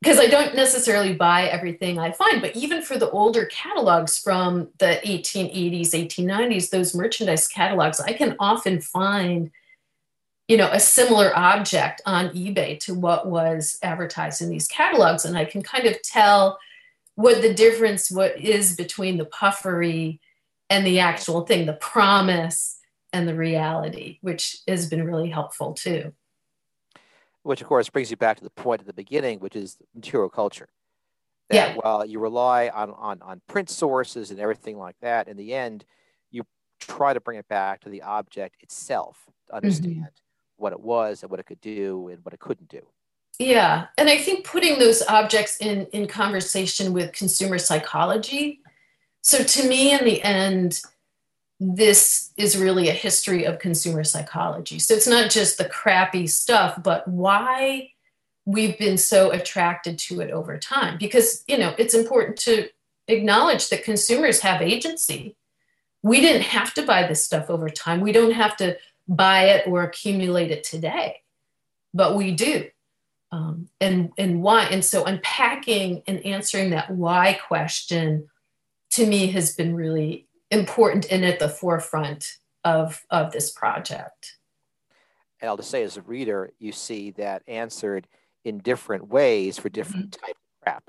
because 0.00 0.18
I 0.18 0.26
don't 0.26 0.54
necessarily 0.54 1.14
buy 1.14 1.48
everything 1.48 1.98
I 1.98 2.12
find, 2.12 2.40
but 2.40 2.54
even 2.54 2.80
for 2.80 2.96
the 2.96 3.11
older 3.11 3.46
catalogs 3.46 4.18
from 4.18 4.68
the 4.78 5.00
1880s, 5.04 5.90
1890s, 5.90 6.70
those 6.70 6.94
merchandise 6.94 7.48
catalogs, 7.48 7.98
I 7.98 8.12
can 8.12 8.36
often 8.38 8.80
find 8.80 9.50
you 10.49 10.57
know 10.57 10.70
a 10.70 10.80
similar 10.80 11.36
object 11.36 12.01
on 12.07 12.28
ebay 12.30 12.78
to 12.78 12.94
what 12.94 13.26
was 13.26 13.78
advertised 13.82 14.42
in 14.42 14.49
these 14.49 14.68
catalogs 14.68 15.24
and 15.24 15.36
i 15.36 15.44
can 15.44 15.62
kind 15.62 15.86
of 15.86 16.01
tell 16.03 16.59
what 17.14 17.42
the 17.42 17.55
difference 17.55 18.11
what 18.11 18.38
is 18.38 18.76
between 18.76 19.16
the 19.16 19.24
puffery 19.24 20.20
and 20.70 20.86
the 20.86 21.01
actual 21.01 21.42
thing 21.42 21.66
the 21.66 21.72
promise 21.74 22.78
and 23.12 23.28
the 23.28 23.34
reality 23.34 24.18
which 24.20 24.59
has 24.68 24.88
been 24.88 25.05
really 25.05 25.30
helpful 25.30 25.72
too 25.74 26.12
which 27.42 27.61
of 27.61 27.66
course 27.66 27.88
brings 27.88 28.11
you 28.11 28.16
back 28.16 28.36
to 28.36 28.44
the 28.44 28.51
point 28.51 28.80
at 28.80 28.86
the 28.86 28.92
beginning 28.92 29.38
which 29.38 29.57
is 29.57 29.78
material 29.94 30.28
culture 30.28 30.68
That 31.51 31.55
yeah. 31.55 31.74
while 31.74 32.05
you 32.05 32.18
rely 32.18 32.68
on, 32.68 32.90
on, 32.90 33.22
on 33.22 33.40
print 33.47 33.70
sources 33.70 34.30
and 34.32 34.40
everything 34.40 34.76
like 34.76 34.97
that, 35.01 35.28
in 35.28 35.36
the 35.36 35.55
end, 35.55 35.84
you 36.32 36.42
try 36.80 37.14
to 37.14 37.20
bring 37.20 37.38
it 37.38 37.47
back 37.47 37.82
to 37.82 37.88
the 37.88 38.03
object 38.03 38.62
itself 38.62 39.16
to 39.26 39.30
mm-hmm. 39.30 39.57
understand 39.57 39.94
mm-hmm. 39.94 40.25
What 40.57 40.72
it 40.72 40.80
was 40.80 41.22
and 41.22 41.30
what 41.30 41.40
it 41.40 41.46
could 41.46 41.61
do 41.61 42.09
and 42.09 42.24
what 42.24 42.34
it 42.34 42.40
couldn't 42.40 42.68
do. 42.68 42.82
Yeah. 43.38 43.86
And 43.98 44.09
I 44.09 44.18
think 44.18 44.44
putting 44.44 44.78
those 44.78 45.02
objects 45.02 45.59
in, 45.59 45.86
in 45.92 46.07
conversation 46.07 46.92
with 46.92 47.12
consumer 47.12 47.59
psychology. 47.59 48.61
So 49.22 49.42
to 49.42 49.68
me, 49.68 49.92
in 49.92 50.04
the 50.04 50.22
end, 50.22 50.80
this 51.59 52.32
is 52.36 52.57
really 52.57 52.88
a 52.88 52.92
history 52.92 53.44
of 53.44 53.59
consumer 53.59 54.04
psychology. 54.04 54.78
So 54.78 54.94
it's 54.94 55.07
not 55.07 55.30
just 55.30 55.59
the 55.59 55.68
crappy 55.68 56.26
stuff, 56.26 56.82
but 56.82 57.07
why 57.09 57.90
we've 58.44 58.78
been 58.78 58.96
so 58.96 59.32
attracted 59.32 59.98
to 59.98 60.20
it 60.20 60.30
over 60.30 60.57
time. 60.59 60.96
Because, 60.98 61.44
you 61.48 61.59
know, 61.59 61.74
it's 61.78 61.94
important 61.94 62.38
to 62.38 62.68
acknowledge 63.09 63.68
that 63.68 63.84
consumers 63.84 64.40
have 64.40 64.62
agency. 64.62 65.36
We 66.02 66.20
didn't 66.20 66.42
have 66.42 66.72
to 66.74 66.82
buy 66.82 67.07
this 67.07 67.24
stuff 67.24 67.50
over 67.50 67.68
time. 67.68 68.00
We 68.00 68.12
don't 68.12 68.32
have 68.32 68.57
to 68.59 68.76
buy 69.09 69.44
it 69.50 69.66
or 69.66 69.82
accumulate 69.82 70.50
it 70.50 70.64
today, 70.64 71.22
but 71.94 72.16
we 72.16 72.32
do. 72.32 72.68
Um, 73.32 73.68
and 73.80 74.11
and 74.16 74.40
why 74.40 74.66
and 74.66 74.84
so 74.84 75.04
unpacking 75.04 76.02
and 76.07 76.24
answering 76.24 76.70
that 76.70 76.90
why 76.90 77.38
question 77.46 78.28
to 78.92 79.07
me 79.07 79.26
has 79.28 79.54
been 79.54 79.74
really 79.74 80.26
important 80.50 81.11
and 81.11 81.24
at 81.24 81.38
the 81.38 81.48
forefront 81.48 82.36
of, 82.64 83.04
of 83.11 83.32
this 83.32 83.50
project. 83.50 84.38
And 85.40 85.48
I'll 85.48 85.57
just 85.57 85.70
say, 85.70 85.82
as 85.82 85.96
a 85.96 86.02
reader, 86.02 86.52
you 86.59 86.72
see 86.72 87.11
that 87.12 87.42
answered 87.46 88.09
in 88.44 88.59
different 88.59 89.09
ways 89.09 89.59
for 89.59 89.68
different 89.68 90.12
mm-hmm. 90.12 90.26
types 90.26 90.38
of 90.38 90.62
crap. 90.62 90.84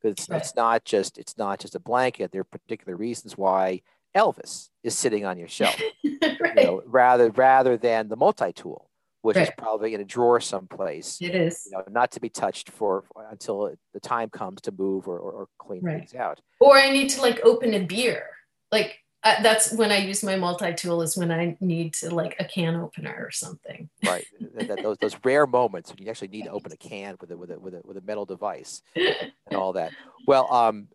Because 0.00 0.12
it's, 0.12 0.28
right. 0.28 0.40
it's 0.40 0.56
not 0.56 0.84
just 0.84 1.18
it's 1.18 1.38
not 1.38 1.60
just 1.60 1.76
a 1.76 1.80
blanket. 1.80 2.32
There 2.32 2.40
are 2.40 2.44
particular 2.44 2.96
reasons 2.96 3.38
why 3.38 3.82
Elvis 4.14 4.68
is 4.82 4.96
sitting 4.96 5.24
on 5.24 5.38
your 5.38 5.48
shelf, 5.48 5.80
right. 5.80 5.92
you 6.02 6.64
know, 6.64 6.82
rather 6.86 7.30
rather 7.30 7.76
than 7.76 8.08
the 8.08 8.16
multi-tool, 8.16 8.90
which 9.22 9.36
right. 9.36 9.48
is 9.48 9.54
probably 9.56 9.94
in 9.94 10.00
a 10.00 10.04
drawer 10.04 10.40
someplace. 10.40 11.18
It 11.20 11.34
is, 11.34 11.62
you 11.66 11.72
know, 11.72 11.84
not 11.90 12.10
to 12.12 12.20
be 12.20 12.28
touched 12.28 12.70
for, 12.70 13.04
for 13.12 13.26
until 13.30 13.74
the 13.94 14.00
time 14.00 14.28
comes 14.28 14.60
to 14.62 14.72
move 14.72 15.08
or, 15.08 15.18
or, 15.18 15.32
or 15.32 15.48
clean 15.58 15.82
things 15.82 16.14
out. 16.14 16.40
Or 16.60 16.76
I 16.76 16.90
need 16.90 17.08
to 17.10 17.20
like 17.20 17.40
open 17.44 17.74
a 17.74 17.80
beer. 17.80 18.26
Like 18.70 18.98
uh, 19.24 19.40
that's 19.42 19.72
when 19.72 19.92
I 19.92 19.98
use 19.98 20.24
my 20.24 20.34
multi-tool 20.34 21.00
is 21.02 21.16
when 21.16 21.30
I 21.30 21.56
need 21.60 21.94
to 21.94 22.12
like 22.12 22.34
a 22.40 22.44
can 22.44 22.74
opener 22.74 23.16
or 23.18 23.30
something. 23.30 23.88
Right. 24.04 24.26
that, 24.54 24.82
those, 24.82 24.98
those 24.98 25.16
rare 25.22 25.46
moments 25.46 25.90
when 25.90 26.02
you 26.02 26.10
actually 26.10 26.28
need 26.28 26.44
to 26.44 26.50
open 26.50 26.72
a 26.72 26.76
can 26.88 27.16
with 27.20 27.30
a, 27.30 27.36
with 27.36 27.50
a, 27.52 27.60
with 27.60 27.74
a, 27.74 27.80
with 27.84 27.96
a 27.96 28.00
metal 28.00 28.26
device 28.26 28.82
and 28.96 29.32
all 29.54 29.74
that. 29.74 29.92
Well, 30.26 30.52
um, 30.52 30.88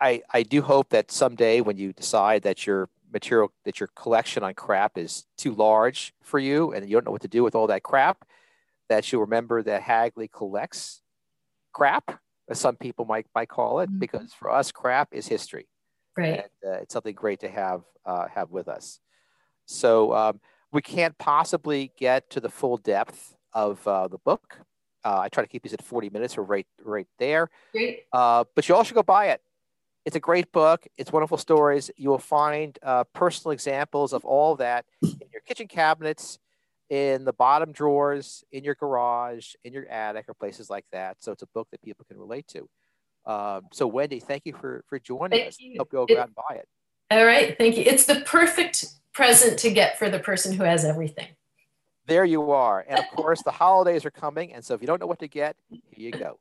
I, 0.00 0.22
I 0.32 0.42
do 0.42 0.62
hope 0.62 0.90
that 0.90 1.10
someday 1.10 1.60
when 1.60 1.76
you 1.76 1.92
decide 1.92 2.42
that 2.42 2.66
your 2.66 2.88
material, 3.12 3.52
that 3.64 3.80
your 3.80 3.88
collection 3.94 4.42
on 4.42 4.54
crap 4.54 4.98
is 4.98 5.26
too 5.36 5.54
large 5.54 6.12
for 6.22 6.38
you 6.38 6.72
and 6.72 6.88
you 6.88 6.96
don't 6.96 7.06
know 7.06 7.12
what 7.12 7.22
to 7.22 7.28
do 7.28 7.44
with 7.44 7.54
all 7.54 7.68
that 7.68 7.82
crap, 7.82 8.24
that 8.88 9.10
you'll 9.10 9.22
remember 9.22 9.62
that 9.62 9.82
Hagley 9.82 10.28
collects 10.28 11.02
crap, 11.72 12.20
as 12.48 12.58
some 12.58 12.76
people 12.76 13.04
might, 13.04 13.26
might 13.34 13.48
call 13.48 13.80
it, 13.80 13.88
mm-hmm. 13.88 13.98
because 13.98 14.32
for 14.34 14.50
us, 14.50 14.70
crap 14.72 15.08
is 15.12 15.28
history 15.28 15.66
Right. 16.16 16.44
And, 16.62 16.72
uh, 16.72 16.78
it's 16.78 16.92
something 16.92 17.14
great 17.14 17.40
to 17.40 17.48
have 17.48 17.82
uh, 18.06 18.28
have 18.28 18.50
with 18.50 18.68
us. 18.68 19.00
So 19.66 20.14
um, 20.14 20.40
we 20.72 20.82
can't 20.82 21.16
possibly 21.18 21.92
get 21.98 22.30
to 22.30 22.40
the 22.40 22.48
full 22.48 22.76
depth 22.76 23.34
of 23.52 23.86
uh, 23.86 24.08
the 24.08 24.18
book. 24.18 24.58
Uh, 25.04 25.20
I 25.20 25.28
try 25.28 25.42
to 25.42 25.48
keep 25.48 25.62
these 25.62 25.74
at 25.74 25.82
40 25.82 26.10
minutes. 26.10 26.36
We're 26.36 26.44
right 26.44 26.66
right 26.82 27.06
there. 27.18 27.50
Great. 27.72 28.04
Uh, 28.12 28.44
but 28.54 28.68
you 28.68 28.74
all 28.74 28.84
should 28.84 28.94
go 28.94 29.02
buy 29.02 29.28
it. 29.28 29.40
It's 30.04 30.16
a 30.16 30.20
great 30.20 30.52
book. 30.52 30.86
It's 30.98 31.12
wonderful 31.12 31.38
stories. 31.38 31.90
You 31.96 32.10
will 32.10 32.18
find 32.18 32.78
uh, 32.82 33.04
personal 33.14 33.52
examples 33.52 34.12
of 34.12 34.24
all 34.24 34.56
that 34.56 34.84
in 35.02 35.28
your 35.32 35.40
kitchen 35.46 35.66
cabinets, 35.66 36.38
in 36.90 37.24
the 37.24 37.32
bottom 37.32 37.72
drawers, 37.72 38.44
in 38.52 38.64
your 38.64 38.74
garage, 38.74 39.54
in 39.64 39.72
your 39.72 39.86
attic, 39.88 40.28
or 40.28 40.34
places 40.34 40.68
like 40.68 40.84
that. 40.92 41.16
So 41.20 41.32
it's 41.32 41.42
a 41.42 41.48
book 41.54 41.68
that 41.70 41.80
people 41.82 42.04
can 42.06 42.18
relate 42.18 42.46
to. 42.48 42.68
Um, 43.26 43.62
so 43.72 43.86
Wendy, 43.86 44.20
thank 44.20 44.44
you 44.44 44.52
for 44.52 44.84
for 44.86 44.98
joining 44.98 45.38
thank 45.38 45.48
us. 45.48 45.58
You. 45.58 45.76
Hope 45.78 45.88
you'll 45.92 46.06
go 46.06 46.20
out 46.20 46.26
and 46.26 46.34
buy 46.34 46.56
it. 46.56 46.68
All 47.10 47.24
right, 47.24 47.56
thank 47.56 47.76
you. 47.76 47.84
It's 47.86 48.04
the 48.04 48.20
perfect 48.26 48.84
present 49.14 49.58
to 49.60 49.70
get 49.70 49.98
for 49.98 50.10
the 50.10 50.18
person 50.18 50.54
who 50.54 50.64
has 50.64 50.84
everything. 50.84 51.28
There 52.06 52.26
you 52.26 52.50
are, 52.50 52.84
and 52.86 52.98
of 52.98 53.06
course 53.12 53.42
the 53.42 53.50
holidays 53.50 54.04
are 54.04 54.10
coming, 54.10 54.52
and 54.52 54.62
so 54.62 54.74
if 54.74 54.82
you 54.82 54.86
don't 54.86 55.00
know 55.00 55.06
what 55.06 55.20
to 55.20 55.28
get, 55.28 55.56
here 55.70 55.80
you 55.92 56.10
go. 56.10 56.38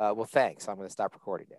Uh, 0.00 0.12
well, 0.16 0.26
thanks. 0.26 0.68
I'm 0.68 0.74
going 0.74 0.88
to 0.88 0.92
stop 0.92 1.14
recording 1.14 1.46
now. 1.50 1.58